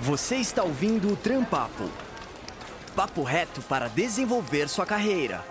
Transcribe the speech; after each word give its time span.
Você 0.00 0.36
está 0.36 0.62
ouvindo 0.62 1.12
o 1.12 1.16
Trampapo. 1.16 1.90
Papo 2.94 3.24
reto 3.24 3.60
para 3.62 3.88
desenvolver 3.88 4.68
sua 4.68 4.86
carreira. 4.86 5.44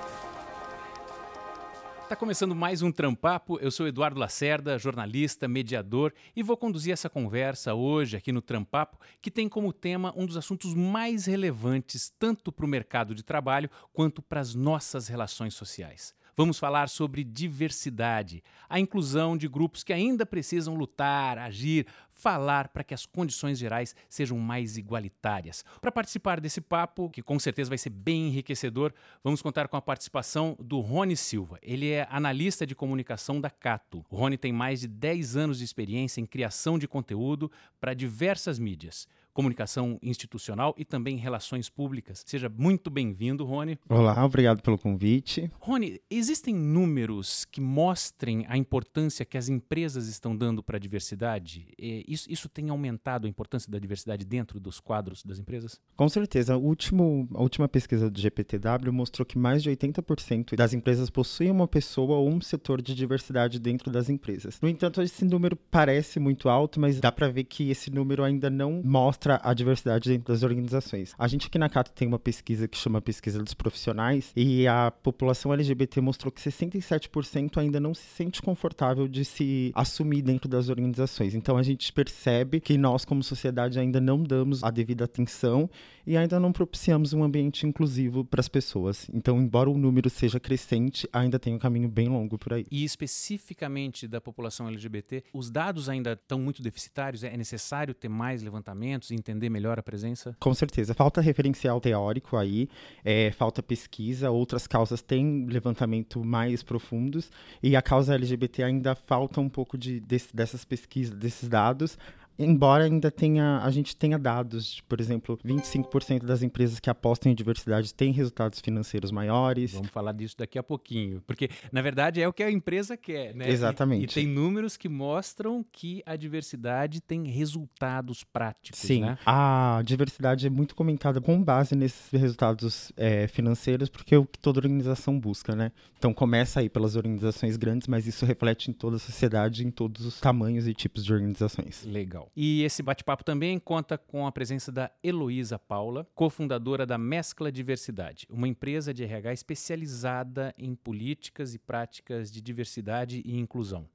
Está 2.01 2.15
começando 2.15 2.55
mais 2.55 2.81
um 2.81 2.89
Trampapo. 2.89 3.59
Eu 3.59 3.69
sou 3.69 3.89
Eduardo 3.89 4.17
Lacerda, 4.17 4.79
jornalista, 4.79 5.49
mediador, 5.49 6.13
e 6.33 6.41
vou 6.41 6.55
conduzir 6.55 6.93
essa 6.93 7.09
conversa 7.09 7.73
hoje 7.73 8.15
aqui 8.15 8.31
no 8.31 8.41
Trampapo, 8.41 8.97
que 9.21 9.29
tem 9.29 9.49
como 9.49 9.73
tema 9.73 10.13
um 10.15 10.25
dos 10.25 10.37
assuntos 10.37 10.73
mais 10.73 11.25
relevantes 11.25 12.09
tanto 12.17 12.49
para 12.49 12.65
o 12.65 12.69
mercado 12.69 13.13
de 13.13 13.23
trabalho 13.23 13.69
quanto 13.91 14.21
para 14.21 14.39
as 14.39 14.55
nossas 14.55 15.09
relações 15.09 15.55
sociais. 15.55 16.15
Vamos 16.39 16.59
falar 16.59 16.87
sobre 16.87 17.23
diversidade, 17.23 18.43
a 18.69 18.79
inclusão 18.79 19.35
de 19.35 19.47
grupos 19.47 19.83
que 19.83 19.91
ainda 19.91 20.23
precisam 20.23 20.75
lutar, 20.75 21.39
agir, 21.39 21.87
falar 22.11 22.67
para 22.67 22.83
que 22.83 22.93
as 22.93 23.07
condições 23.07 23.57
gerais 23.57 23.95
sejam 24.07 24.37
mais 24.37 24.77
igualitárias. 24.77 25.65
Para 25.81 25.91
participar 25.91 26.39
desse 26.39 26.61
papo, 26.61 27.09
que 27.09 27.23
com 27.23 27.39
certeza 27.39 27.69
vai 27.69 27.77
ser 27.79 27.89
bem 27.89 28.27
enriquecedor, 28.27 28.93
vamos 29.23 29.41
contar 29.41 29.67
com 29.67 29.77
a 29.77 29.81
participação 29.81 30.55
do 30.59 30.79
Rony 30.79 31.17
Silva. 31.17 31.57
Ele 31.59 31.89
é 31.89 32.05
analista 32.07 32.67
de 32.67 32.75
comunicação 32.75 33.41
da 33.41 33.49
Cato. 33.49 34.05
O 34.07 34.15
Rony 34.15 34.37
tem 34.37 34.53
mais 34.53 34.81
de 34.81 34.87
10 34.87 35.37
anos 35.37 35.57
de 35.57 35.65
experiência 35.65 36.21
em 36.21 36.25
criação 36.27 36.77
de 36.77 36.87
conteúdo 36.87 37.51
para 37.81 37.95
diversas 37.95 38.59
mídias 38.59 39.07
comunicação 39.37 39.99
institucional 40.01 40.73
e 40.79 40.83
também 40.83 41.15
relações 41.15 41.69
públicas. 41.69 42.23
Seja 42.25 42.49
muito 42.49 42.89
bem-vindo, 42.89 43.45
Rony. 43.45 43.77
Olá, 43.87 44.25
obrigado 44.25 44.63
pelo 44.63 44.79
convite. 44.79 45.51
Rony, 45.59 46.01
existem 46.09 46.55
números 46.55 47.45
que 47.45 47.61
mostrem 47.61 48.47
a 48.49 48.57
importância 48.57 49.23
que 49.23 49.37
as 49.37 49.47
empresas 49.47 50.07
estão 50.07 50.35
dando 50.35 50.63
para 50.63 50.77
a 50.77 50.79
diversidade? 50.79 51.67
Isso, 51.77 52.25
isso, 52.31 52.49
tem 52.49 52.69
aumentado 52.69 53.27
a 53.27 53.29
importância 53.29 53.71
da 53.71 53.77
diversidade 53.77 54.25
dentro 54.25 54.59
dos 54.59 54.79
quadros 54.79 55.21
das 55.21 55.37
empresas? 55.37 55.79
Com 55.95 56.09
certeza. 56.09 56.57
Último, 56.57 57.29
a 57.35 57.41
última 57.43 57.67
pesquisa 57.67 58.09
do 58.09 58.19
GPTW 58.19 58.91
mostrou 58.91 59.23
que 59.23 59.37
mais 59.37 59.61
de 59.61 59.69
80% 59.69 60.55
das 60.55 60.73
empresas 60.73 61.11
possuem 61.11 61.51
uma 61.51 61.67
pessoa 61.67 62.17
ou 62.17 62.27
um 62.27 62.41
setor 62.41 62.81
de 62.81 62.95
diversidade 62.95 63.59
dentro 63.59 63.91
das 63.91 64.09
empresas. 64.09 64.59
No 64.59 64.67
entanto, 64.67 64.99
esse 64.99 65.23
número 65.23 65.55
parece 65.55 66.19
muito 66.19 66.49
alto, 66.49 66.79
mas 66.79 66.99
dá 66.99 67.11
para 67.11 67.29
ver 67.29 67.43
que 67.43 67.69
esse 67.69 67.91
número 67.91 68.23
ainda 68.23 68.49
não 68.49 68.81
mostra 68.83 69.26
a 69.41 69.53
diversidade 69.53 70.09
dentro 70.09 70.33
das 70.33 70.43
organizações. 70.43 71.13
A 71.17 71.27
gente 71.27 71.47
aqui 71.47 71.57
na 71.57 71.69
Cato 71.69 71.91
tem 71.91 72.07
uma 72.07 72.19
pesquisa 72.19 72.67
que 72.67 72.77
chama 72.77 73.01
Pesquisa 73.01 73.43
dos 73.43 73.53
Profissionais 73.53 74.31
e 74.35 74.67
a 74.67 74.91
população 74.91 75.53
LGBT 75.53 76.01
mostrou 76.01 76.31
que 76.31 76.41
67% 76.41 77.57
ainda 77.57 77.79
não 77.79 77.93
se 77.93 78.03
sente 78.03 78.41
confortável 78.41 79.07
de 79.07 79.23
se 79.25 79.71
assumir 79.75 80.21
dentro 80.21 80.49
das 80.49 80.69
organizações. 80.69 81.33
Então 81.35 81.57
a 81.57 81.63
gente 81.63 81.91
percebe 81.91 82.59
que 82.59 82.77
nós, 82.77 83.05
como 83.05 83.23
sociedade, 83.23 83.79
ainda 83.79 83.99
não 83.99 84.21
damos 84.21 84.63
a 84.63 84.71
devida 84.71 85.05
atenção 85.05 85.69
e 86.07 86.15
ainda 86.15 86.39
não 86.39 86.53
propiciamos 86.53 87.11
um 87.11 87.21
ambiente 87.21 87.67
inclusivo 87.67 88.23
para 88.23 88.39
as 88.39 88.47
pessoas. 88.47 89.09
Então, 89.13 89.41
embora 89.41 89.69
o 89.69 89.77
número 89.77 90.09
seja 90.09 90.39
crescente, 90.39 91.07
ainda 91.11 91.37
tem 91.37 91.53
um 91.53 91.59
caminho 91.59 91.89
bem 91.89 92.07
longo 92.07 92.37
por 92.37 92.53
aí. 92.53 92.65
E 92.71 92.85
especificamente 92.85 94.07
da 94.07 94.21
população 94.21 94.69
LGBT, 94.69 95.25
os 95.33 95.51
dados 95.51 95.89
ainda 95.89 96.13
estão 96.13 96.39
muito 96.39 96.61
deficitários? 96.61 97.25
É 97.25 97.35
necessário 97.35 97.93
ter 97.93 98.07
mais 98.07 98.41
levantamentos? 98.41 99.11
Entender 99.17 99.49
melhor 99.49 99.79
a 99.79 99.83
presença? 99.83 100.35
Com 100.39 100.53
certeza. 100.53 100.93
Falta 100.93 101.21
referencial 101.21 101.81
teórico 101.81 102.37
aí, 102.37 102.69
é, 103.03 103.31
falta 103.31 103.61
pesquisa, 103.63 104.29
outras 104.29 104.67
causas 104.67 105.01
têm 105.01 105.45
levantamento 105.47 106.23
mais 106.23 106.63
profundos 106.63 107.31
e 107.61 107.75
a 107.75 107.81
causa 107.81 108.15
LGBT 108.15 108.63
ainda 108.63 108.95
falta 108.95 109.41
um 109.41 109.49
pouco 109.49 109.77
de, 109.77 109.99
de 109.99 110.17
dessas 110.33 110.65
pesquisas, 110.65 111.15
desses 111.15 111.47
dados, 111.47 111.97
embora 112.37 112.85
ainda 112.85 113.09
tenha 113.09 113.59
a 113.63 113.69
gente 113.69 113.95
tenha 113.95 114.17
dados, 114.17 114.75
de, 114.75 114.83
por 114.83 114.99
exemplo, 114.99 115.39
25% 115.45 116.23
das 116.25 116.43
empresas 116.43 116.79
que 116.79 116.89
apostam 116.89 117.31
em 117.31 117.35
diversidade 117.35 117.93
têm 117.93 118.11
resultados 118.11 118.59
financeiros 118.59 119.11
maiores. 119.11 119.73
Vamos 119.73 119.89
falar 119.89 120.11
disso 120.11 120.35
daqui 120.37 120.57
a 120.57 120.63
pouquinho, 120.63 121.21
porque 121.25 121.49
na 121.71 121.81
verdade 121.81 122.21
é 122.21 122.27
o 122.27 122.33
que 122.33 122.43
a 122.43 122.51
empresa 122.51 122.95
quer, 122.95 123.33
né? 123.33 123.49
Exatamente. 123.49 124.01
E, 124.01 124.21
e 124.21 124.25
tem 124.25 124.27
números 124.27 124.77
que 124.77 124.89
mostram 124.89 125.65
que 125.71 126.01
a 126.05 126.15
diversidade 126.15 127.01
tem 127.01 127.27
resultados 127.27 128.23
práticos, 128.23 128.79
Sim, 128.79 129.01
né? 129.01 129.17
a 129.25 129.81
diversidade 129.83 130.47
é 130.47 130.49
muito 130.49 130.75
comentada 130.75 131.19
com 131.21 131.41
base 131.41 131.75
nesses 131.75 132.11
resultados 132.11 132.91
é, 132.95 133.27
financeiros, 133.27 133.89
porque 133.89 134.15
é 134.15 134.17
o 134.17 134.25
que 134.25 134.39
toda 134.39 134.59
organização 134.59 135.19
busca, 135.19 135.55
né? 135.55 135.71
Então 135.97 136.13
começa 136.13 136.59
aí 136.59 136.69
pelas 136.69 136.95
organizações 136.95 137.57
grandes, 137.57 137.87
mas 137.87 138.05
isso 138.05 138.25
reflete 138.25 138.69
em 138.69 138.73
toda 138.73 138.97
a 138.97 138.99
sociedade, 138.99 139.65
em 139.65 139.71
todos 139.71 140.05
os 140.05 140.19
tamanhos 140.19 140.67
e 140.67 140.73
tipos 140.73 141.03
de 141.03 141.13
organizações. 141.13 141.83
Legal. 141.85 142.26
E 142.35 142.63
esse 142.63 142.83
bate-papo 142.83 143.23
também 143.23 143.57
conta 143.59 143.97
com 143.97 144.27
a 144.27 144.31
presença 144.31 144.71
da 144.71 144.91
Heloísa 145.03 145.57
Paula, 145.57 146.07
cofundadora 146.13 146.85
da 146.85 146.97
Mescla 146.97 147.51
Diversidade, 147.51 148.27
uma 148.29 148.47
empresa 148.47 148.93
de 148.93 149.03
RH 149.03 149.33
especializada 149.33 150.53
em 150.57 150.75
políticas 150.75 151.53
e 151.53 151.59
práticas 151.59 152.31
de 152.31 152.41
diversidade 152.41 153.21
e 153.25 153.37
inclusão. 153.37 153.87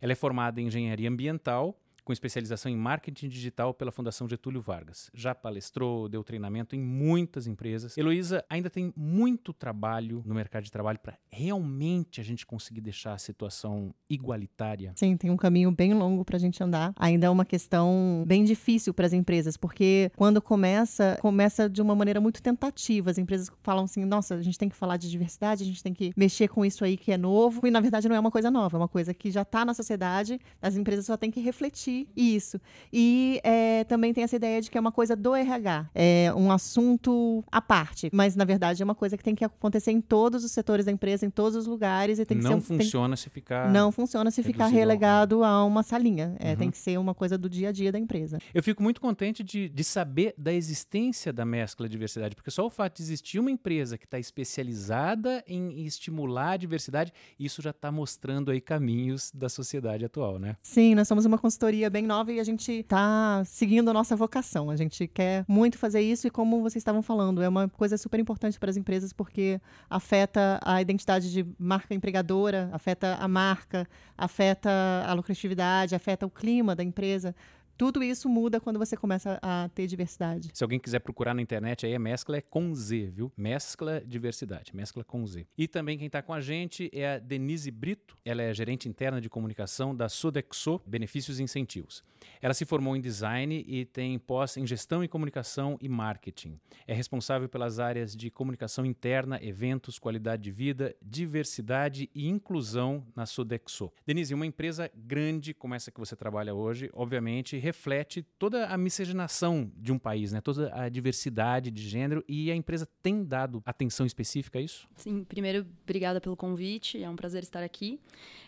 Ela 0.00 0.12
é 0.12 0.16
formada 0.16 0.60
em 0.60 0.66
engenharia 0.66 1.08
ambiental 1.08 1.78
com 2.10 2.12
especialização 2.12 2.72
em 2.72 2.76
marketing 2.76 3.28
digital 3.28 3.72
pela 3.72 3.92
Fundação 3.92 4.28
Getúlio 4.28 4.60
Vargas. 4.60 5.08
Já 5.14 5.32
palestrou, 5.32 6.08
deu 6.08 6.24
treinamento 6.24 6.74
em 6.74 6.80
muitas 6.80 7.46
empresas. 7.46 7.96
Heloísa 7.96 8.44
ainda 8.50 8.68
tem 8.68 8.92
muito 8.96 9.52
trabalho 9.52 10.20
no 10.26 10.34
mercado 10.34 10.64
de 10.64 10.72
trabalho 10.72 10.98
para 10.98 11.16
realmente 11.30 12.20
a 12.20 12.24
gente 12.24 12.44
conseguir 12.44 12.80
deixar 12.80 13.12
a 13.12 13.18
situação 13.18 13.94
igualitária. 14.08 14.92
Sim, 14.96 15.16
tem 15.16 15.30
um 15.30 15.36
caminho 15.36 15.70
bem 15.70 15.94
longo 15.94 16.24
para 16.24 16.36
a 16.36 16.40
gente 16.40 16.60
andar. 16.60 16.92
Ainda 16.96 17.28
é 17.28 17.30
uma 17.30 17.44
questão 17.44 18.24
bem 18.26 18.42
difícil 18.42 18.92
para 18.92 19.06
as 19.06 19.12
empresas, 19.12 19.56
porque 19.56 20.10
quando 20.16 20.42
começa, 20.42 21.16
começa 21.20 21.70
de 21.70 21.80
uma 21.80 21.94
maneira 21.94 22.20
muito 22.20 22.42
tentativa. 22.42 23.12
As 23.12 23.18
empresas 23.18 23.52
falam 23.62 23.84
assim: 23.84 24.04
nossa, 24.04 24.34
a 24.34 24.42
gente 24.42 24.58
tem 24.58 24.68
que 24.68 24.74
falar 24.74 24.96
de 24.96 25.08
diversidade, 25.08 25.62
a 25.62 25.66
gente 25.66 25.80
tem 25.80 25.94
que 25.94 26.12
mexer 26.16 26.48
com 26.48 26.64
isso 26.64 26.84
aí 26.84 26.96
que 26.96 27.12
é 27.12 27.16
novo. 27.16 27.64
E 27.64 27.70
na 27.70 27.78
verdade 27.80 28.08
não 28.08 28.16
é 28.16 28.20
uma 28.20 28.32
coisa 28.32 28.50
nova, 28.50 28.76
é 28.76 28.80
uma 28.80 28.88
coisa 28.88 29.14
que 29.14 29.30
já 29.30 29.42
está 29.42 29.64
na 29.64 29.74
sociedade. 29.74 30.40
As 30.60 30.74
empresas 30.74 31.06
só 31.06 31.16
têm 31.16 31.30
que 31.30 31.38
refletir 31.38 31.99
isso. 32.16 32.60
E 32.92 33.40
é, 33.42 33.84
também 33.84 34.12
tem 34.12 34.24
essa 34.24 34.36
ideia 34.36 34.60
de 34.60 34.70
que 34.70 34.78
é 34.78 34.80
uma 34.80 34.92
coisa 34.92 35.16
do 35.16 35.34
RH, 35.34 35.90
é 35.94 36.32
um 36.36 36.50
assunto 36.50 37.44
à 37.50 37.60
parte, 37.60 38.10
mas 38.12 38.36
na 38.36 38.44
verdade 38.44 38.82
é 38.82 38.84
uma 38.84 38.94
coisa 38.94 39.16
que 39.16 39.24
tem 39.24 39.34
que 39.34 39.44
acontecer 39.44 39.90
em 39.90 40.00
todos 40.00 40.44
os 40.44 40.52
setores 40.52 40.86
da 40.86 40.92
empresa, 40.92 41.26
em 41.26 41.30
todos 41.30 41.56
os 41.56 41.66
lugares 41.66 42.18
e 42.18 42.24
tem 42.24 42.38
que 42.38 42.44
não 42.44 42.60
ser, 42.60 42.78
funciona 42.78 43.14
tem, 43.14 43.22
se 43.22 43.30
ficar 43.30 43.70
não 43.70 43.92
funciona 43.92 44.30
se 44.30 44.42
ficar 44.42 44.66
relegado 44.66 45.44
a 45.44 45.64
uma 45.64 45.82
salinha. 45.82 46.36
É, 46.38 46.50
uhum. 46.50 46.56
Tem 46.56 46.70
que 46.70 46.78
ser 46.78 46.98
uma 46.98 47.14
coisa 47.14 47.36
do 47.36 47.48
dia 47.48 47.70
a 47.70 47.72
dia 47.72 47.92
da 47.92 47.98
empresa. 47.98 48.38
Eu 48.54 48.62
fico 48.62 48.82
muito 48.82 49.00
contente 49.00 49.42
de, 49.42 49.68
de 49.68 49.84
saber 49.84 50.34
da 50.36 50.52
existência 50.52 51.32
da 51.32 51.44
mescla 51.44 51.88
diversidade, 51.88 52.34
porque 52.34 52.50
só 52.50 52.66
o 52.66 52.70
fato 52.70 52.96
de 52.96 53.02
existir 53.02 53.38
uma 53.38 53.50
empresa 53.50 53.98
que 53.98 54.04
está 54.04 54.18
especializada 54.18 55.42
em 55.46 55.84
estimular 55.84 56.52
a 56.52 56.56
diversidade, 56.56 57.12
isso 57.38 57.60
já 57.60 57.70
está 57.70 57.90
mostrando 57.90 58.50
aí 58.50 58.60
caminhos 58.60 59.30
da 59.34 59.48
sociedade 59.48 60.04
atual, 60.04 60.38
né? 60.38 60.56
Sim, 60.62 60.94
nós 60.94 61.08
somos 61.08 61.24
uma 61.24 61.38
consultoria 61.38 61.89
bem 61.90 62.06
nova 62.06 62.32
e 62.32 62.40
a 62.40 62.44
gente 62.44 62.72
está 62.72 63.42
seguindo 63.44 63.90
a 63.90 63.92
nossa 63.92 64.16
vocação. 64.16 64.70
A 64.70 64.76
gente 64.76 65.06
quer 65.06 65.44
muito 65.46 65.76
fazer 65.76 66.00
isso 66.00 66.26
e, 66.26 66.30
como 66.30 66.62
vocês 66.62 66.80
estavam 66.80 67.02
falando, 67.02 67.42
é 67.42 67.48
uma 67.48 67.68
coisa 67.68 67.98
super 67.98 68.18
importante 68.20 68.58
para 68.58 68.70
as 68.70 68.76
empresas 68.76 69.12
porque 69.12 69.60
afeta 69.88 70.58
a 70.64 70.80
identidade 70.80 71.30
de 71.32 71.44
marca 71.58 71.92
empregadora, 71.94 72.70
afeta 72.72 73.16
a 73.20 73.28
marca, 73.28 73.86
afeta 74.16 74.70
a 75.06 75.12
lucratividade, 75.12 75.94
afeta 75.94 76.24
o 76.24 76.30
clima 76.30 76.74
da 76.74 76.84
empresa. 76.84 77.34
Tudo 77.80 78.02
isso 78.02 78.28
muda 78.28 78.60
quando 78.60 78.78
você 78.78 78.94
começa 78.94 79.38
a 79.40 79.70
ter 79.70 79.86
diversidade. 79.86 80.50
Se 80.52 80.62
alguém 80.62 80.78
quiser 80.78 80.98
procurar 80.98 81.32
na 81.32 81.40
internet, 81.40 81.86
aí 81.86 81.94
a 81.94 81.98
mescla 81.98 82.36
é 82.36 82.42
com 82.42 82.74
Z, 82.74 83.10
viu? 83.10 83.32
Mescla 83.34 84.02
diversidade, 84.06 84.76
mescla 84.76 85.02
com 85.02 85.26
Z. 85.26 85.46
E 85.56 85.66
também 85.66 85.96
quem 85.96 86.06
está 86.06 86.20
com 86.20 86.34
a 86.34 86.42
gente 86.42 86.90
é 86.92 87.14
a 87.14 87.18
Denise 87.18 87.70
Brito. 87.70 88.18
Ela 88.22 88.42
é 88.42 88.52
gerente 88.52 88.86
interna 88.86 89.18
de 89.18 89.30
comunicação 89.30 89.96
da 89.96 90.10
Sodexo 90.10 90.78
Benefícios 90.86 91.40
e 91.40 91.42
Incentivos. 91.42 92.04
Ela 92.42 92.52
se 92.52 92.66
formou 92.66 92.94
em 92.94 93.00
design 93.00 93.64
e 93.66 93.86
tem 93.86 94.18
pós 94.18 94.58
em 94.58 94.66
gestão 94.66 95.02
e 95.02 95.08
comunicação 95.08 95.78
e 95.80 95.88
marketing. 95.88 96.60
É 96.86 96.92
responsável 96.92 97.48
pelas 97.48 97.78
áreas 97.78 98.14
de 98.14 98.30
comunicação 98.30 98.84
interna, 98.84 99.38
eventos, 99.42 99.98
qualidade 99.98 100.42
de 100.42 100.50
vida, 100.50 100.94
diversidade 101.00 102.10
e 102.14 102.28
inclusão 102.28 103.06
na 103.16 103.24
Sodexo. 103.24 103.90
Denise, 104.06 104.34
uma 104.34 104.44
empresa 104.44 104.90
grande 104.94 105.54
como 105.54 105.74
essa 105.74 105.90
que 105.90 105.98
você 105.98 106.14
trabalha 106.14 106.54
hoje, 106.54 106.90
obviamente, 106.92 107.56
reflete 107.70 108.26
toda 108.36 108.66
a 108.66 108.76
miscigenação 108.76 109.70
de 109.76 109.92
um 109.92 109.98
país, 109.98 110.32
né? 110.32 110.40
toda 110.40 110.74
a 110.74 110.88
diversidade 110.88 111.70
de 111.70 111.88
gênero 111.88 112.24
e 112.28 112.50
a 112.50 112.54
empresa 112.54 112.86
tem 113.00 113.24
dado 113.24 113.62
atenção 113.64 114.04
específica 114.04 114.58
a 114.58 114.62
isso? 114.62 114.88
Sim, 114.96 115.22
primeiro, 115.22 115.64
obrigada 115.84 116.20
pelo 116.20 116.36
convite, 116.36 117.00
é 117.02 117.08
um 117.08 117.14
prazer 117.14 117.42
estar 117.44 117.62
aqui. 117.62 118.00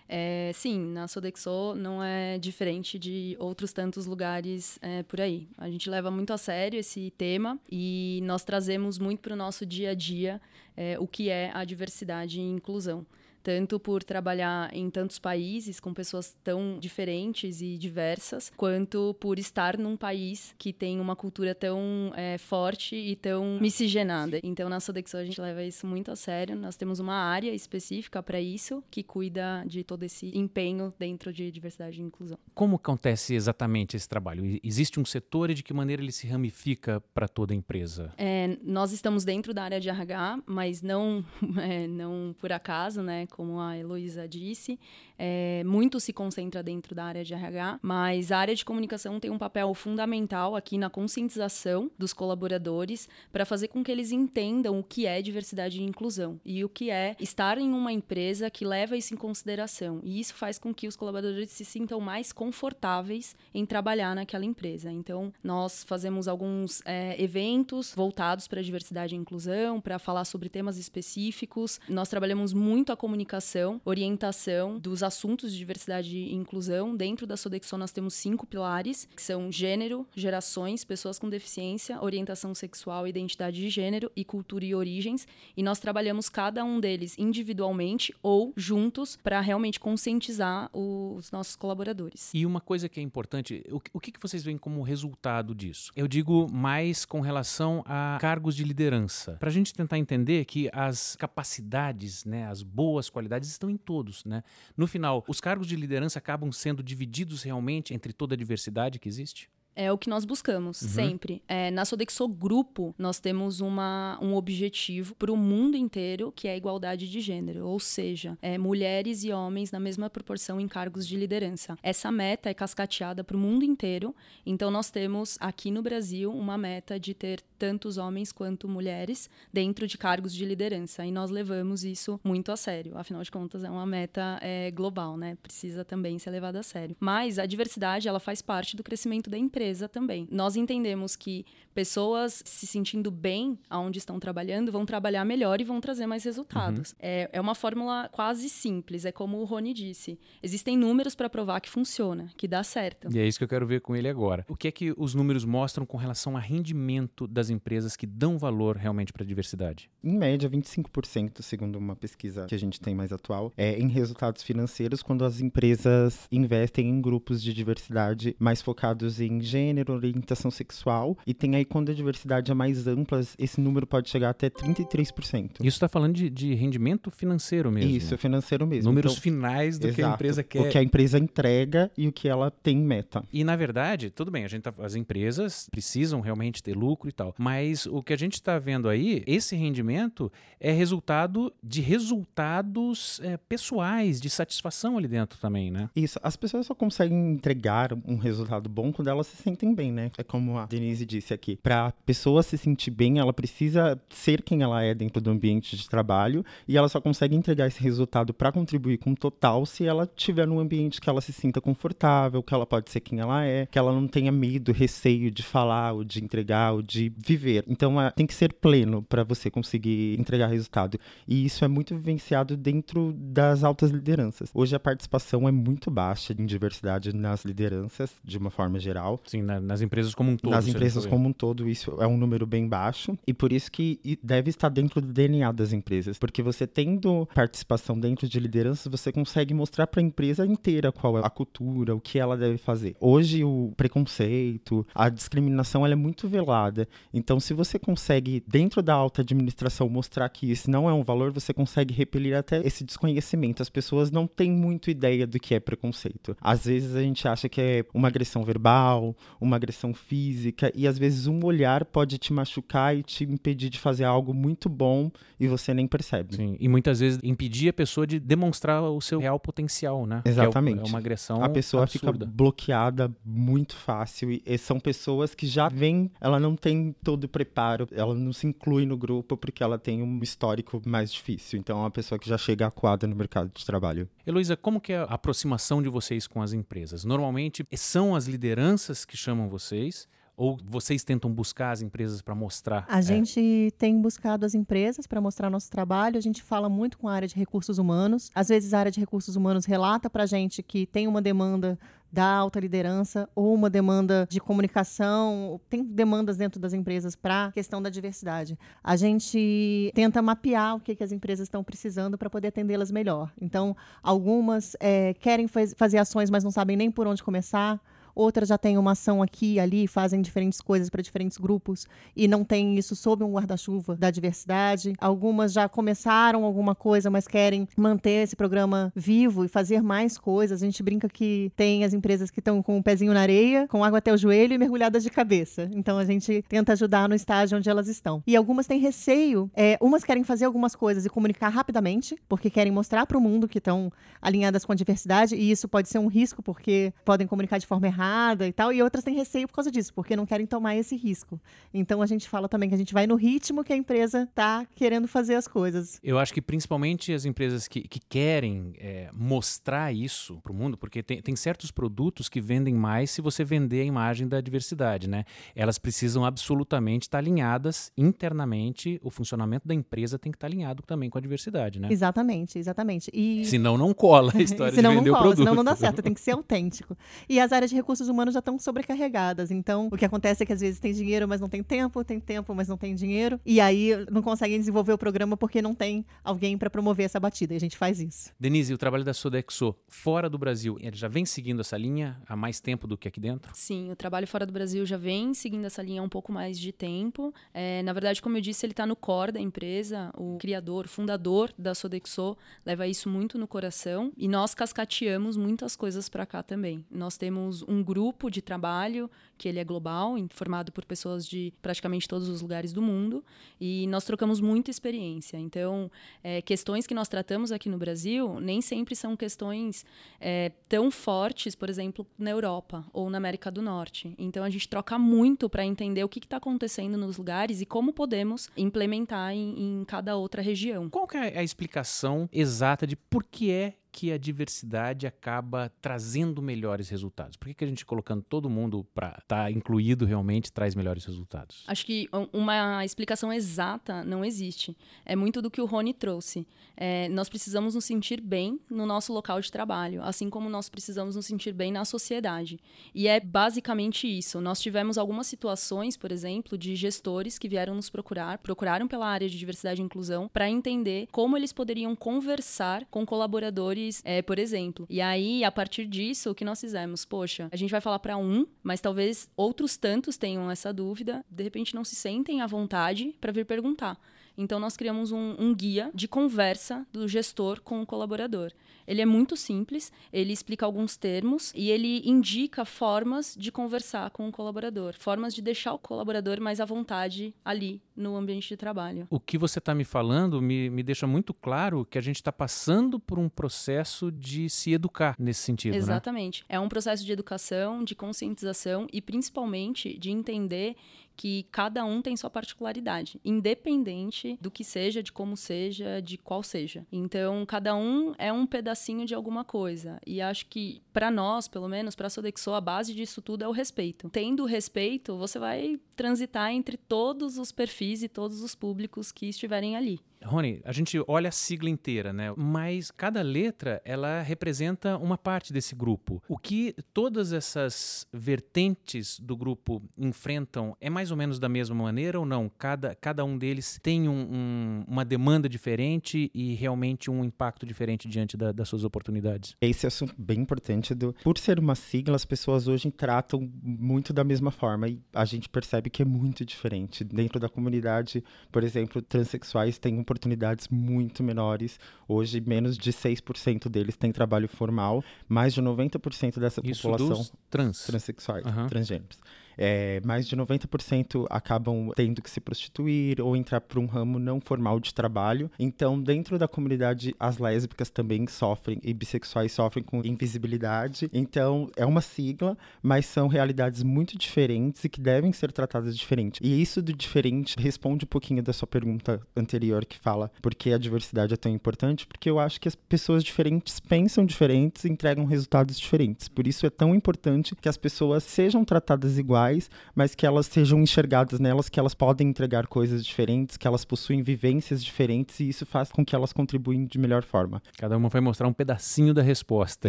É, 0.09 0.51
sim, 0.55 0.79
na 0.93 1.07
Sodexo 1.07 1.75
não 1.77 2.03
é 2.03 2.37
diferente 2.37 2.99
de 2.99 3.37
outros 3.39 3.73
tantos 3.73 4.07
lugares 4.07 4.79
é, 4.83 5.05
por 5.05 5.21
aí. 5.21 5.49
A 5.57 5.71
gente 5.71 5.89
leva 5.89 6.11
muito 6.11 6.33
a 6.33 6.39
sério 6.39 6.79
esse 6.79 7.13
tema 7.13 7.59
e 7.71 8.21
nós 8.25 8.45
trazemos 8.45 8.99
muito 8.99 9.21
para 9.21 9.35
o 9.35 9.37
nosso 9.37 9.65
dia 9.65 9.91
a 9.91 9.95
dia 9.95 10.41
é, 10.77 10.99
o 10.99 11.07
que 11.07 11.31
é 11.31 11.51
a 11.55 11.65
diversidade 11.65 12.41
e 12.41 12.43
inclusão. 12.43 13.07
Tanto 13.43 13.79
por 13.79 14.03
trabalhar 14.03 14.75
em 14.75 14.89
tantos 14.91 15.19
países 15.19 15.81
com 15.81 15.93
pessoas 15.93 16.37
tão 16.43 16.79
diferentes 16.79 17.61
e 17.61 17.77
diversas, 17.77 18.51
quanto 18.57 19.15
por 19.21 19.39
estar 19.39 19.77
num 19.79 19.97
país 19.97 20.55
que 20.59 20.73
tem 20.73 21.01
uma 21.01 21.17
cultura 21.17 21.55
tão 21.55 22.13
é, 22.15 22.39
forte 22.39 22.97
e 22.97 23.17
tão 23.17 23.59
miscigenada. 23.61 24.41
Então, 24.43 24.69
na 24.69 24.81
Sodexo 24.81 25.17
a 25.17 25.25
gente 25.25 25.41
leva 25.41 25.63
isso 25.63 25.87
muito 25.87 26.11
a 26.11 26.17
sério. 26.17 26.57
Nós 26.57 26.77
temos 26.77 27.01
uma 27.01 27.15
área 27.15 27.53
específica 27.53 28.23
para 28.23 28.41
isso 28.41 28.83
que 28.91 29.03
cuida 29.03 29.65
de 29.67 29.83
todo 29.85 30.03
esse 30.03 30.37
empenho 30.37 30.93
dentro 30.99 31.33
de 31.33 31.51
diversidade 31.51 32.01
e 32.01 32.05
inclusão. 32.05 32.39
Como 32.55 32.77
acontece 32.77 33.35
exatamente 33.35 33.97
esse 33.97 34.09
trabalho? 34.09 34.61
Existe 34.63 35.01
um 35.01 35.05
setor 35.05 35.51
e 35.51 35.55
de 35.55 35.63
que 35.63 35.73
maneira 35.73 36.03
ele 36.03 36.13
se 36.13 36.27
ramifica 36.27 37.03
para 37.15 37.29
toda 37.29 37.53
a 37.53 37.57
empresa? 37.57 38.13
É, 38.17 38.57
nós 38.63 38.93
estamos 38.93 39.25
dentro 39.25 39.53
da 39.55 39.65
área 39.65 39.81
de 39.81 39.89
RH, 39.89 40.43
mas 40.47 40.83
não, 40.83 41.25
é, 41.59 41.87
não 41.87 42.35
por 42.41 42.53
acaso, 42.53 43.03
né? 43.03 43.27
Como 43.33 43.63
a 43.63 43.79
Heloísa 43.79 44.29
disse, 44.29 44.79
é, 45.25 45.63
muito 45.63 46.01
se 46.01 46.13
concentra 46.13 46.65
dentro 46.65 46.97
da 46.97 47.05
área 47.05 47.23
de 47.23 47.33
RH, 47.33 47.79
mas 47.81 48.33
a 48.33 48.39
área 48.39 48.57
de 48.57 48.65
comunicação 48.65 49.21
tem 49.21 49.31
um 49.31 49.39
papel 49.39 49.73
fundamental 49.73 50.57
aqui 50.57 50.77
na 50.77 50.91
conscientização 50.91 51.89
dos 51.97 52.13
colaboradores 52.13 53.09
para 53.31 53.47
fazer 53.47 53.69
com 53.69 53.85
que 53.85 53.93
eles 53.93 54.11
entendam 54.11 54.81
o 54.81 54.83
que 54.83 55.07
é 55.07 55.23
diversidade 55.23 55.81
e 55.81 55.85
inclusão 55.85 56.41
e 56.45 56.65
o 56.65 56.69
que 56.69 56.91
é 56.91 57.15
estar 57.21 57.57
em 57.57 57.73
uma 57.73 57.93
empresa 57.93 58.51
que 58.51 58.65
leva 58.65 58.97
isso 58.97 59.15
em 59.15 59.17
consideração. 59.17 60.01
E 60.03 60.19
isso 60.19 60.35
faz 60.35 60.59
com 60.59 60.75
que 60.75 60.89
os 60.89 60.97
colaboradores 60.97 61.53
se 61.53 61.65
sintam 61.65 62.01
mais 62.01 62.33
confortáveis 62.33 63.37
em 63.55 63.65
trabalhar 63.65 64.17
naquela 64.17 64.45
empresa. 64.45 64.91
Então, 64.91 65.33
nós 65.41 65.85
fazemos 65.85 66.27
alguns 66.27 66.83
é, 66.85 67.23
eventos 67.23 67.95
voltados 67.95 68.49
para 68.49 68.61
diversidade 68.61 69.15
e 69.15 69.19
inclusão, 69.19 69.81
para 69.81 70.01
falar 70.01 70.25
sobre 70.25 70.49
temas 70.49 70.79
específicos. 70.79 71.79
Nós 71.89 72.09
trabalhamos 72.09 72.53
muito 72.53 72.91
a 72.91 72.97
comunicação, 72.97 73.81
orientação 73.85 74.81
dos 74.81 75.05
assuntos 75.13 75.53
de 75.53 75.59
diversidade 75.59 76.17
e 76.17 76.35
inclusão. 76.35 76.97
Dentro 76.97 77.27
da 77.27 77.37
Sodexo, 77.37 77.77
nós 77.77 77.93
temos 77.93 78.15
cinco 78.15 78.47
pilares, 78.47 79.07
que 79.15 79.21
são 79.21 79.53
gênero, 79.53 80.07
gerações, 80.17 80.85
pessoas 80.85 81.19
com 81.19 81.29
deficiência, 81.29 82.03
orientação 82.03 82.55
sexual, 82.55 83.07
identidade 83.07 83.61
de 83.61 83.69
gênero 83.69 84.11
e 84.17 84.25
cultura 84.25 84.65
e 84.65 84.75
origens. 84.75 85.27
E 85.55 85.63
nós 85.63 85.79
trabalhamos 85.79 86.31
cada 86.31 86.65
um 86.65 86.81
deles 86.81 87.15
individualmente 87.19 88.15
ou 88.23 88.55
juntos 88.57 89.19
para 89.23 89.41
realmente 89.41 89.79
conscientizar 89.79 90.71
os 90.73 91.31
nossos 91.31 91.57
colaboradores. 91.57 92.31
E 92.33 92.47
uma 92.47 92.61
coisa 92.61 92.89
que 92.89 92.99
é 92.99 93.03
importante, 93.03 93.63
o, 93.71 94.01
que 94.01 94.13
vocês 94.21 94.43
veem 94.43 94.57
como 94.57 94.81
resultado 94.83 95.55
disso? 95.55 95.93
Eu 95.95 96.09
digo 96.09 96.51
mais 96.51 97.05
com 97.05 97.21
relação 97.21 97.85
a 97.87 98.17
cargos 98.19 98.57
de 98.57 98.65
liderança, 98.65 99.33
para 99.39 99.51
a 99.51 99.53
gente 99.53 99.75
tentar 99.75 99.99
entender 99.99 100.47
que 100.47 100.71
as 100.73 101.17
capacidades, 101.17 102.25
né, 102.25 102.47
as 102.47 102.63
boas 102.63 103.11
qualidades 103.11 103.51
estão 103.51 103.69
em 103.69 103.77
todos, 103.77 104.25
né? 104.25 104.43
No 104.77 104.87
final, 104.87 105.02
os 105.27 105.41
cargos 105.41 105.67
de 105.67 105.77
liderança 105.77 106.19
acabam 106.19 106.53
sendo 106.53 106.83
divididos 106.83 107.43
realmente 107.43 107.95
entre 107.95 108.13
toda 108.13 108.35
a 108.35 108.39
diversidade 108.39 108.99
que 108.99 109.09
existe? 109.09 109.51
É 109.75 109.91
o 109.91 109.97
que 109.97 110.11
nós 110.11 110.25
buscamos, 110.25 110.83
uhum. 110.83 110.89
sempre. 110.89 111.43
É, 111.49 111.71
na 111.71 111.85
Sodexo 111.85 112.29
Grupo, 112.29 112.95
nós 112.99 113.19
temos 113.19 113.61
uma, 113.61 114.19
um 114.21 114.35
objetivo 114.35 115.15
para 115.15 115.33
o 115.33 115.37
mundo 115.37 115.77
inteiro, 115.77 116.31
que 116.35 116.47
é 116.47 116.53
a 116.53 116.57
igualdade 116.57 117.11
de 117.11 117.21
gênero. 117.21 117.67
Ou 117.67 117.81
seja, 117.81 118.37
é, 118.43 118.59
mulheres 118.59 119.25
e 119.25 119.33
homens 119.33 119.71
na 119.71 119.81
mesma 119.81 120.11
proporção 120.11 120.61
em 120.61 120.69
cargos 120.69 121.07
de 121.07 121.17
liderança. 121.17 121.79
Essa 121.83 122.13
meta 122.13 122.51
é 122.51 122.55
cascateada 122.55 123.25
para 123.25 123.37
o 123.37 123.41
mundo 123.41 123.65
inteiro. 123.65 124.15
Então, 124.45 124.71
nós 124.71 124.91
temos 124.91 125.39
aqui 125.41 125.71
no 125.71 125.83
Brasil 125.83 126.31
uma 126.31 126.59
meta 126.59 127.01
de 127.01 127.15
ter 127.15 127.41
tantos 127.59 127.97
homens 127.97 128.31
quanto 128.31 128.69
mulheres 128.69 129.31
dentro 129.53 129.87
de 129.87 129.97
cargos 129.97 130.35
de 130.35 130.45
liderança. 130.45 131.07
E 131.07 131.11
nós 131.11 131.31
levamos 131.31 131.83
isso 131.83 132.21
muito 132.23 132.53
a 132.53 132.57
sério. 132.57 132.99
Afinal 132.99 133.23
de 133.23 133.31
contas, 133.31 133.65
é 133.65 133.71
uma 133.71 133.87
meta 133.87 134.39
é, 134.43 134.71
global, 134.71 135.17
né? 135.17 135.39
Precisa 135.43 135.83
também 135.85 136.19
ser 136.19 136.31
levada 136.31 136.61
a 136.61 136.63
sério. 136.63 136.95
Mas 137.01 137.39
a 137.39 137.47
diversidade, 137.47 138.07
ela 138.07 138.21
faz 138.21 138.43
parte 138.43 138.77
do 138.77 138.83
crescimento 138.83 139.31
da 139.31 139.39
empresa 139.39 139.62
empresa 139.63 139.89
também. 139.89 140.27
Nós 140.31 140.57
entendemos 140.57 141.15
que 141.15 141.47
pessoas 141.73 142.43
se 142.45 142.67
sentindo 142.67 143.11
bem 143.11 143.59
aonde 143.71 143.99
estão 143.99 144.19
trabalhando 144.19 144.71
vão 144.71 144.85
trabalhar 144.85 145.25
melhor 145.25 145.61
e 145.61 145.65
vão 145.65 145.81
trazer 145.81 146.07
mais 146.07 146.25
resultados. 146.25 146.91
Uhum. 146.91 146.97
É, 147.01 147.31
é 147.33 147.41
uma 147.41 147.55
fórmula 147.55 148.09
quase 148.13 148.49
simples, 148.51 149.05
é 149.05 149.13
como 149.13 149.39
o 149.39 149.45
Rony 149.45 149.73
disse. 149.73 150.19
Existem 150.43 150.77
números 150.77 151.15
para 151.15 151.31
provar 151.31 151.61
que 151.61 151.71
funciona, 151.71 152.29
que 152.37 152.49
dá 152.49 152.63
certo. 152.63 153.09
E 153.15 153.19
é 153.19 153.27
isso 153.27 153.39
que 153.39 153.45
eu 153.45 153.49
quero 153.49 153.67
ver 153.67 153.81
com 153.81 153.95
ele 153.97 154.09
agora. 154.09 154.45
O 154.49 154.57
que 154.57 154.69
é 154.69 154.73
que 154.73 154.93
os 154.97 155.15
números 155.15 155.45
mostram 155.45 155.87
com 155.87 155.97
relação 155.97 156.37
a 156.37 156.41
rendimento 156.41 157.27
das 157.27 157.49
empresas 157.49 157.97
que 157.97 158.07
dão 158.07 158.37
valor 158.37 158.77
realmente 158.77 159.13
para 159.13 159.23
a 159.23 159.27
diversidade? 159.27 159.91
Em 160.03 160.17
média, 160.17 160.51
25%, 160.51 161.41
segundo 161.41 161.77
uma 161.77 161.97
pesquisa 161.97 162.47
que 162.47 162.55
a 162.55 162.59
gente 162.59 162.81
tem 162.81 162.95
mais 162.95 163.13
atual, 163.13 163.53
é 163.57 163.79
em 163.79 163.89
resultados 163.89 164.43
financeiros 164.43 165.03
quando 165.03 165.25
as 165.25 165.41
empresas 165.41 166.27
investem 166.31 166.89
em 166.89 167.01
grupos 167.01 167.43
de 167.43 167.55
diversidade 167.55 168.37
mais 168.39 168.61
focados 168.61 169.21
em 169.21 169.41
gênero, 169.53 169.93
orientação 169.93 170.51
sexual 170.51 171.17
e 171.27 171.35
tem 171.35 171.55
aí 171.55 171.65
quando 171.65 171.91
a 171.91 171.95
diversidade 171.95 172.51
é 172.51 172.55
mais 172.55 172.87
ampla, 172.87 173.21
esse 173.39 173.61
número 173.61 173.87
pode 173.87 174.09
chegar 174.09 174.31
até 174.31 174.49
33%. 174.49 175.57
Isso 175.61 175.69
está 175.69 175.89
falando 175.89 176.15
de, 176.15 176.31
de, 176.31 176.55
rendimento 176.55 177.11
financeiro 177.11 177.71
mesmo? 177.71 177.91
Isso, 177.91 178.17
financeiro 178.17 178.67
mesmo. 178.67 178.89
Números 178.91 179.13
então, 179.13 179.23
finais 179.23 179.79
do 179.79 179.89
exato, 179.89 179.97
que 179.97 180.03
a 180.03 180.15
empresa 180.15 180.43
quer. 180.43 180.61
O 180.61 180.71
que 180.71 180.79
a 180.79 180.83
empresa 180.83 181.19
entrega 181.19 181.91
e 181.97 182.09
o 182.09 182.13
que 182.13 182.29
ela 182.29 182.51
tem 182.51 182.77
meta. 182.77 183.23
E 183.33 183.45
na 183.45 183.57
verdade, 183.57 184.11
tudo 184.11 184.31
bem, 184.31 184.45
a 184.45 184.49
gente 184.49 184.63
tá, 184.63 184.73
as 184.79 184.95
empresas 184.95 185.69
precisam 185.71 186.21
realmente 186.21 186.63
ter 186.63 186.77
lucro 186.77 187.09
e 187.09 187.13
tal, 187.13 187.35
mas 187.39 187.87
o 187.87 188.03
que 188.03 188.13
a 188.13 188.19
gente 188.19 188.35
está 188.35 188.59
vendo 188.59 188.89
aí, 188.89 189.23
esse 189.27 189.55
rendimento 189.57 190.33
é 190.59 190.73
resultado 190.73 191.53
de 191.63 191.81
resultados 191.81 193.21
é, 193.23 193.37
pessoais, 193.37 194.21
de 194.21 194.31
satisfação 194.31 194.97
ali 194.97 195.09
dentro 195.09 195.39
também, 195.39 195.71
né? 195.71 195.91
Isso, 195.95 196.19
as 196.23 196.37
pessoas 196.37 196.67
só 196.67 196.75
conseguem 196.75 197.33
entregar 197.33 197.93
um 198.07 198.17
resultado 198.17 198.69
bom 198.69 198.93
quando 198.93 199.09
elas 199.09 199.27
se 199.27 199.42
sentem 199.43 199.75
bem, 199.75 199.93
né? 199.93 200.11
É 200.17 200.23
como 200.23 200.59
a 200.59 200.67
Denise 200.67 201.05
disse 201.05 201.35
aqui. 201.35 201.57
Para 201.57 201.89
a 201.89 201.93
pessoa 201.93 202.43
se 202.43 202.57
sentir 202.57 202.91
bem, 202.91 203.19
ela 203.19 203.33
precisa 203.33 204.01
ser 204.09 204.43
quem 204.43 204.63
ela 204.63 204.83
é 204.83 204.95
dentro 204.95 205.21
do 205.21 205.31
ambiente 205.31 205.77
de 205.77 205.89
trabalho 205.89 206.45
e 206.67 206.77
ela 206.77 206.89
só 206.89 207.01
consegue 207.01 207.37
entregar 207.37 207.67
esse 207.67 207.83
resultado 207.83 208.33
para 208.33 208.53
contribuir 208.53 208.99
com 208.99 209.13
o 209.13 209.17
total 209.17 209.67
se 209.67 209.85
ela 209.85 210.05
estiver 210.05 210.47
num 210.47 210.61
ambiente 210.61 211.01
que 211.01 211.09
ela 211.09 211.21
se 211.21 211.33
sinta 211.33 211.61
confortável, 211.61 212.43
que 212.43 212.55
ela 212.55 212.67
pode 212.67 212.91
ser 212.91 213.01
quem 213.01 213.21
ela 213.21 213.45
é, 213.45 213.67
que 213.67 213.79
ela 213.79 213.93
não 213.93 214.07
tenha 214.07 214.33
medo, 214.33 214.73
receio 214.73 215.31
de 215.31 215.43
falar, 215.43 215.93
ou 215.93 216.05
de 216.05 216.23
entregar, 216.23 216.73
ou 216.73 216.83
de 216.83 217.13
viver. 217.17 217.65
Então 217.67 218.01
é, 218.01 218.11
tem 218.11 218.27
que 218.27 218.35
ser 218.35 218.53
pleno 218.53 219.03
para 219.03 219.25
você 219.25 219.51
conseguir 219.51 220.19
entregar 220.19 220.47
resultado. 220.47 220.99
E 221.27 221.45
isso 221.45 221.65
é 221.65 221.69
muito 221.69 221.95
vivenciado 221.95 222.57
dentro 222.57 223.13
das 223.17 223.65
altas 223.65 223.91
lideranças. 223.91 224.51
Hoje 224.55 224.75
a 224.75 224.81
participação 224.81 225.49
é 225.49 225.53
muito 225.53 225.91
baixa 225.91 226.35
em 226.39 226.47
diversidade 226.47 227.15
nas 227.15 227.45
lideranças, 227.45 228.13
de 228.23 228.39
uma 228.39 228.51
forma 228.51 228.79
geral. 228.79 229.21
Sim, 229.33 229.41
na, 229.41 229.59
nas 229.59 229.81
empresas 229.81 230.15
como 230.15 230.31
um 230.31 230.37
todo. 230.37 230.51
Nas 230.51 230.69
empresas 230.69 231.07
como 231.07 231.27
um 231.27 231.33
todo, 231.33 231.67
isso 231.67 231.97
é 232.03 232.07
um 232.07 232.19
número 232.19 232.45
bem 232.45 232.69
baixo. 232.69 233.17
E 233.27 233.33
por 233.33 233.51
isso 233.51 233.73
que 233.73 233.99
deve 234.23 234.51
estar 234.51 234.69
dentro 234.69 235.01
do 235.01 235.11
DNA 235.11 235.51
das 235.53 235.73
empresas. 235.73 236.19
Porque 236.19 236.43
você 236.43 236.67
tendo 236.67 237.27
participação 237.35 237.99
dentro 237.99 238.29
de 238.29 238.39
lideranças, 238.39 238.91
você 238.91 239.11
consegue 239.11 239.55
mostrar 239.55 239.87
para 239.87 240.03
a 240.03 240.05
empresa 240.05 240.45
inteira 240.45 240.93
qual 240.93 241.17
é 241.17 241.23
a 241.25 241.31
cultura, 241.31 241.95
o 241.95 242.01
que 242.01 242.19
ela 242.19 242.37
deve 242.37 242.59
fazer. 242.59 242.95
Hoje, 243.01 243.43
o 243.43 243.73
preconceito, 243.75 244.87
a 244.95 245.09
discriminação, 245.09 245.83
ela 245.83 245.95
é 245.95 245.97
muito 245.97 246.29
velada. 246.29 246.87
Então, 247.11 247.41
se 247.41 247.55
você 247.55 247.79
consegue, 247.79 248.45
dentro 248.47 248.83
da 248.83 248.93
alta 248.93 249.23
administração, 249.23 249.89
mostrar 249.89 250.29
que 250.29 250.51
isso 250.51 250.71
não 250.71 250.91
é 250.91 250.93
um 250.93 251.03
valor, 251.03 251.33
você 251.33 251.55
consegue 251.55 251.95
repelir 251.95 252.37
até 252.37 252.61
esse 252.67 252.85
desconhecimento. 252.85 253.63
As 253.63 253.71
pessoas 253.71 254.11
não 254.11 254.27
têm 254.27 254.53
muito 254.53 254.91
ideia 254.91 255.27
do 255.27 255.41
que 255.41 255.55
é 255.55 255.61
preconceito. 255.61 256.37
Às 256.39 256.67
vezes, 256.67 256.95
a 256.95 257.01
gente 257.01 257.27
acha 257.27 257.49
que 257.49 257.63
é 257.63 257.85
uma 257.95 258.09
agressão 258.09 258.45
verbal, 258.45 259.17
uma 259.41 259.57
agressão 259.57 259.93
física, 259.93 260.73
e 260.75 260.87
às 260.87 260.99
vezes 260.99 261.27
um 261.27 261.45
olhar 261.45 261.85
pode 261.85 262.19
te 262.19 262.33
machucar 262.33 262.97
e 262.97 263.03
te 263.03 263.25
impedir 263.25 263.69
de 263.69 263.79
fazer 263.79 264.05
algo 264.05 264.33
muito 264.33 264.69
bom 264.69 265.11
e 265.39 265.49
você 265.49 265.75
nem 265.75 265.87
percebe. 265.87 266.37
Sim, 266.37 266.57
e 266.59 266.69
muitas 266.69 267.01
vezes 267.01 267.19
impedir 267.23 267.69
a 267.69 267.73
pessoa 267.73 268.07
de 268.07 268.21
demonstrar 268.21 268.83
o 268.83 269.01
seu 269.01 269.21
real 269.21 269.39
potencial, 269.41 270.07
né? 270.07 270.23
Exatamente. 270.25 270.81
É, 270.81 270.83
é, 270.83 270.87
uma 270.87 270.99
agressão 270.99 271.43
A 271.43 271.49
pessoa 271.49 271.83
absurda. 271.85 272.13
fica 272.13 272.27
bloqueada 272.27 273.11
muito 273.25 273.77
fácil 273.77 274.31
e, 274.31 274.43
e 274.45 274.59
são 274.59 274.79
pessoas 274.79 275.35
que 275.35 275.47
já 275.47 275.69
vêm, 275.69 276.11
ela 276.21 276.39
não 276.39 276.57
tem 276.57 276.95
todo 277.03 277.25
o 277.25 277.29
preparo, 277.29 277.89
ela 277.93 278.15
não 278.15 278.33
se 278.33 278.47
inclui 278.47 278.87
no 278.87 278.97
grupo 278.97 279.37
porque 279.37 279.63
ela 279.63 279.79
tem 279.79 280.03
um 280.03 280.21
histórico 280.23 280.81
mais 280.87 281.13
difícil. 281.13 281.59
Então 281.59 281.79
é 281.79 281.81
uma 281.81 281.91
pessoa 281.91 282.19
que 282.19 282.29
já 282.29 282.39
chega 282.39 282.67
acuada 282.67 283.07
no 283.07 283.17
mercado 283.17 283.51
de 283.55 283.65
trabalho. 283.65 284.09
Heloísa, 284.27 284.57
como 284.57 284.81
que 284.81 284.93
é 284.93 284.99
a 284.99 285.05
aproximação 285.05 285.83
de 285.83 285.89
vocês 285.89 286.27
com 286.27 286.41
as 286.41 286.53
empresas? 286.53 287.05
Normalmente 287.05 287.67
são 287.75 288.15
as 288.15 288.27
lideranças 288.27 289.05
que 289.13 289.17
chamam 289.19 289.47
vocês 289.47 290.09
ou 290.35 290.59
vocês 290.65 291.05
tentam 291.05 291.31
buscar 291.31 291.71
as 291.71 291.83
empresas 291.83 292.23
para 292.23 292.35
mostrar? 292.35 292.87
A 292.89 293.01
é... 293.01 293.03
gente 293.03 293.71
tem 293.77 294.01
buscado 294.01 294.47
as 294.47 294.55
empresas 294.55 295.07
para 295.07 295.21
mostrar 295.21 295.51
nosso 295.51 295.71
trabalho. 295.71 296.17
A 296.17 296.21
gente 296.23 296.43
fala 296.43 296.67
muito 296.67 296.97
com 296.97 297.07
a 297.07 297.13
área 297.13 297.29
de 297.29 297.37
recursos 297.37 297.77
humanos. 297.77 298.31
Às 298.35 298.49
vezes 298.49 298.73
a 298.73 298.79
área 298.79 298.91
de 298.91 298.99
recursos 298.99 299.37
humanos 299.37 299.67
relata 299.67 300.09
para 300.09 300.23
a 300.23 300.27
gente 300.27 300.63
que 300.63 300.87
tem 300.87 301.07
uma 301.07 301.21
demanda 301.21 301.79
da 302.11 302.25
alta 302.25 302.59
liderança 302.59 303.29
ou 303.35 303.55
uma 303.55 303.69
demanda 303.69 304.27
de 304.31 304.41
comunicação. 304.41 305.61
Tem 305.69 305.85
demandas 305.85 306.39
dentro 306.39 306.59
das 306.59 306.73
empresas 306.73 307.15
para 307.15 307.47
a 307.47 307.53
questão 307.53 307.83
da 307.83 307.91
diversidade. 307.91 308.59
A 308.83 308.97
gente 308.97 309.93
tenta 309.95 310.23
mapear 310.23 310.77
o 310.77 310.81
que, 310.81 310.97
que 310.97 311.05
as 311.05 311.13
empresas 311.13 311.45
estão 311.45 311.63
precisando 311.63 312.17
para 312.17 312.31
poder 312.31 312.49
atendê-las 312.49 312.91
melhor. 312.91 313.31
Então, 313.39 313.77
algumas 314.03 314.75
é, 314.81 315.13
querem 315.13 315.47
faz, 315.47 315.75
fazer 315.77 315.99
ações, 315.99 316.31
mas 316.31 316.43
não 316.43 316.51
sabem 316.51 316.79
nem 316.79 316.91
por 316.91 317.07
onde 317.07 317.23
começar 317.23 317.79
outras 318.15 318.49
já 318.49 318.59
têm 318.59 318.79
uma 318.79 318.93
ação 318.93 319.23
aqui 319.23 319.55
e 319.55 319.61
ali, 319.61 319.87
fazem 319.87 320.21
diferentes 320.21 320.61
coisas 320.61 320.91
para 320.91 321.03
diferentes 321.03 321.39
grupos 321.39 321.87
e 322.15 322.29
não 322.29 322.45
tem 322.45 322.77
isso 322.77 322.95
sob 322.95 323.25
um 323.25 323.33
guarda-chuva 323.33 323.97
da 323.97 324.11
diversidade. 324.11 324.93
Algumas 325.01 325.53
já 325.53 325.69
começaram 325.69 326.45
alguma 326.45 326.75
coisa, 326.75 327.11
mas 327.11 327.27
querem 327.27 327.67
manter 327.77 328.23
esse 328.25 328.37
programa 328.37 328.93
vivo 328.95 329.45
e 329.45 329.49
fazer 329.49 329.83
mais 329.83 330.19
coisas. 330.19 330.63
A 330.63 330.65
gente 330.65 330.83
brinca 330.83 331.09
que 331.09 331.51
tem 331.57 331.85
as 331.85 331.93
empresas 331.93 332.31
que 332.31 332.41
estão 332.41 332.63
com 332.63 332.75
o 332.75 332.79
um 332.79 332.83
pezinho 332.83 333.13
na 333.13 333.21
areia, 333.21 333.67
com 333.69 333.85
água 333.85 333.99
até 333.99 334.13
o 334.13 334.17
joelho 334.17 334.55
e 334.55 334.59
mergulhadas 334.59 335.03
de 335.03 335.11
cabeça. 335.11 335.69
Então 335.73 335.99
a 335.99 336.05
gente 336.05 336.45
tenta 336.49 336.73
ajudar 336.73 337.09
no 337.09 337.15
estágio 337.15 337.59
onde 337.59 337.69
elas 337.69 337.89
estão. 337.89 338.23
E 338.27 338.37
algumas 338.37 338.67
têm 338.67 338.79
receio, 338.79 339.51
é, 339.55 339.79
umas 339.81 340.05
querem 340.05 340.25
fazer 340.25 340.45
algumas 340.45 340.75
coisas 340.75 341.07
e 341.07 341.11
comunicar 341.11 341.49
rapidamente, 341.49 342.17
porque 342.29 342.51
querem 342.51 342.73
mostrar 342.73 343.07
para 343.07 343.19
o 343.19 343.21
mundo 343.21 343.49
que 343.49 343.59
estão 343.59 343.91
alinhadas 344.21 344.65
com 344.65 344.73
a 344.73 344.75
diversidade, 344.75 345.35
e 345.35 345.51
isso 345.51 345.69
pode 345.69 345.89
ser 345.89 345.99
um 345.99 346.07
risco, 346.07 346.43
porque 346.43 346.93
podem 347.05 347.27
comunicar 347.27 347.59
de 347.59 347.67
forma 347.67 347.87
errada 347.87 348.02
errada 348.03 348.47
e 348.47 348.53
tal, 348.53 348.73
e 348.73 348.83
outras 348.83 349.05
têm 349.05 349.15
receio 349.15 349.47
por 349.47 349.55
causa 349.55 349.71
disso, 349.71 349.93
porque 349.95 350.17
não 350.17 350.27
querem 350.27 350.45
tomar 350.45 350.77
esse 350.77 350.97
risco. 350.97 351.41
Então 351.73 352.03
a 352.03 352.07
gente 352.07 352.29
fala 352.29 352.49
também 352.49 352.69
que 352.69 352.75
a 352.75 352.79
gente 352.79 352.93
vai 352.93 353.07
no 353.07 353.15
ritmo 353.15 353.63
que 353.63 353.73
a 353.73 353.77
empresa 353.77 354.25
está 354.25 354.67
querendo 354.75 355.07
fazer 355.07 355.37
as 355.37 355.47
coisas. 355.47 356.01
Eu 356.03 356.19
acho 356.19 356.35
que 356.35 356.43
principalmente 356.43 357.13
as 357.13 357.25
empresas 357.25 357.69
que, 357.69 357.83
que 357.83 358.01
querem 358.01 358.75
é, 358.79 359.09
mostrar 359.13 359.93
isso 359.93 360.41
para 360.43 360.53
o 360.53 360.55
mundo, 360.55 360.77
porque 360.77 361.03
tem, 361.03 361.23
tem 361.23 361.37
certos 361.37 361.71
produtos 361.71 362.29
que 362.29 362.41
vendem 362.41 362.75
mais 362.75 363.11
se 363.11 363.23
você 363.23 363.45
vender 363.45 363.83
a 363.83 363.85
imagem 363.85 364.27
da 364.27 364.41
diversidade, 364.41 365.09
né? 365.09 365.25
Elas 365.55 365.79
precisam 365.79 366.25
absolutamente 366.25 367.07
estar 367.07 367.19
alinhadas 367.19 367.93
internamente, 367.97 369.01
o 369.03 369.11
funcionamento 369.11 369.67
da 369.69 369.75
empresa 369.75 370.19
tem 370.19 370.33
que 370.33 370.37
estar 370.37 370.49
alinhado 370.49 370.83
também 370.83 371.09
com 371.09 371.19
a 371.19 371.21
diversidade, 371.21 371.79
né? 371.79 371.89
Exatamente, 371.91 372.59
exatamente. 372.59 373.11
E... 373.13 373.45
Senão 373.45 373.79
não 373.79 373.95
cola 373.95 374.33
a 374.35 374.41
história 374.43 374.75
senão 374.75 374.91
de 374.91 374.97
vender 374.97 375.11
não 375.11 375.17
cola, 375.17 375.27
o 375.27 375.29
produto. 375.29 375.45
Senão 375.45 375.55
não 375.55 375.65
dá 375.65 375.77
certo, 375.77 376.03
tem 376.03 376.15
que 376.15 376.21
ser 376.21 376.33
autêntico. 376.33 376.97
E 377.29 377.39
as 377.39 377.53
áreas 377.53 377.71
de 377.71 377.77
recursos 377.77 377.92
recursos 377.93 378.09
humanos 378.09 378.35
já 378.35 378.39
estão 378.39 378.59
sobrecarregadas. 378.59 379.51
Então, 379.51 379.89
o 379.93 379.97
que 379.97 380.05
acontece 380.05 380.43
é 380.43 380.47
que 380.47 380.53
às 380.53 380.61
vezes 380.61 380.81
tem 380.81 380.93
dinheiro, 380.93 381.29
mas 381.29 381.41
não 381.41 381.49
tem 381.49 381.63
tempo, 381.63 382.03
tem 382.03 382.19
tempo, 382.19 382.55
mas 382.55 382.69
não 382.69 382.77
tem 382.77 382.95
dinheiro. 382.95 383.39
E 383.45 383.61
aí 383.61 383.91
não 384.11 384.23
conseguem 384.23 384.59
desenvolver 384.59 384.93
o 384.93 384.99
programa 384.99 385.37
porque 385.37 385.61
não 385.61 385.75
tem 385.75 386.05
alguém 386.25 386.57
para 386.57 386.71
promover 386.71 387.05
essa 387.05 387.21
batida. 387.21 387.53
E 387.53 387.57
a 387.57 387.61
gente 387.61 387.77
faz 387.77 388.01
isso. 388.01 388.33
Denise, 388.41 388.73
o 388.73 388.79
trabalho 388.79 389.05
da 389.05 389.13
Sodexo 389.13 389.75
fora 389.89 390.31
do 390.31 390.39
Brasil, 390.39 390.79
ele 390.81 390.97
já 390.97 391.09
vem 391.09 391.27
seguindo 391.27 391.61
essa 391.61 391.77
linha 391.77 392.21
há 392.27 392.35
mais 392.35 392.61
tempo 392.61 392.87
do 392.87 392.97
que 392.97 393.09
aqui 393.09 393.21
dentro? 393.21 393.53
Sim, 393.55 393.91
o 393.91 393.97
trabalho 393.97 394.27
fora 394.27 394.47
do 394.47 394.53
Brasil 394.53 394.87
já 394.87 394.97
vem 394.97 395.35
seguindo 395.35 395.67
essa 395.67 395.83
linha 395.83 396.01
há 396.01 396.05
um 396.05 396.09
pouco 396.09 396.33
mais 396.33 396.59
de 396.59 396.73
tempo. 396.73 397.35
É, 397.53 397.83
na 397.83 397.93
verdade, 397.93 398.23
como 398.23 398.39
eu 398.39 398.41
disse, 398.41 398.65
ele 398.65 398.73
está 398.73 398.87
no 398.87 398.97
core 398.97 399.33
da 399.33 399.41
empresa. 399.41 400.11
O 400.17 400.39
criador, 400.39 400.89
fundador 400.89 401.53
da 401.59 401.75
Sodexo 401.75 402.37
leva 402.65 402.87
isso 402.87 403.09
muito 403.09 403.37
no 403.37 403.47
coração. 403.47 404.13
E 404.17 404.27
nós 404.27 404.55
cascateamos 404.55 405.37
muitas 405.37 405.77
coisas 405.77 406.09
para 406.09 406.25
cá 406.25 406.43
também. 406.43 406.85
Nós 406.91 407.19
temos 407.19 407.63
um 407.69 407.82
grupo 407.83 408.31
de 408.31 408.41
trabalho 408.41 409.11
que 409.43 409.49
ele 409.49 409.59
é 409.59 409.65
global, 409.65 410.15
formado 410.31 410.71
por 410.71 410.85
pessoas 410.85 411.27
de 411.27 411.53
praticamente 411.61 412.07
todos 412.07 412.29
os 412.29 412.41
lugares 412.41 412.73
do 412.73 412.81
mundo, 412.81 413.25
e 413.61 413.89
nós 413.89 414.05
trocamos 414.05 414.41
muita 414.41 414.71
experiência. 414.71 415.37
Então, 415.37 415.91
é, 416.23 416.41
questões 416.41 416.87
que 416.87 416.95
nós 416.95 417.09
tratamos 417.09 417.51
aqui 417.51 417.69
no 417.69 417.77
Brasil 417.77 418.39
nem 418.39 418.61
sempre 418.61 418.95
são 418.95 419.17
questões 419.17 419.85
é, 420.21 420.53
tão 420.69 420.93
fortes, 420.93 421.57
por 421.57 421.69
exemplo, 421.69 422.07
na 422.17 422.31
Europa 422.31 422.85
ou 422.93 423.11
na 423.11 423.19
América 423.19 423.51
do 423.51 423.61
Norte. 423.61 424.15
Então, 424.17 424.45
a 424.45 424.51
gente 424.51 424.69
troca 424.69 424.97
muito 424.97 425.51
para 425.51 425.67
entender 425.67 426.05
o 426.05 426.09
que 426.09 426.21
está 426.21 426.37
acontecendo 426.37 426.97
nos 426.97 427.19
lugares 427.19 427.61
e 427.61 427.67
como 427.67 427.93
podemos 427.93 428.49
implementar 428.57 429.33
em, 429.33 429.81
em 429.81 429.85
cada 429.85 430.17
outra 430.17 430.41
região. 430.41 430.89
Qual 430.89 431.09
é 431.15 431.37
a 431.37 431.43
explicação 431.43 432.29
exata 432.33 432.87
de 432.87 432.95
por 432.95 433.25
que 433.25 433.51
é 433.51 433.75
que 433.93 434.11
a 434.11 434.17
diversidade 434.17 435.07
acaba 435.07 435.71
trazendo 435.81 436.41
melhores 436.41 436.89
resultados? 436.89 437.37
Por 437.37 437.49
que, 437.49 437.55
que 437.55 437.65
a 437.65 437.69
gente 437.69 437.85
colocando 437.85 438.23
todo 438.23 438.49
mundo 438.49 438.85
para 438.95 439.23
estar 439.33 439.45
tá 439.45 439.51
incluído 439.51 440.05
realmente 440.05 440.53
traz 440.53 440.75
melhores 440.75 441.05
resultados? 441.05 441.65
Acho 441.67 441.87
que 441.87 442.09
uma 442.33 442.85
explicação 442.85 443.33
exata 443.33 444.05
não 444.05 444.25
existe. 444.25 444.77
É 445.05 445.17
muito 445.17 445.41
do 445.41 445.51
que 445.51 445.61
o 445.61 445.67
Rony 445.67 445.95
trouxe. 445.95 446.47
É, 446.77 447.09
nós 447.09 447.29
precisamos 447.29 447.75
nos 447.75 447.85
sentir 447.85 448.21
bem 448.21 448.59
no 448.71 448.87
nosso 448.87 449.13
local 449.13 449.41
de 449.41 449.51
trabalho, 449.51 450.03
assim 450.03 450.29
como 450.29 450.49
nós 450.49 450.69
precisamos 450.69 451.17
nos 451.17 451.27
sentir 451.27 451.53
bem 451.53 451.71
na 451.71 451.85
sociedade. 451.85 452.59
E 452.95 453.09
é 453.09 453.21
basicamente 453.21 454.07
isso. 454.07 454.41
Nós 454.41 454.61
tivemos 454.61 454.99
algumas 454.99 455.27
situações, 455.27 455.97
por 455.97 456.11
exemplo, 456.11 456.57
de 456.57 456.75
gestores 456.75 457.39
que 457.39 457.49
vieram 457.49 457.75
nos 457.75 457.91
procurar, 457.91 458.39
procuraram 458.39 458.89
pela 458.89 459.07
área 459.07 459.29
de 459.29 459.39
diversidade 459.39 459.81
e 459.81 459.85
inclusão 459.85 460.29
para 460.33 460.49
entender 460.49 461.09
como 461.13 461.37
eles 461.37 461.53
poderiam 461.53 461.95
conversar 461.95 462.85
com 462.91 463.05
colaboradores 463.07 464.03
é, 464.05 464.23
por 464.23 464.39
exemplo. 464.39 464.87
E 464.89 465.01
aí, 465.01 465.45
a 465.45 465.53
partir 465.53 465.87
disso, 465.87 466.31
o 466.31 466.35
que 466.35 466.45
nós 466.45 466.61
fizemos? 466.61 467.05
Poxa, 467.05 467.49
a 467.53 467.57
gente 467.57 467.71
vai 467.71 467.81
falar 467.81 467.99
para 467.99 468.17
um, 468.17 468.47
mas 468.63 468.81
talvez 468.81 469.12
outros 469.37 469.77
tantos 469.77 470.17
tenham 470.17 470.51
essa 470.51 470.73
dúvida, 470.73 471.25
de 471.31 471.43
repente 471.43 471.75
não 471.75 471.85
se 471.85 471.95
sentem 471.95 472.41
à 472.41 472.47
vontade 472.47 473.15
para 473.21 473.33
vir 473.33 473.47
perguntar. 473.47 473.99
Então, 474.37 474.59
nós 474.59 474.77
criamos 474.77 475.13
um, 475.13 475.37
um, 475.39 475.55
guia 475.55 475.91
de 475.95 476.09
conversa 476.09 476.87
do 476.93 477.07
gestor 477.07 477.61
com 477.61 477.83
o 477.83 477.87
colaborador. 477.87 478.51
Ele 478.87 479.03
é 479.03 479.07
muito 479.07 479.37
simples, 479.37 479.93
ele 480.13 480.33
explica 480.33 480.65
alguns 480.65 480.97
termos 480.97 481.53
e 481.55 481.71
ele 481.71 482.03
indica 482.09 482.65
formas 482.65 483.37
de 483.39 483.53
conversar 483.53 484.11
com 484.11 484.27
o 484.29 484.33
colaborador, 484.33 484.95
formas 484.99 485.35
de 485.35 485.43
deixar 485.43 485.75
o 485.75 485.79
colaborador 485.79 486.41
mais 486.41 486.61
à 486.61 486.65
vontade 486.65 487.35
ali 487.45 487.81
no 487.97 488.17
ambiente 488.17 488.49
de 488.49 488.57
trabalho. 488.57 489.07
O 489.11 489.21
que 489.21 489.39
você 489.39 489.59
está 489.59 489.75
me 489.75 489.85
falando 489.85 490.41
me, 490.41 490.71
me 490.71 490.83
deixa 490.83 491.07
muito 491.07 491.33
claro 491.35 491.85
que 491.85 491.99
a 491.99 492.01
gente 492.01 492.17
está 492.17 492.33
passando 492.33 492.99
por 492.99 493.19
um 493.19 493.29
processo 493.29 494.11
de 494.11 494.49
se 494.49 494.73
educar 494.73 495.15
nesse 495.19 495.41
sentido. 495.41 495.73
Né? 495.73 495.79
Exatamente. 495.79 496.43
Né? 496.43 496.57
É 496.57 496.61
um 496.61 496.69
processo 496.69 497.05
de 497.05 497.13
educação, 497.13 497.85
de 497.85 497.95
conscientização 497.95 498.87
e 498.93 499.01
principalmente 499.01 499.99
de 499.99 500.11
entender 500.11 500.77
que 501.17 501.47
cada 501.51 501.85
um 501.85 502.01
tem 502.01 502.17
sua 502.17 502.31
particularidade, 502.31 503.21
independente 503.25 504.39
do 504.41 504.51
que 504.51 504.65
seja, 504.65 505.03
de 505.03 505.13
como 505.13 505.37
seja, 505.37 506.01
de 506.01 506.17
qual 506.17 506.43
seja. 506.43 506.87
Então, 506.91 507.45
cada 507.47 507.75
um 507.75 508.15
é 508.19 508.33
um 508.33 508.47
pedacinho 508.47 509.05
de 509.05 509.15
alguma 509.15 509.45
coisa. 509.45 510.01
E 510.07 510.21
acho 510.21 510.47
que, 510.47 510.83
para 510.93 511.11
nós, 511.11 511.49
pelo 511.49 511.69
menos, 511.69 511.95
para 511.95 512.07
a 512.07 512.11
Sodexo, 512.11 512.53
a 512.53 512.61
base 512.61 512.95
disso 512.95 513.21
tudo 513.21 513.45
é 513.45 513.49
o 513.49 513.53
respeito. 513.53 514.09
Tendo 514.11 514.45
respeito, 514.45 515.17
você 515.17 515.39
vai 515.39 515.79
transitar 515.95 516.51
entre 516.51 516.77
todos 516.77 517.39
os 517.39 517.53
perfis 517.53 517.82
e 517.85 518.09
todos 518.09 518.43
os 518.43 518.55
públicos 518.55 519.11
que 519.11 519.27
estiverem 519.27 519.77
ali. 519.77 520.01
Rony, 520.25 520.61
a 520.65 520.73
gente 520.73 521.03
olha 521.07 521.29
a 521.29 521.33
sigla 521.33 521.69
inteira, 521.69 522.13
né? 522.13 522.33
Mas 522.37 522.91
cada 522.91 523.23
letra 523.23 523.81
ela 523.85 524.23
representa 524.23 524.97
uma 524.97 525.19
parte 525.19 525.53
desse 525.53 525.75
grupo. 525.75 526.23
O 526.29 526.39
que 526.39 526.75
todas 526.93 527.33
essas 527.33 528.07
vertentes 528.13 529.19
do 529.21 529.37
grupo 529.37 529.83
enfrentam 529.99 530.77
é 530.81 530.89
mais 530.89 531.11
ou 531.11 531.17
menos 531.17 531.39
da 531.39 531.49
mesma 531.49 531.75
maneira 531.75 532.19
ou 532.19 532.27
não? 532.27 532.49
Cada, 532.49 532.95
cada 532.95 533.25
um 533.25 533.37
deles 533.37 533.79
tem 533.83 534.09
um, 534.09 534.13
um, 534.13 534.85
uma 534.87 535.05
demanda 535.05 535.49
diferente 535.49 536.31
e 536.35 536.55
realmente 536.55 537.11
um 537.11 537.25
impacto 537.25 537.67
diferente 537.67 538.09
diante 538.09 538.37
da, 538.37 538.53
das 538.53 538.69
suas 538.69 538.85
oportunidades? 538.85 539.57
Esse 539.61 539.87
é 539.87 539.89
assunto 539.89 540.15
bem 540.17 540.41
importante. 540.41 540.95
Do, 540.95 541.15
por 541.23 541.39
ser 541.39 541.59
uma 541.59 541.75
sigla, 541.75 542.17
as 542.17 542.25
pessoas 542.25 542.69
hoje 542.69 542.91
tratam 542.91 543.51
muito 543.63 544.13
da 544.13 544.25
mesma 544.25 544.51
forma 544.51 544.89
e 544.89 545.01
a 545.13 545.25
gente 545.25 545.49
percebe 545.49 545.91
que 545.91 546.03
é 546.03 546.05
muito 546.05 546.45
diferente. 546.45 547.05
Dentro 547.05 547.41
da 547.41 547.49
comunidade, 547.49 548.23
por 548.51 548.63
exemplo, 548.63 549.03
transexuais 549.03 549.79
têm 549.79 549.99
um 549.99 550.05
oportunidades 550.13 550.69
muito 550.69 551.23
menores. 551.23 551.81
Hoje, 552.07 552.41
menos 552.41 552.77
de 552.77 552.93
6% 552.93 553.69
deles 553.69 553.97
têm 553.97 554.13
trabalho 554.13 554.49
formal, 554.49 555.03
mais 555.29 555.55
de 555.55 555.63
90% 555.63 556.39
dessa 556.39 556.61
Isso 556.65 556.83
população 556.83 557.27
trans. 557.51 557.85
transexuais, 557.85 558.45
uhum. 558.45 558.67
transgêneros 558.69 559.19
é, 559.57 560.01
mais 560.05 560.27
de 560.27 560.37
90% 560.37 561.27
acabam 561.31 561.91
tendo 561.95 562.23
que 562.23 562.31
se 562.31 562.41
prostituir 562.41 563.21
ou 563.21 563.37
entrar 563.37 563.61
para 563.61 563.81
um 563.81 563.87
ramo 563.87 564.19
não 564.19 564.41
formal 564.41 564.81
de 564.81 564.95
trabalho. 564.95 565.51
Então, 565.59 566.01
dentro 566.01 566.39
da 566.39 566.49
comunidade, 566.49 567.15
as 567.19 567.39
lésbicas 567.39 567.91
também 567.91 568.27
sofrem 568.27 568.79
e 568.83 568.93
bissexuais 568.93 569.53
sofrem 569.53 569.85
com 569.85 570.03
invisibilidade. 570.05 571.09
Então, 571.13 571.71
é 571.77 571.85
uma 571.85 572.01
sigla, 572.01 572.57
mas 572.83 573.07
são 573.07 573.29
realidades 573.29 573.83
muito 573.83 574.17
diferentes 574.19 574.85
e 574.85 574.89
que 574.89 575.01
devem 575.01 575.33
ser 575.33 575.53
tratadas 575.53 575.97
diferente. 575.97 576.41
E 576.43 576.61
isso 576.61 576.83
do 576.83 576.93
diferente 576.93 577.57
responde 577.59 578.05
um 578.05 578.09
pouquinho 578.09 578.43
da 578.43 578.53
sua 578.53 578.67
pergunta 578.67 579.21
anterior 579.37 579.85
que 579.85 579.99
fala 579.99 580.31
por 580.41 580.55
que 580.55 580.73
a 580.73 580.79
diversidade 580.79 581.35
é 581.35 581.37
tão 581.37 581.53
importante, 581.53 582.07
porque 582.07 582.29
eu 582.29 582.39
acho 582.39 582.61
que 582.61 582.69
as 582.69 582.75
pessoas 582.75 583.23
diferentes 583.23 583.81
pensam 583.81 584.25
diferentes 584.25 584.85
e 584.85 584.89
entregam 584.89 585.25
resultados 585.25 585.79
diferentes. 585.79 586.29
Por 586.29 586.47
isso 586.47 586.67
é 586.67 586.71
tão 586.71 586.95
importante 586.95 587.55
que 587.55 587.69
as 587.69 587.77
pessoas 587.77 588.25
sejam 588.25 588.65
tratadas 588.65 589.19
iguais 589.19 589.42
iguais, 589.43 589.71
mas 589.95 590.15
que 590.15 590.27
elas 590.27 590.47
sejam 590.47 590.81
enxergadas 590.81 591.41
nelas, 591.41 591.69
que 591.69 591.79
elas 591.79 591.95
podem 591.95 592.29
entregar 592.29 592.67
coisas 592.67 593.05
diferentes, 593.05 593.57
que 593.57 593.67
elas 593.67 593.85
possuem 593.85 594.23
vivências 594.23 594.83
diferentes 594.83 595.41
e 595.41 595.49
isso 595.49 595.67
faz 595.67 595.91
com 595.91 596.05
que 596.05 596.15
elas 596.15 596.33
contribuem 596.33 596.87
de 596.87 596.99
melhor 596.99 597.23
forma. 597.23 597.63
Cada 597.77 597.97
uma 597.97 598.09
vai 598.09 598.21
mostrar 598.21 598.47
um 598.47 598.53
pedacinho 598.53 599.13
da 599.13 599.23
resposta. 599.23 599.89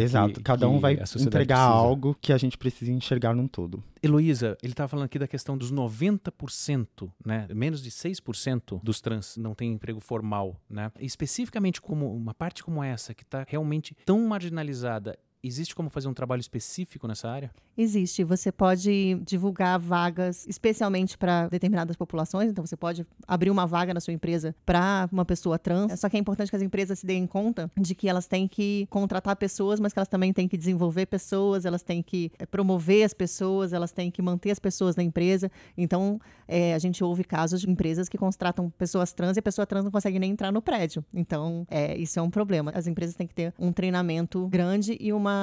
Exato, 0.00 0.34
que, 0.34 0.42
cada 0.42 0.68
um 0.68 0.78
vai 0.78 0.94
entregar 0.94 1.56
precisa. 1.56 1.60
algo 1.60 2.16
que 2.20 2.32
a 2.32 2.38
gente 2.38 2.58
precisa 2.58 2.90
enxergar 2.90 3.34
num 3.34 3.46
todo. 3.46 3.82
Heloísa, 4.02 4.58
ele 4.62 4.72
estava 4.72 4.88
falando 4.88 5.06
aqui 5.06 5.18
da 5.18 5.26
questão 5.26 5.56
dos 5.56 5.72
90%, 5.72 7.10
né? 7.24 7.46
Menos 7.54 7.82
de 7.82 7.90
6% 7.90 8.80
dos 8.82 9.00
trans 9.00 9.36
não 9.38 9.54
têm 9.54 9.72
emprego 9.72 9.98
formal, 9.98 10.60
né? 10.68 10.92
Especificamente 11.00 11.80
como 11.80 12.14
uma 12.14 12.34
parte 12.34 12.62
como 12.62 12.82
essa, 12.82 13.14
que 13.14 13.22
está 13.22 13.46
realmente 13.48 13.96
tão 14.04 14.20
marginalizada, 14.26 15.18
existe 15.46 15.74
como 15.74 15.90
fazer 15.90 16.08
um 16.08 16.14
trabalho 16.14 16.40
específico 16.40 17.06
nessa 17.06 17.28
área? 17.28 17.50
Existe. 17.76 18.24
Você 18.24 18.50
pode 18.50 19.16
divulgar 19.26 19.78
vagas 19.78 20.46
especialmente 20.46 21.18
para 21.18 21.48
determinadas 21.48 21.96
populações. 21.96 22.50
Então, 22.50 22.64
você 22.64 22.76
pode 22.76 23.06
abrir 23.26 23.50
uma 23.50 23.66
vaga 23.66 23.92
na 23.92 24.00
sua 24.00 24.12
empresa 24.12 24.54
para 24.64 25.08
uma 25.12 25.24
pessoa 25.24 25.58
trans. 25.58 25.98
Só 25.98 26.08
que 26.08 26.16
é 26.16 26.20
importante 26.20 26.50
que 26.50 26.56
as 26.56 26.62
empresas 26.62 27.00
se 27.00 27.06
deem 27.06 27.26
conta 27.26 27.70
de 27.76 27.94
que 27.94 28.08
elas 28.08 28.26
têm 28.26 28.46
que 28.46 28.86
contratar 28.90 29.36
pessoas, 29.36 29.80
mas 29.80 29.92
que 29.92 29.98
elas 29.98 30.08
também 30.08 30.32
têm 30.32 30.48
que 30.48 30.56
desenvolver 30.56 31.06
pessoas, 31.06 31.64
elas 31.64 31.82
têm 31.82 32.02
que 32.02 32.30
eh, 32.38 32.46
promover 32.46 33.04
as 33.04 33.12
pessoas, 33.12 33.72
elas 33.72 33.92
têm 33.92 34.10
que 34.10 34.22
manter 34.22 34.50
as 34.52 34.58
pessoas 34.58 34.94
na 34.96 35.02
empresa. 35.02 35.50
Então, 35.76 36.20
eh, 36.46 36.74
a 36.74 36.78
gente 36.78 37.02
ouve 37.02 37.24
casos 37.24 37.60
de 37.60 37.70
empresas 37.70 38.08
que 38.08 38.16
contratam 38.16 38.70
pessoas 38.70 39.12
trans 39.12 39.36
e 39.36 39.40
a 39.40 39.42
pessoa 39.42 39.66
trans 39.66 39.84
não 39.84 39.90
consegue 39.90 40.18
nem 40.18 40.30
entrar 40.30 40.52
no 40.52 40.62
prédio. 40.62 41.04
Então, 41.12 41.66
é, 41.68 41.96
isso 41.96 42.18
é 42.18 42.22
um 42.22 42.30
problema. 42.30 42.70
As 42.74 42.86
empresas 42.86 43.16
têm 43.16 43.26
que 43.26 43.34
ter 43.34 43.52
um 43.58 43.72
treinamento 43.72 44.46
grande 44.46 44.96
e 45.00 45.12
uma 45.12 45.33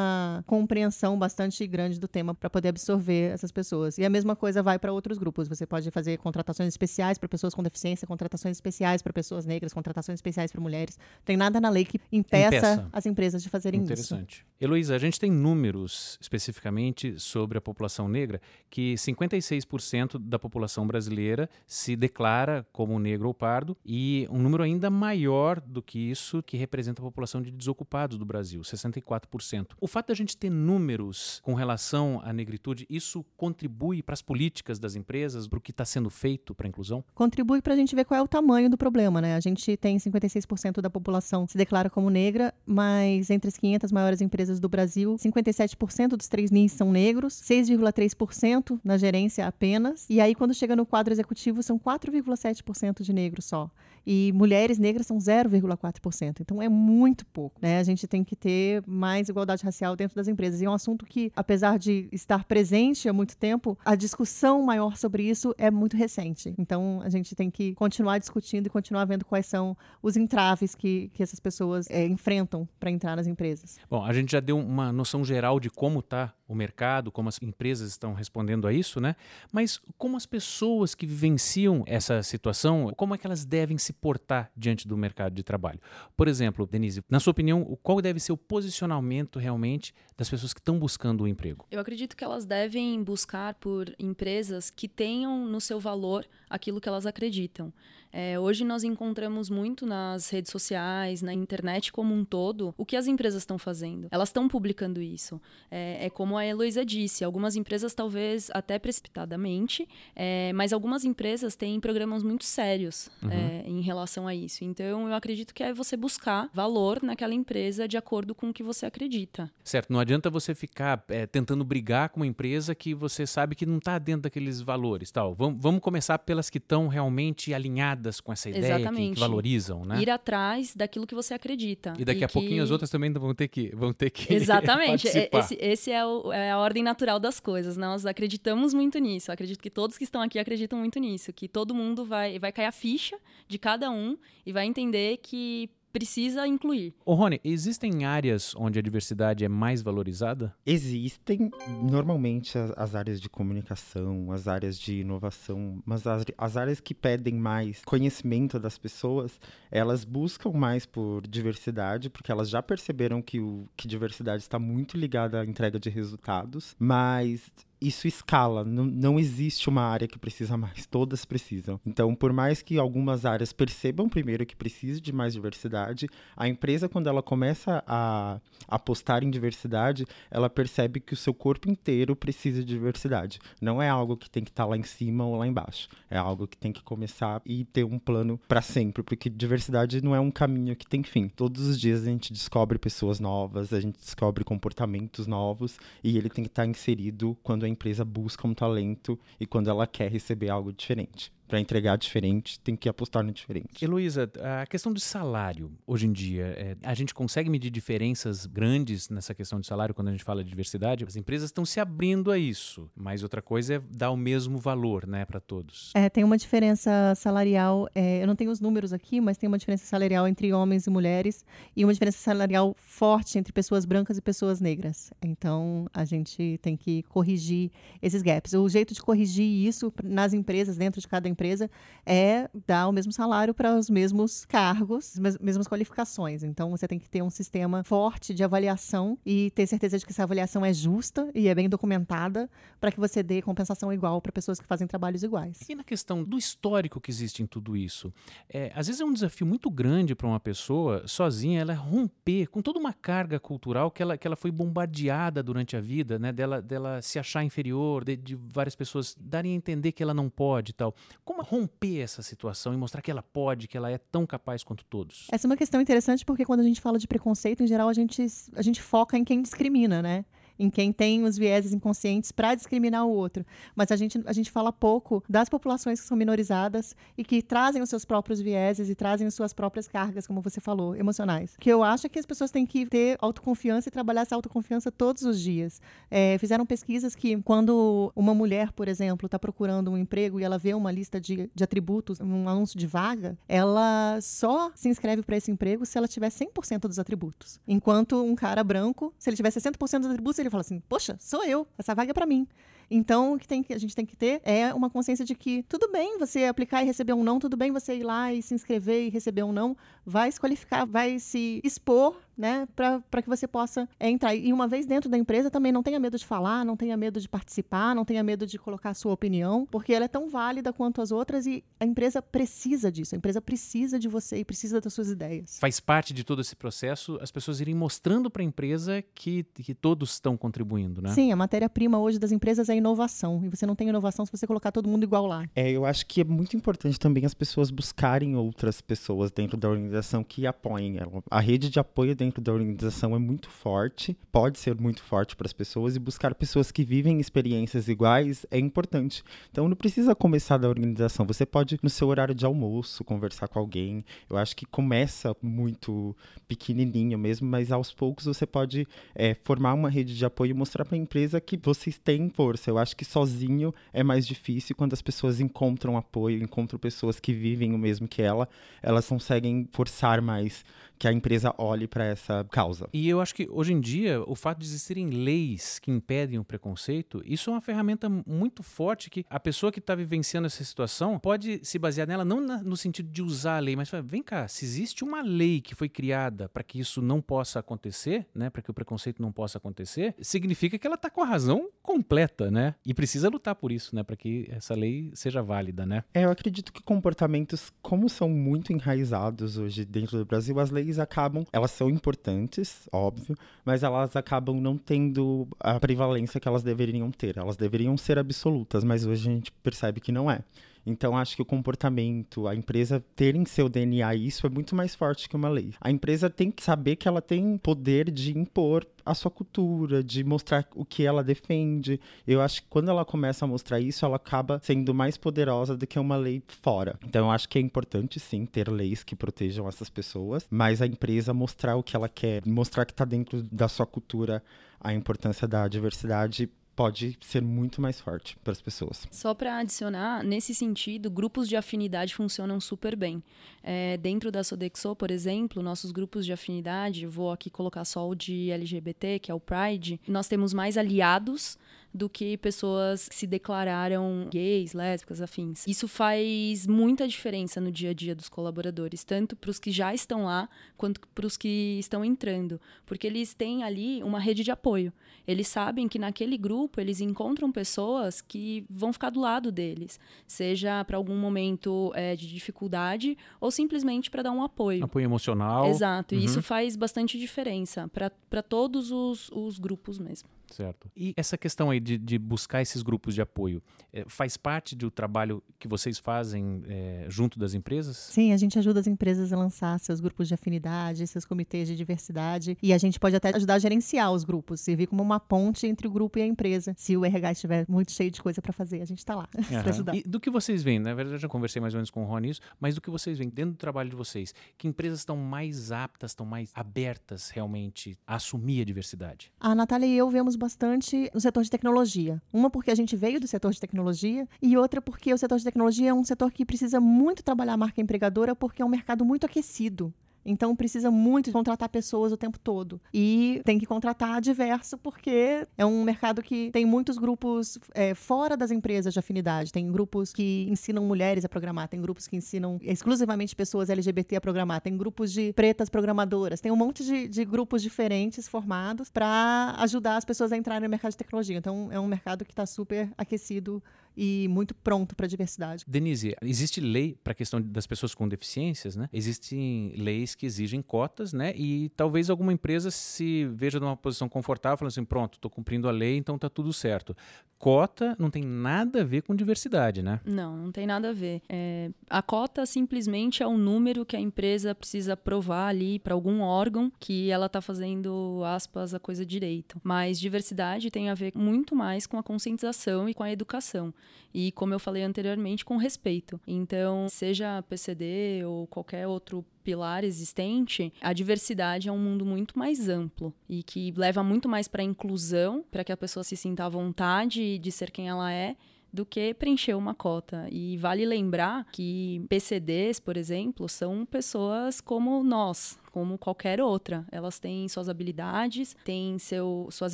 compreensão 0.45 1.17
bastante 1.17 1.65
grande 1.67 1.99
do 1.99 2.07
tema 2.07 2.33
para 2.33 2.49
poder 2.49 2.69
absorver 2.69 3.31
essas 3.31 3.51
pessoas. 3.51 3.97
E 3.97 4.05
a 4.05 4.09
mesma 4.09 4.35
coisa 4.35 4.61
vai 4.61 4.77
para 4.77 4.91
outros 4.91 5.17
grupos. 5.17 5.47
Você 5.47 5.65
pode 5.65 5.89
fazer 5.91 6.17
contratações 6.17 6.69
especiais 6.69 7.17
para 7.17 7.27
pessoas 7.27 7.53
com 7.53 7.63
deficiência, 7.63 8.07
contratações 8.07 8.57
especiais 8.57 9.01
para 9.01 9.13
pessoas 9.13 9.45
negras, 9.45 9.73
contratações 9.73 10.17
especiais 10.17 10.51
para 10.51 10.61
mulheres. 10.61 10.97
Tem 11.25 11.37
nada 11.37 11.59
na 11.59 11.69
lei 11.69 11.85
que 11.85 11.99
impeça, 12.11 12.57
Impeça. 12.57 12.89
as 12.91 13.05
empresas 13.05 13.43
de 13.43 13.49
fazerem 13.49 13.81
isso. 13.81 13.91
Interessante. 13.93 14.45
Heloísa, 14.59 14.95
a 14.95 14.99
gente 14.99 15.19
tem 15.19 15.31
números 15.31 16.17
especificamente 16.21 17.19
sobre 17.19 17.57
a 17.57 17.61
população 17.61 18.07
negra 18.07 18.39
que 18.69 18.93
56% 18.93 20.19
da 20.19 20.37
população 20.37 20.85
brasileira 20.85 21.49
se 21.65 21.95
declara 21.95 22.65
como 22.71 22.99
negro 22.99 23.27
ou 23.27 23.33
pardo 23.33 23.75
e 23.85 24.27
um 24.29 24.39
número 24.39 24.63
ainda 24.63 24.89
maior 24.89 25.59
do 25.59 25.81
que 25.81 25.99
isso 25.99 26.43
que 26.43 26.57
representa 26.57 27.01
a 27.01 27.05
população 27.05 27.41
de 27.41 27.51
desocupados 27.51 28.17
do 28.17 28.25
Brasil, 28.25 28.61
64%. 28.61 29.67
O 29.83 29.87
fato 29.87 30.09
da 30.09 30.13
gente 30.13 30.37
ter 30.37 30.51
números 30.51 31.41
com 31.43 31.55
relação 31.55 32.21
à 32.23 32.31
negritude, 32.31 32.85
isso 32.87 33.25
contribui 33.35 34.03
para 34.03 34.13
as 34.13 34.21
políticas 34.21 34.77
das 34.77 34.93
empresas, 34.95 35.47
para 35.47 35.57
o 35.57 35.61
que 35.61 35.71
está 35.71 35.83
sendo 35.83 36.07
feito 36.07 36.53
para 36.53 36.67
a 36.67 36.69
inclusão? 36.69 37.03
Contribui 37.15 37.63
para 37.63 37.73
a 37.73 37.75
gente 37.75 37.95
ver 37.95 38.05
qual 38.05 38.19
é 38.19 38.21
o 38.21 38.27
tamanho 38.27 38.69
do 38.69 38.77
problema, 38.77 39.19
né? 39.19 39.35
A 39.35 39.39
gente 39.39 39.75
tem 39.77 39.97
56% 39.97 40.81
da 40.81 40.89
população 40.91 41.47
se 41.47 41.57
declara 41.57 41.89
como 41.89 42.11
negra, 42.11 42.53
mas 42.63 43.31
entre 43.31 43.47
as 43.47 43.57
500 43.57 43.91
maiores 43.91 44.21
empresas 44.21 44.59
do 44.59 44.69
Brasil, 44.69 45.15
57% 45.15 46.09
dos 46.09 46.27
3 46.27 46.51
NIS 46.51 46.73
são 46.73 46.91
negros, 46.91 47.33
6,3% 47.41 48.79
na 48.83 48.99
gerência 48.99 49.47
apenas. 49.47 50.05
E 50.07 50.21
aí, 50.21 50.35
quando 50.35 50.53
chega 50.53 50.75
no 50.75 50.85
quadro 50.85 51.11
executivo, 51.11 51.63
são 51.63 51.79
4,7% 51.79 53.01
de 53.01 53.11
negros 53.11 53.45
só. 53.45 53.67
E 54.05 54.31
mulheres 54.33 54.77
negras 54.77 55.07
são 55.07 55.17
0,4%. 55.17 56.39
Então 56.41 56.61
é 56.61 56.69
muito 56.69 57.25
pouco, 57.27 57.59
né? 57.61 57.79
A 57.79 57.83
gente 57.83 58.07
tem 58.07 58.23
que 58.23 58.35
ter 58.35 58.83
mais 58.85 59.29
igualdade 59.29 59.63
racial 59.63 59.95
dentro 59.95 60.15
das 60.15 60.27
empresas. 60.27 60.61
E 60.61 60.65
é 60.65 60.69
um 60.69 60.73
assunto 60.73 61.05
que, 61.05 61.31
apesar 61.35 61.77
de 61.77 62.07
estar 62.11 62.43
presente 62.45 63.07
há 63.07 63.13
muito 63.13 63.37
tempo, 63.37 63.77
a 63.85 63.95
discussão 63.95 64.63
maior 64.63 64.97
sobre 64.97 65.23
isso 65.23 65.53
é 65.57 65.69
muito 65.69 65.95
recente. 65.95 66.53
Então 66.57 67.01
a 67.03 67.09
gente 67.09 67.35
tem 67.35 67.49
que 67.49 67.73
continuar 67.75 68.17
discutindo 68.17 68.67
e 68.67 68.69
continuar 68.69 69.05
vendo 69.05 69.25
quais 69.25 69.45
são 69.45 69.77
os 70.01 70.17
entraves 70.17 70.75
que, 70.75 71.09
que 71.13 71.23
essas 71.23 71.39
pessoas 71.39 71.87
é, 71.89 72.05
enfrentam 72.05 72.67
para 72.79 72.89
entrar 72.89 73.15
nas 73.15 73.27
empresas. 73.27 73.77
Bom, 73.89 74.03
a 74.03 74.13
gente 74.13 74.31
já 74.31 74.39
deu 74.39 74.57
uma 74.57 74.91
noção 74.91 75.23
geral 75.23 75.59
de 75.59 75.69
como 75.69 75.99
está 75.99 76.33
o 76.51 76.55
mercado, 76.55 77.11
como 77.11 77.29
as 77.29 77.37
empresas 77.41 77.89
estão 77.89 78.13
respondendo 78.13 78.67
a 78.67 78.73
isso, 78.73 78.99
né? 78.99 79.15
Mas 79.51 79.79
como 79.97 80.17
as 80.17 80.25
pessoas 80.25 80.93
que 80.93 81.05
vivenciam 81.05 81.83
essa 81.87 82.21
situação, 82.23 82.93
como 82.95 83.15
é 83.15 83.17
que 83.17 83.25
elas 83.25 83.45
devem 83.45 83.77
se 83.77 83.93
portar 83.93 84.51
diante 84.55 84.87
do 84.87 84.97
mercado 84.97 85.33
de 85.33 85.43
trabalho? 85.43 85.79
Por 86.15 86.27
exemplo, 86.27 86.67
Denise, 86.67 87.03
na 87.09 87.19
sua 87.19 87.31
opinião, 87.31 87.77
qual 87.81 88.01
deve 88.01 88.19
ser 88.19 88.31
o 88.31 88.37
posicionamento 88.37 89.39
realmente 89.39 89.93
das 90.17 90.29
pessoas 90.29 90.53
que 90.53 90.59
estão 90.59 90.77
buscando 90.77 91.23
o 91.23 91.27
emprego? 91.27 91.65
Eu 91.71 91.79
acredito 91.79 92.15
que 92.15 92.23
elas 92.23 92.45
devem 92.45 93.01
buscar 93.03 93.53
por 93.55 93.93
empresas 93.97 94.69
que 94.69 94.87
tenham 94.87 95.45
no 95.45 95.61
seu 95.61 95.79
valor 95.79 96.27
aquilo 96.49 96.81
que 96.81 96.89
elas 96.89 97.05
acreditam. 97.05 97.73
É, 98.11 98.39
hoje 98.39 98.63
nós 98.65 98.83
encontramos 98.83 99.49
muito 99.49 99.85
nas 99.85 100.29
redes 100.29 100.51
sociais, 100.51 101.21
na 101.21 101.33
internet 101.33 101.91
como 101.91 102.13
um 102.13 102.25
todo, 102.25 102.73
o 102.77 102.85
que 102.85 102.95
as 102.95 103.07
empresas 103.07 103.41
estão 103.41 103.57
fazendo. 103.57 104.07
Elas 104.11 104.29
estão 104.29 104.47
publicando 104.47 105.01
isso. 105.01 105.39
É, 105.69 106.05
é, 106.05 106.09
como 106.09 106.37
a 106.37 106.45
Heloísa 106.45 106.83
disse, 106.85 107.23
algumas 107.23 107.55
empresas 107.55 107.93
talvez 107.93 108.49
até 108.53 108.77
precipitadamente, 108.79 109.87
é, 110.15 110.51
mas 110.53 110.73
algumas 110.73 111.05
empresas 111.05 111.55
têm 111.55 111.79
programas 111.79 112.23
muito 112.23 112.43
sérios 112.45 113.09
Uhum. 113.21 113.29
é, 113.31 113.63
em 113.65 113.81
relação 113.81 114.27
a 114.27 114.33
isso. 114.35 114.63
Então 114.63 115.07
eu 115.07 115.13
acredito 115.13 115.53
que 115.53 115.63
é 115.63 115.73
você 115.73 115.95
buscar 115.95 116.49
valor 116.53 117.01
naquela 117.03 117.33
empresa 117.33 117.87
de 117.87 117.97
acordo 117.97 118.33
com 118.33 118.49
o 118.49 118.53
que 118.53 118.63
você 118.63 118.85
acredita. 118.85 119.51
Certo, 119.63 119.91
não 119.91 119.99
adianta 119.99 120.29
você 120.29 120.53
ficar 120.55 121.03
é, 121.07 121.25
tentando 121.25 121.63
brigar 121.63 122.09
com 122.09 122.19
uma 122.19 122.27
empresa 122.27 122.73
que 122.75 122.93
você 122.93 123.25
sabe 123.27 123.55
que 123.55 123.65
não 123.65 123.77
está 123.77 123.97
dentro 123.99 124.23
daqueles 124.23 124.61
valores. 124.61 125.11
tal. 125.11 125.33
Vamos, 125.35 125.61
vamos 125.61 125.81
começar 125.81 126.17
pelas 126.19 126.49
que 126.49 126.57
estão 126.57 126.87
realmente 126.87 127.53
alinhadas 127.53 128.00
com 128.21 128.33
essa 128.33 128.49
ideia, 128.49 128.79
que, 128.91 129.19
valorizam, 129.19 129.85
né? 129.85 130.01
Ir 130.01 130.09
atrás 130.09 130.73
daquilo 130.75 131.05
que 131.05 131.13
você 131.13 131.33
acredita. 131.33 131.93
E 131.99 132.03
daqui 132.05 132.23
a 132.23 132.27
que- 132.27 132.33
pouquinho 132.33 132.63
as 132.63 132.71
outras 132.71 132.89
também 132.89 133.11
vão 133.13 133.33
ter 133.35 133.47
que, 133.47 133.73
vão 133.75 133.93
ter 133.93 134.09
que 134.09 134.33
Exatamente. 134.33 135.07
Esse 135.07 135.57
esse 135.59 135.91
é, 135.91 136.05
o- 136.05 136.31
é 136.33 136.51
a 136.51 136.57
ordem 136.57 136.83
natural 136.83 137.19
das 137.19 137.39
coisas. 137.39 137.77
Nós 137.77 138.05
acreditamos 138.05 138.73
muito 138.73 138.97
nisso. 138.99 139.29
Eu 139.29 139.33
acredito 139.33 139.59
que 139.61 139.69
todos 139.69 139.97
que 139.97 140.03
estão 140.03 140.21
aqui 140.21 140.39
acreditam 140.39 140.79
muito 140.79 140.99
nisso. 140.99 141.31
Que 141.31 141.47
todo 141.47 141.73
mundo 141.75 142.03
vai, 142.05 142.39
vai 142.39 142.51
cair 142.51 142.65
a 142.65 142.71
ficha 142.71 143.17
de 143.47 143.57
cada 143.59 143.91
um 143.91 144.17
e 144.45 144.51
vai 144.51 144.65
entender 144.65 145.17
que 145.17 145.69
precisa 145.91 146.47
incluir. 146.47 146.93
Ô 147.05 147.13
Rony, 147.13 147.39
existem 147.43 148.05
áreas 148.05 148.53
onde 148.55 148.79
a 148.79 148.81
diversidade 148.81 149.43
é 149.43 149.49
mais 149.49 149.81
valorizada? 149.81 150.55
Existem 150.65 151.51
normalmente 151.83 152.57
as, 152.57 152.71
as 152.75 152.95
áreas 152.95 153.19
de 153.19 153.29
comunicação, 153.29 154.31
as 154.31 154.47
áreas 154.47 154.79
de 154.79 155.01
inovação, 155.01 155.81
mas 155.85 156.05
as, 156.07 156.25
as 156.37 156.57
áreas 156.57 156.79
que 156.79 156.93
pedem 156.93 157.35
mais 157.35 157.83
conhecimento 157.83 158.59
das 158.59 158.77
pessoas, 158.77 159.39
elas 159.69 160.03
buscam 160.03 160.51
mais 160.51 160.85
por 160.85 161.25
diversidade, 161.27 162.09
porque 162.09 162.31
elas 162.31 162.49
já 162.49 162.61
perceberam 162.61 163.21
que, 163.21 163.39
o, 163.39 163.67
que 163.75 163.87
diversidade 163.87 164.43
está 164.43 164.59
muito 164.59 164.97
ligada 164.97 165.41
à 165.41 165.45
entrega 165.45 165.79
de 165.79 165.89
resultados, 165.89 166.75
mas 166.79 167.51
isso 167.81 168.07
escala, 168.07 168.63
não, 168.63 168.85
não 168.85 169.19
existe 169.19 169.67
uma 169.67 169.81
área 169.81 170.07
que 170.07 170.19
precisa 170.19 170.55
mais, 170.55 170.85
todas 170.85 171.25
precisam. 171.25 171.79
Então, 171.85 172.13
por 172.13 172.31
mais 172.31 172.61
que 172.61 172.77
algumas 172.77 173.25
áreas 173.25 173.51
percebam 173.51 174.07
primeiro 174.07 174.45
que 174.45 174.55
precisa 174.55 175.01
de 175.01 175.11
mais 175.11 175.33
diversidade, 175.33 176.07
a 176.37 176.47
empresa, 176.47 176.87
quando 176.87 177.07
ela 177.07 177.23
começa 177.23 177.83
a 177.87 178.39
apostar 178.67 179.23
em 179.23 179.31
diversidade, 179.31 180.05
ela 180.29 180.49
percebe 180.49 180.99
que 180.99 181.13
o 181.13 181.17
seu 181.17 181.33
corpo 181.33 181.69
inteiro 181.69 182.15
precisa 182.15 182.59
de 182.63 182.73
diversidade. 182.73 183.39
Não 183.59 183.81
é 183.81 183.89
algo 183.89 184.15
que 184.15 184.29
tem 184.29 184.43
que 184.43 184.51
estar 184.51 184.65
lá 184.65 184.77
em 184.77 184.83
cima 184.83 185.25
ou 185.25 185.35
lá 185.35 185.47
embaixo. 185.47 185.89
É 186.09 186.17
algo 186.17 186.47
que 186.47 186.57
tem 186.57 186.71
que 186.71 186.83
começar 186.83 187.41
e 187.43 187.65
ter 187.65 187.83
um 187.83 187.97
plano 187.97 188.39
para 188.47 188.61
sempre, 188.61 189.01
porque 189.01 189.29
diversidade 189.29 190.03
não 190.03 190.15
é 190.15 190.19
um 190.19 190.29
caminho 190.29 190.75
que 190.75 190.87
tem 190.87 191.01
fim. 191.01 191.27
Todos 191.27 191.65
os 191.65 191.79
dias 191.79 192.03
a 192.03 192.05
gente 192.05 192.31
descobre 192.31 192.77
pessoas 192.77 193.19
novas, 193.19 193.73
a 193.73 193.79
gente 193.79 193.97
descobre 193.99 194.43
comportamentos 194.43 195.25
novos 195.25 195.79
e 196.03 196.15
ele 196.17 196.29
tem 196.29 196.43
que 196.43 196.49
estar 196.49 196.67
inserido 196.67 197.35
quando 197.41 197.65
a 197.65 197.70
empresa 197.71 198.05
busca 198.05 198.47
um 198.47 198.53
talento 198.53 199.19
e 199.39 199.45
quando 199.45 199.69
ela 199.69 199.87
quer 199.87 200.11
receber 200.11 200.49
algo 200.49 200.71
diferente. 200.71 201.31
Para 201.51 201.59
entregar 201.59 201.97
diferente, 201.97 202.57
tem 202.61 202.77
que 202.77 202.87
apostar 202.87 203.21
no 203.21 203.33
diferente. 203.33 203.83
Heloísa, 203.83 204.31
a 204.61 204.65
questão 204.65 204.93
de 204.93 205.01
salário, 205.01 205.69
hoje 205.85 206.07
em 206.07 206.13
dia, 206.13 206.45
é, 206.57 206.77
a 206.81 206.93
gente 206.93 207.13
consegue 207.13 207.49
medir 207.49 207.69
diferenças 207.69 208.45
grandes 208.45 209.09
nessa 209.09 209.35
questão 209.35 209.59
de 209.59 209.67
salário 209.67 209.93
quando 209.93 210.07
a 210.07 210.11
gente 210.11 210.23
fala 210.23 210.45
de 210.45 210.49
diversidade? 210.49 211.03
As 211.03 211.17
empresas 211.17 211.49
estão 211.49 211.65
se 211.65 211.81
abrindo 211.81 212.31
a 212.31 212.37
isso, 212.37 212.89
mas 212.95 213.21
outra 213.21 213.41
coisa 213.41 213.73
é 213.73 213.81
dar 213.91 214.11
o 214.11 214.15
mesmo 214.15 214.59
valor 214.59 215.05
né, 215.05 215.25
para 215.25 215.41
todos. 215.41 215.91
É, 215.93 216.09
tem 216.09 216.23
uma 216.23 216.37
diferença 216.37 217.13
salarial, 217.17 217.85
é, 217.93 218.23
eu 218.23 218.27
não 218.27 218.35
tenho 218.37 218.49
os 218.49 218.61
números 218.61 218.93
aqui, 218.93 219.19
mas 219.19 219.37
tem 219.37 219.49
uma 219.49 219.57
diferença 219.57 219.85
salarial 219.85 220.25
entre 220.29 220.53
homens 220.53 220.87
e 220.87 220.89
mulheres 220.89 221.43
e 221.75 221.83
uma 221.83 221.91
diferença 221.91 222.19
salarial 222.19 222.73
forte 222.77 223.37
entre 223.37 223.51
pessoas 223.51 223.83
brancas 223.83 224.17
e 224.17 224.21
pessoas 224.21 224.61
negras. 224.61 225.11
Então, 225.21 225.85
a 225.93 226.05
gente 226.05 226.57
tem 226.61 226.77
que 226.77 227.03
corrigir 227.09 227.71
esses 228.01 228.21
gaps. 228.21 228.53
O 228.53 228.69
jeito 228.69 228.93
de 228.93 229.01
corrigir 229.01 229.67
isso 229.67 229.91
nas 230.01 230.31
empresas, 230.31 230.77
dentro 230.77 231.01
de 231.01 231.09
cada 231.09 231.27
empresa, 231.27 231.40
empresa 231.41 231.69
é 232.05 232.49
dar 232.67 232.87
o 232.87 232.91
mesmo 232.91 233.11
salário 233.11 233.53
para 233.53 233.75
os 233.75 233.89
mesmos 233.89 234.45
cargos, 234.45 235.17
as 235.19 235.37
mesmas 235.39 235.67
qualificações. 235.67 236.43
Então, 236.43 236.69
você 236.69 236.87
tem 236.87 236.99
que 236.99 237.09
ter 237.09 237.23
um 237.23 237.29
sistema 237.29 237.83
forte 237.83 238.33
de 238.33 238.43
avaliação 238.43 239.17
e 239.25 239.51
ter 239.51 239.65
certeza 239.65 239.97
de 239.97 240.05
que 240.05 240.11
essa 240.11 240.23
avaliação 240.23 240.63
é 240.63 240.71
justa 240.71 241.29
e 241.33 241.47
é 241.47 241.55
bem 241.55 241.67
documentada 241.67 242.49
para 242.79 242.91
que 242.91 242.99
você 242.99 243.23
dê 243.23 243.41
compensação 243.41 243.91
igual 243.91 244.21
para 244.21 244.31
pessoas 244.31 244.59
que 244.59 244.67
fazem 244.67 244.87
trabalhos 244.87 245.23
iguais. 245.23 245.59
E 245.67 245.75
na 245.75 245.83
questão 245.83 246.23
do 246.23 246.37
histórico 246.37 247.01
que 247.01 247.09
existe 247.09 247.41
em 247.41 247.47
tudo 247.47 247.75
isso, 247.75 248.13
é, 248.49 248.71
às 248.75 248.87
vezes 248.87 249.01
é 249.01 249.05
um 249.05 249.13
desafio 249.13 249.47
muito 249.47 249.69
grande 249.69 250.13
para 250.15 250.27
uma 250.27 250.39
pessoa 250.39 251.07
sozinha 251.07 251.61
ela 251.61 251.73
romper 251.73 252.47
com 252.47 252.61
toda 252.61 252.79
uma 252.79 252.93
carga 252.93 253.39
cultural 253.39 253.89
que 253.89 254.01
ela, 254.01 254.17
que 254.17 254.27
ela 254.27 254.35
foi 254.35 254.51
bombardeada 254.51 255.41
durante 255.41 255.75
a 255.75 255.81
vida, 255.81 256.19
né? 256.19 256.31
Dela, 256.31 256.61
dela 256.61 257.01
se 257.01 257.17
achar 257.17 257.43
inferior, 257.43 258.03
de, 258.03 258.15
de 258.15 258.35
várias 258.35 258.75
pessoas 258.75 259.15
darem 259.19 259.53
a 259.53 259.55
entender 259.55 259.91
que 259.91 260.03
ela 260.03 260.13
não 260.13 260.29
pode 260.29 260.71
e 260.71 260.73
tal. 260.73 260.93
Como 261.31 261.43
romper 261.43 262.01
essa 262.01 262.21
situação 262.21 262.73
e 262.73 262.77
mostrar 262.77 263.01
que 263.01 263.09
ela 263.09 263.23
pode, 263.23 263.65
que 263.65 263.77
ela 263.77 263.89
é 263.89 263.97
tão 263.97 264.25
capaz 264.25 264.65
quanto 264.65 264.83
todos? 264.83 265.27
Essa 265.31 265.47
é 265.47 265.49
uma 265.49 265.55
questão 265.55 265.79
interessante 265.79 266.25
porque 266.25 266.43
quando 266.43 266.59
a 266.59 266.63
gente 266.63 266.81
fala 266.81 266.99
de 266.99 267.07
preconceito, 267.07 267.63
em 267.63 267.67
geral, 267.67 267.87
a 267.87 267.93
gente, 267.93 268.25
a 268.53 268.61
gente 268.61 268.81
foca 268.81 269.17
em 269.17 269.23
quem 269.23 269.41
discrimina, 269.41 270.01
né? 270.01 270.25
Em 270.57 270.69
quem 270.69 270.91
tem 270.91 271.23
os 271.23 271.37
vieses 271.37 271.73
inconscientes 271.73 272.31
para 272.31 272.55
discriminar 272.55 273.05
o 273.05 273.11
outro. 273.11 273.45
Mas 273.75 273.91
a 273.91 273.95
gente, 273.95 274.21
a 274.25 274.33
gente 274.33 274.51
fala 274.51 274.71
pouco 274.71 275.23
das 275.29 275.49
populações 275.49 275.99
que 275.99 276.07
são 276.07 276.17
minorizadas 276.17 276.95
e 277.17 277.23
que 277.23 277.41
trazem 277.41 277.81
os 277.81 277.89
seus 277.89 278.05
próprios 278.05 278.41
vieses 278.41 278.89
e 278.89 278.95
trazem 278.95 279.27
as 279.27 279.33
suas 279.33 279.53
próprias 279.53 279.87
cargas, 279.87 280.27
como 280.27 280.41
você 280.41 280.59
falou, 280.59 280.95
emocionais. 280.95 281.55
Que 281.59 281.69
eu 281.69 281.83
acho 281.83 282.09
que 282.09 282.19
as 282.19 282.25
pessoas 282.25 282.51
têm 282.51 282.65
que 282.65 282.85
ter 282.85 283.17
autoconfiança 283.21 283.89
e 283.89 283.91
trabalhar 283.91 284.21
essa 284.21 284.35
autoconfiança 284.35 284.91
todos 284.91 285.23
os 285.23 285.39
dias. 285.39 285.81
É, 286.09 286.37
fizeram 286.37 286.65
pesquisas 286.65 287.15
que 287.15 287.41
quando 287.41 288.11
uma 288.15 288.33
mulher, 288.33 288.71
por 288.71 288.87
exemplo, 288.87 289.25
está 289.25 289.39
procurando 289.39 289.91
um 289.91 289.97
emprego 289.97 290.39
e 290.39 290.43
ela 290.43 290.57
vê 290.57 290.73
uma 290.73 290.91
lista 290.91 291.19
de, 291.19 291.49
de 291.53 291.63
atributos, 291.63 292.19
um 292.19 292.47
anúncio 292.47 292.77
de 292.77 292.87
vaga, 292.87 293.37
ela 293.47 294.19
só 294.21 294.71
se 294.75 294.89
inscreve 294.89 295.23
para 295.23 295.37
esse 295.37 295.51
emprego 295.51 295.85
se 295.85 295.97
ela 295.97 296.07
tiver 296.07 296.29
100% 296.29 296.81
dos 296.81 296.99
atributos. 296.99 297.59
Enquanto 297.67 298.23
um 298.23 298.35
cara 298.35 298.63
branco, 298.63 299.13
se 299.17 299.29
ele 299.29 299.37
tiver 299.37 299.49
60% 299.49 299.99
dos 299.99 300.09
atributos, 300.09 300.39
ele 300.39 300.49
fala 300.51 300.61
assim: 300.61 300.81
Poxa, 300.87 301.17
sou 301.19 301.43
eu, 301.43 301.67
essa 301.77 301.95
vaga 301.95 302.11
é 302.11 302.13
para 302.13 302.25
mim. 302.25 302.47
Então, 302.93 303.35
o 303.35 303.39
que, 303.39 303.47
tem 303.47 303.63
que 303.63 303.73
a 303.73 303.77
gente 303.77 303.95
tem 303.95 304.05
que 304.05 304.17
ter 304.17 304.41
é 304.43 304.73
uma 304.73 304.89
consciência 304.89 305.23
de 305.23 305.33
que 305.33 305.63
tudo 305.63 305.89
bem 305.89 306.17
você 306.19 306.43
aplicar 306.43 306.83
e 306.83 306.85
receber 306.85 307.13
um 307.13 307.23
não, 307.23 307.39
tudo 307.39 307.55
bem 307.55 307.71
você 307.71 307.95
ir 307.95 308.03
lá 308.03 308.33
e 308.33 308.41
se 308.41 308.53
inscrever 308.53 309.07
e 309.07 309.09
receber 309.09 309.43
um 309.43 309.53
não, 309.53 309.77
vai 310.05 310.29
se 310.29 310.37
qualificar, 310.37 310.85
vai 310.85 311.17
se 311.17 311.61
expor 311.63 312.19
né, 312.37 312.67
para 312.75 313.21
que 313.21 313.29
você 313.29 313.47
possa 313.47 313.87
é, 313.99 314.09
entrar. 314.09 314.35
E 314.35 314.51
uma 314.51 314.67
vez 314.67 314.85
dentro 314.85 315.09
da 315.09 315.17
empresa, 315.17 315.49
também 315.49 315.71
não 315.71 315.83
tenha 315.83 315.99
medo 315.99 316.17
de 316.17 316.25
falar, 316.25 316.65
não 316.65 316.75
tenha 316.75 316.97
medo 316.97 317.19
de 317.19 317.29
participar, 317.29 317.95
não 317.95 318.05
tenha 318.05 318.23
medo 318.23 318.45
de 318.45 318.57
colocar 318.57 318.91
a 318.91 318.93
sua 318.93 319.13
opinião, 319.13 319.67
porque 319.69 319.93
ela 319.93 320.05
é 320.05 320.07
tão 320.07 320.29
válida 320.29 320.73
quanto 320.73 321.01
as 321.01 321.11
outras 321.11 321.45
e 321.45 321.63
a 321.79 321.85
empresa 321.85 322.21
precisa 322.21 322.91
disso. 322.91 323.15
A 323.15 323.17
empresa 323.17 323.41
precisa 323.41 323.99
de 323.99 324.07
você 324.07 324.37
e 324.37 324.45
precisa 324.45 324.81
das 324.81 324.93
suas 324.93 325.09
ideias. 325.09 325.57
Faz 325.59 325.79
parte 325.79 326.13
de 326.13 326.23
todo 326.23 326.41
esse 326.41 326.55
processo 326.55 327.17
as 327.21 327.31
pessoas 327.31 327.59
irem 327.61 327.75
mostrando 327.75 328.29
para 328.29 328.41
a 328.41 328.45
empresa 328.45 329.03
que, 329.13 329.43
que 329.43 329.73
todos 329.73 330.13
estão 330.13 330.35
contribuindo, 330.35 331.01
né? 331.01 331.09
Sim, 331.09 331.31
a 331.31 331.35
matéria-prima 331.35 331.99
hoje 331.99 332.19
das 332.19 332.31
empresas 332.31 332.69
é 332.69 332.75
inovação. 332.75 333.41
E 333.43 333.49
você 333.49 333.65
não 333.65 333.75
tem 333.75 333.89
inovação 333.89 334.25
se 334.25 334.31
você 334.31 334.47
colocar 334.47 334.71
todo 334.71 334.87
mundo 334.89 335.03
igual 335.03 335.25
lá. 335.25 335.45
É, 335.55 335.69
eu 335.69 335.85
acho 335.85 336.05
que 336.05 336.21
é 336.21 336.23
muito 336.23 336.55
importante 336.55 336.99
também 336.99 337.25
as 337.25 337.33
pessoas 337.33 337.69
buscarem 337.69 338.35
outras 338.35 338.81
pessoas 338.81 339.31
dentro 339.31 339.57
da 339.57 339.69
organização 339.69 340.23
que 340.23 340.45
apoiem 340.47 340.97
ela. 340.97 341.23
A 341.29 341.39
rede 341.39 341.69
de 341.69 341.79
apoio 341.79 342.15
dentro 342.21 342.39
da 342.39 342.53
organização 342.53 343.15
é 343.15 343.19
muito 343.19 343.49
forte, 343.49 344.15
pode 344.31 344.59
ser 344.59 344.79
muito 344.79 345.01
forte 345.01 345.35
para 345.35 345.47
as 345.47 345.53
pessoas, 345.53 345.95
e 345.95 345.99
buscar 345.99 346.35
pessoas 346.35 346.71
que 346.71 346.83
vivem 346.83 347.19
experiências 347.19 347.87
iguais 347.87 348.45
é 348.51 348.59
importante. 348.59 349.23
Então 349.49 349.67
não 349.67 349.75
precisa 349.75 350.13
começar 350.13 350.57
da 350.57 350.69
organização, 350.69 351.25
você 351.25 351.47
pode, 351.47 351.79
no 351.81 351.89
seu 351.89 352.09
horário 352.09 352.35
de 352.35 352.45
almoço, 352.45 353.03
conversar 353.03 353.47
com 353.47 353.57
alguém. 353.57 354.05
Eu 354.29 354.37
acho 354.37 354.55
que 354.55 354.67
começa 354.67 355.35
muito 355.41 356.15
pequenininho 356.47 357.17
mesmo, 357.17 357.49
mas 357.49 357.71
aos 357.71 357.91
poucos 357.91 358.25
você 358.25 358.45
pode 358.45 358.87
é, 359.15 359.35
formar 359.43 359.73
uma 359.73 359.89
rede 359.89 360.15
de 360.15 360.23
apoio 360.23 360.51
e 360.51 360.53
mostrar 360.53 360.85
para 360.85 360.95
a 360.95 360.99
empresa 360.99 361.41
que 361.41 361.57
vocês 361.57 361.97
têm 361.97 362.29
força. 362.29 362.69
Eu 362.69 362.77
acho 362.77 362.95
que 362.95 363.03
sozinho 363.03 363.73
é 363.91 364.03
mais 364.03 364.27
difícil 364.27 364.75
quando 364.75 364.93
as 364.93 365.01
pessoas 365.01 365.39
encontram 365.39 365.97
apoio, 365.97 366.43
encontram 366.43 366.77
pessoas 366.77 367.19
que 367.19 367.33
vivem 367.33 367.73
o 367.73 367.79
mesmo 367.79 368.07
que 368.07 368.21
ela, 368.21 368.47
elas 368.83 369.07
conseguem 369.07 369.67
forçar 369.71 370.21
mais 370.21 370.63
que 371.01 371.07
a 371.07 371.11
empresa 371.11 371.51
olhe 371.57 371.87
para 371.87 372.05
essa 372.05 372.45
causa. 372.51 372.87
E 372.93 373.09
eu 373.09 373.19
acho 373.19 373.33
que 373.33 373.47
hoje 373.49 373.73
em 373.73 373.81
dia 373.81 374.21
o 374.27 374.35
fato 374.35 374.59
de 374.59 374.65
existirem 374.65 375.09
leis 375.09 375.79
que 375.79 375.89
impedem 375.89 376.37
o 376.37 376.43
preconceito, 376.43 377.23
isso 377.25 377.49
é 377.49 377.53
uma 377.53 377.59
ferramenta 377.59 378.07
muito 378.07 378.61
forte 378.61 379.09
que 379.09 379.25
a 379.27 379.39
pessoa 379.39 379.71
que 379.71 379.79
está 379.79 379.95
vivenciando 379.95 380.45
essa 380.45 380.63
situação 380.63 381.17
pode 381.17 381.59
se 381.63 381.79
basear 381.79 382.07
nela 382.07 382.23
não 382.23 382.39
na, 382.39 382.61
no 382.61 382.77
sentido 382.77 383.09
de 383.09 383.23
usar 383.23 383.57
a 383.57 383.59
lei, 383.59 383.75
mas 383.75 383.89
vem 384.05 384.21
cá, 384.21 384.47
se 384.47 384.63
existe 384.63 385.03
uma 385.03 385.23
lei 385.23 385.59
que 385.59 385.73
foi 385.73 385.89
criada 385.89 386.47
para 386.47 386.61
que 386.61 386.79
isso 386.79 387.01
não 387.01 387.19
possa 387.19 387.57
acontecer, 387.57 388.27
né, 388.35 388.51
para 388.51 388.61
que 388.61 388.69
o 388.69 388.73
preconceito 388.73 389.23
não 389.23 389.31
possa 389.31 389.57
acontecer, 389.57 390.13
significa 390.21 390.77
que 390.77 390.85
ela 390.85 390.97
está 390.97 391.09
com 391.09 391.23
a 391.23 391.25
razão 391.25 391.71
completa, 391.81 392.51
né? 392.51 392.75
E 392.85 392.93
precisa 392.93 393.27
lutar 393.27 393.55
por 393.55 393.71
isso, 393.71 393.95
né, 393.95 394.03
para 394.03 394.15
que 394.15 394.47
essa 394.51 394.75
lei 394.75 395.09
seja 395.15 395.41
válida, 395.41 395.83
né? 395.83 396.03
É, 396.13 396.25
eu 396.25 396.29
acredito 396.29 396.71
que 396.71 396.83
comportamentos 396.83 397.73
como 397.81 398.07
são 398.07 398.29
muito 398.29 398.71
enraizados 398.71 399.57
hoje 399.57 399.83
dentro 399.83 400.19
do 400.19 400.25
Brasil, 400.25 400.59
as 400.59 400.69
leis 400.69 400.90
acabam, 400.99 401.45
elas 401.51 401.71
são 401.71 401.89
importantes, 401.89 402.87
óbvio, 402.91 403.35
mas 403.65 403.83
elas 403.83 404.15
acabam 404.15 404.59
não 404.59 404.77
tendo 404.77 405.47
a 405.59 405.79
prevalência 405.79 406.39
que 406.39 406.47
elas 406.47 406.63
deveriam 406.63 407.11
ter. 407.11 407.37
Elas 407.37 407.57
deveriam 407.57 407.97
ser 407.97 408.17
absolutas, 408.17 408.83
mas 408.83 409.05
hoje 409.05 409.29
a 409.29 409.33
gente 409.33 409.51
percebe 409.63 409.99
que 409.99 410.11
não 410.11 410.29
é. 410.29 410.41
Então, 410.85 411.17
acho 411.17 411.35
que 411.35 411.41
o 411.41 411.45
comportamento, 411.45 412.47
a 412.47 412.55
empresa 412.55 413.03
ter 413.15 413.35
em 413.35 413.45
seu 413.45 413.69
DNA 413.69 414.15
isso 414.15 414.45
é 414.45 414.49
muito 414.49 414.75
mais 414.75 414.95
forte 414.95 415.29
que 415.29 415.35
uma 415.35 415.49
lei. 415.49 415.73
A 415.79 415.91
empresa 415.91 416.29
tem 416.29 416.51
que 416.51 416.63
saber 416.63 416.95
que 416.95 417.07
ela 417.07 417.21
tem 417.21 417.57
poder 417.57 418.09
de 418.09 418.37
impor 418.37 418.85
a 419.05 419.13
sua 419.13 419.31
cultura, 419.31 420.03
de 420.03 420.23
mostrar 420.23 420.67
o 420.75 420.85
que 420.85 421.05
ela 421.05 421.23
defende. 421.23 421.99
Eu 422.25 422.41
acho 422.41 422.61
que 422.61 422.67
quando 422.69 422.89
ela 422.89 423.03
começa 423.03 423.45
a 423.45 423.47
mostrar 423.47 423.79
isso, 423.79 424.05
ela 424.05 424.15
acaba 424.15 424.59
sendo 424.63 424.93
mais 424.93 425.17
poderosa 425.17 425.75
do 425.75 425.87
que 425.87 425.99
uma 425.99 426.15
lei 426.15 426.41
fora. 426.47 426.97
Então, 427.05 427.25
eu 427.25 427.31
acho 427.31 427.49
que 427.49 427.57
é 427.57 427.61
importante, 427.61 428.19
sim, 428.19 428.45
ter 428.45 428.69
leis 428.69 429.03
que 429.03 429.15
protejam 429.15 429.67
essas 429.67 429.89
pessoas, 429.89 430.45
mas 430.49 430.81
a 430.81 430.87
empresa 430.87 431.33
mostrar 431.33 431.75
o 431.75 431.83
que 431.83 431.95
ela 431.95 432.09
quer, 432.09 432.45
mostrar 432.45 432.85
que 432.85 432.93
está 432.93 433.05
dentro 433.05 433.41
da 433.43 433.67
sua 433.67 433.85
cultura 433.85 434.43
a 434.79 434.93
importância 434.93 435.47
da 435.47 435.67
diversidade 435.67 436.49
pode 436.81 437.15
ser 437.21 437.43
muito 437.43 437.79
mais 437.79 437.99
forte 437.99 438.35
para 438.43 438.51
as 438.51 438.59
pessoas. 438.59 439.07
Só 439.11 439.35
para 439.35 439.59
adicionar, 439.59 440.23
nesse 440.23 440.55
sentido, 440.55 441.11
grupos 441.11 441.47
de 441.47 441.55
afinidade 441.55 442.15
funcionam 442.15 442.59
super 442.59 442.95
bem. 442.95 443.21
É, 443.61 443.97
dentro 443.97 444.31
da 444.31 444.43
Sodexo, 444.43 444.95
por 444.95 445.11
exemplo, 445.11 445.61
nossos 445.61 445.91
grupos 445.91 446.25
de 446.25 446.33
afinidade, 446.33 447.05
vou 447.05 447.31
aqui 447.31 447.51
colocar 447.51 447.85
só 447.85 448.09
o 448.09 448.15
de 448.15 448.49
LGBT, 448.49 449.19
que 449.19 449.29
é 449.29 449.33
o 449.33 449.39
Pride, 449.39 450.01
nós 450.07 450.27
temos 450.27 450.55
mais 450.55 450.75
aliados 450.75 451.55
do 451.93 452.09
que 452.09 452.37
pessoas 452.37 453.07
que 453.09 453.15
se 453.15 453.27
declararam 453.27 454.27
gays, 454.31 454.73
lésbicas, 454.73 455.21
afins. 455.21 455.65
Isso 455.67 455.87
faz 455.87 456.65
muita 456.65 457.07
diferença 457.07 457.59
no 457.59 457.71
dia 457.71 457.89
a 457.89 457.93
dia 457.93 458.15
dos 458.15 458.29
colaboradores, 458.29 459.03
tanto 459.03 459.35
para 459.35 459.49
os 459.49 459.59
que 459.59 459.71
já 459.71 459.93
estão 459.93 460.25
lá, 460.25 460.49
quanto 460.77 461.01
para 461.13 461.25
os 461.25 461.35
que 461.35 461.77
estão 461.79 462.03
entrando, 462.03 462.59
porque 462.85 463.05
eles 463.05 463.33
têm 463.33 463.63
ali 463.63 464.01
uma 464.03 464.19
rede 464.19 464.43
de 464.43 464.51
apoio. 464.51 464.93
Eles 465.27 465.47
sabem 465.47 465.87
que 465.87 465.99
naquele 465.99 466.37
grupo 466.37 466.79
eles 466.79 467.01
encontram 467.01 467.51
pessoas 467.51 468.21
que 468.21 468.65
vão 468.69 468.93
ficar 468.93 469.09
do 469.09 469.19
lado 469.19 469.51
deles, 469.51 469.99
seja 470.25 470.83
para 470.85 470.97
algum 470.97 471.17
momento 471.17 471.91
é, 471.93 472.15
de 472.15 472.27
dificuldade 472.27 473.17
ou 473.39 473.51
simplesmente 473.51 474.09
para 474.09 474.23
dar 474.23 474.31
um 474.31 474.43
apoio. 474.43 474.83
Apoio 474.83 475.03
emocional. 475.03 475.65
Exato, 475.67 476.15
uhum. 476.15 476.21
e 476.21 476.25
isso 476.25 476.41
faz 476.41 476.75
bastante 476.75 477.19
diferença 477.19 477.89
para 477.89 478.41
todos 478.41 478.91
os, 478.91 479.29
os 479.31 479.59
grupos 479.59 479.99
mesmo. 479.99 480.29
Certo. 480.53 480.91
E 480.95 481.13
essa 481.15 481.37
questão 481.37 481.69
aí 481.69 481.79
de, 481.79 481.97
de 481.97 482.19
buscar 482.19 482.61
esses 482.61 482.81
grupos 482.81 483.15
de 483.15 483.21
apoio, 483.21 483.61
é, 483.93 484.03
faz 484.07 484.37
parte 484.37 484.75
do 484.75 484.91
trabalho 484.91 485.41
que 485.57 485.67
vocês 485.67 485.97
fazem 485.97 486.61
é, 486.67 487.05
junto 487.09 487.39
das 487.39 487.53
empresas? 487.53 487.97
Sim, 487.97 488.33
a 488.33 488.37
gente 488.37 488.59
ajuda 488.59 488.79
as 488.79 488.87
empresas 488.87 489.31
a 489.31 489.37
lançar 489.37 489.79
seus 489.79 489.99
grupos 489.99 490.27
de 490.27 490.33
afinidade, 490.33 491.05
seus 491.07 491.25
comitês 491.25 491.67
de 491.67 491.75
diversidade, 491.75 492.57
e 492.61 492.73
a 492.73 492.77
gente 492.77 492.99
pode 492.99 493.15
até 493.15 493.35
ajudar 493.35 493.55
a 493.55 493.59
gerenciar 493.59 494.11
os 494.11 494.23
grupos, 494.23 494.61
servir 494.61 494.87
como 494.87 495.01
uma 495.01 495.19
ponte 495.19 495.65
entre 495.65 495.87
o 495.87 495.91
grupo 495.91 496.19
e 496.19 496.21
a 496.21 496.25
empresa. 496.25 496.73
Se 496.77 496.97
o 496.97 497.05
RH 497.05 497.31
estiver 497.31 497.65
muito 497.67 497.91
cheio 497.91 498.11
de 498.11 498.21
coisa 498.21 498.41
para 498.41 498.53
fazer, 498.53 498.81
a 498.81 498.85
gente 498.85 498.99
está 498.99 499.15
lá 499.15 499.27
uhum. 499.35 499.61
para 499.61 499.69
ajudar. 499.69 499.95
E 499.95 500.03
do 500.03 500.19
que 500.19 500.29
vocês 500.29 500.61
veem, 500.61 500.79
na 500.79 500.93
verdade 500.93 501.15
eu 501.15 501.19
já 501.19 501.27
conversei 501.27 501.61
mais 501.61 501.73
ou 501.73 501.77
menos 501.77 501.89
com 501.89 502.03
o 502.03 502.05
Ron 502.05 502.19
nisso, 502.19 502.41
mas 502.59 502.75
do 502.75 502.81
que 502.81 502.89
vocês 502.89 503.17
veem 503.17 503.29
dentro 503.29 503.53
do 503.53 503.57
trabalho 503.57 503.89
de 503.89 503.95
vocês, 503.95 504.33
que 504.57 504.67
empresas 504.67 504.99
estão 504.99 505.15
mais 505.15 505.71
aptas, 505.71 506.11
estão 506.11 506.25
mais 506.25 506.51
abertas 506.53 507.29
realmente 507.29 507.97
a 508.05 508.15
assumir 508.15 508.61
a 508.61 508.65
diversidade? 508.65 509.31
A 509.39 509.55
Natália 509.55 509.85
e 509.85 509.97
eu 509.97 510.09
vemos 510.09 510.35
bastante 510.41 511.09
no 511.13 511.21
setor 511.21 511.43
de 511.43 511.51
tecnologia. 511.51 512.21
Uma 512.33 512.49
porque 512.49 512.71
a 512.71 512.75
gente 512.75 512.95
veio 512.95 513.19
do 513.19 513.27
setor 513.27 513.51
de 513.51 513.59
tecnologia 513.59 514.27
e 514.41 514.57
outra 514.57 514.81
porque 514.81 515.13
o 515.13 515.17
setor 515.17 515.37
de 515.37 515.43
tecnologia 515.43 515.91
é 515.91 515.93
um 515.93 516.03
setor 516.03 516.31
que 516.31 516.45
precisa 516.45 516.79
muito 516.79 517.23
trabalhar 517.23 517.53
a 517.53 517.57
marca 517.57 517.79
empregadora 517.79 518.35
porque 518.35 518.61
é 518.61 518.65
um 518.65 518.69
mercado 518.69 519.05
muito 519.05 519.25
aquecido. 519.25 519.93
Então 520.25 520.55
precisa 520.55 520.91
muito 520.91 521.31
contratar 521.31 521.69
pessoas 521.69 522.11
o 522.11 522.17
tempo 522.17 522.39
todo. 522.39 522.79
E 522.93 523.41
tem 523.43 523.57
que 523.57 523.65
contratar 523.65 524.21
diverso, 524.21 524.77
porque 524.77 525.47
é 525.57 525.65
um 525.65 525.83
mercado 525.83 526.21
que 526.21 526.51
tem 526.51 526.65
muitos 526.65 526.97
grupos 526.97 527.57
é, 527.73 527.93
fora 527.93 528.37
das 528.37 528.51
empresas 528.51 528.93
de 528.93 528.99
afinidade. 528.99 529.51
Tem 529.51 529.71
grupos 529.71 530.13
que 530.13 530.47
ensinam 530.49 530.85
mulheres 530.85 531.25
a 531.25 531.29
programar, 531.29 531.67
tem 531.67 531.81
grupos 531.81 532.07
que 532.07 532.15
ensinam 532.15 532.59
exclusivamente 532.61 533.35
pessoas 533.35 533.69
LGBT 533.69 534.17
a 534.17 534.21
programar, 534.21 534.61
tem 534.61 534.77
grupos 534.77 535.11
de 535.11 535.33
pretas 535.33 535.69
programadoras, 535.69 536.41
tem 536.41 536.51
um 536.51 536.55
monte 536.55 536.83
de, 536.83 537.07
de 537.07 537.25
grupos 537.25 537.61
diferentes 537.61 538.27
formados 538.27 538.89
para 538.89 539.55
ajudar 539.59 539.97
as 539.97 540.05
pessoas 540.05 540.31
a 540.31 540.37
entrarem 540.37 540.63
no 540.63 540.69
mercado 540.69 540.91
de 540.91 540.97
tecnologia. 540.97 541.37
Então 541.37 541.69
é 541.71 541.79
um 541.79 541.87
mercado 541.87 542.25
que 542.25 542.31
está 542.31 542.45
super 542.45 542.91
aquecido 542.97 543.63
e 543.95 544.27
muito 544.29 544.53
pronto 544.55 544.95
para 544.95 545.05
a 545.05 545.09
diversidade. 545.09 545.63
Denise, 545.67 546.15
existe 546.21 546.61
lei 546.61 546.97
para 547.03 547.11
a 547.11 547.15
questão 547.15 547.41
das 547.41 547.67
pessoas 547.67 547.93
com 547.93 548.07
deficiências, 548.07 548.75
né? 548.75 548.89
Existem 548.91 549.73
leis 549.77 550.15
que 550.15 550.25
exigem 550.25 550.61
cotas, 550.61 551.13
né? 551.13 551.33
E 551.35 551.69
talvez 551.75 552.09
alguma 552.09 552.33
empresa 552.33 552.71
se 552.71 553.25
veja 553.25 553.59
numa 553.59 553.77
posição 553.77 554.07
confortável, 554.07 554.57
falando 554.57 554.71
assim, 554.71 554.85
pronto, 554.85 555.15
estou 555.15 555.29
cumprindo 555.29 555.67
a 555.67 555.71
lei, 555.71 555.97
então 555.97 556.15
está 556.15 556.29
tudo 556.29 556.53
certo. 556.53 556.95
Cota 557.37 557.95
não 557.97 558.11
tem 558.11 558.23
nada 558.23 558.81
a 558.81 558.83
ver 558.83 559.01
com 559.01 559.15
diversidade, 559.15 559.81
né? 559.81 559.99
Não, 560.05 560.37
não 560.37 560.51
tem 560.51 560.67
nada 560.67 560.91
a 560.91 560.93
ver. 560.93 561.23
É, 561.27 561.71
a 561.89 562.01
cota 562.01 562.45
simplesmente 562.45 563.23
é 563.23 563.27
o 563.27 563.35
número 563.35 563.83
que 563.83 563.95
a 563.95 563.99
empresa 563.99 564.53
precisa 564.53 564.95
provar 564.95 565.47
ali 565.47 565.79
para 565.79 565.95
algum 565.95 566.21
órgão 566.21 566.71
que 566.79 567.09
ela 567.09 567.25
está 567.25 567.41
fazendo, 567.41 568.21
aspas, 568.23 568.75
a 568.75 568.79
coisa 568.79 569.03
direito. 569.03 569.59
Mas 569.63 569.99
diversidade 569.99 570.69
tem 570.69 570.89
a 570.89 570.93
ver 570.93 571.13
muito 571.15 571.55
mais 571.55 571.87
com 571.87 571.97
a 571.97 572.03
conscientização 572.03 572.87
e 572.87 572.93
com 572.93 573.01
a 573.01 573.11
educação 573.11 573.73
e, 574.13 574.31
como 574.31 574.53
eu 574.53 574.59
falei 574.59 574.83
anteriormente, 574.83 575.45
com 575.45 575.57
respeito. 575.57 576.19
Então, 576.27 576.87
seja 576.89 577.41
PCD 577.43 578.23
ou 578.25 578.47
qualquer 578.47 578.87
outro 578.87 579.25
pilar 579.43 579.83
existente, 579.83 580.71
a 580.81 580.93
diversidade 580.93 581.67
é 581.67 581.71
um 581.71 581.79
mundo 581.79 582.05
muito 582.05 582.37
mais 582.37 582.69
amplo 582.69 583.13
e 583.27 583.41
que 583.41 583.73
leva 583.75 584.03
muito 584.03 584.29
mais 584.29 584.47
para 584.47 584.61
a 584.61 584.65
inclusão, 584.65 585.43
para 585.49 585.63
que 585.63 585.71
a 585.71 585.77
pessoa 585.77 586.03
se 586.03 586.15
sinta 586.15 586.45
à 586.45 586.49
vontade 586.49 587.39
de 587.39 587.51
ser 587.51 587.71
quem 587.71 587.89
ela 587.89 588.11
é 588.11 588.35
do 588.73 588.85
que 588.85 589.13
preencher 589.13 589.53
uma 589.53 589.73
cota. 589.73 590.27
E 590.31 590.57
vale 590.57 590.85
lembrar 590.85 591.45
que 591.51 592.03
PCDs, 592.09 592.79
por 592.79 592.97
exemplo, 592.97 593.47
são 593.49 593.85
pessoas 593.85 594.61
como 594.61 595.03
nós, 595.03 595.59
como 595.71 595.97
qualquer 595.97 596.41
outra. 596.41 596.85
Elas 596.91 597.19
têm 597.19 597.47
suas 597.47 597.67
habilidades, 597.69 598.55
têm 598.63 598.97
seu, 598.97 599.47
suas 599.51 599.73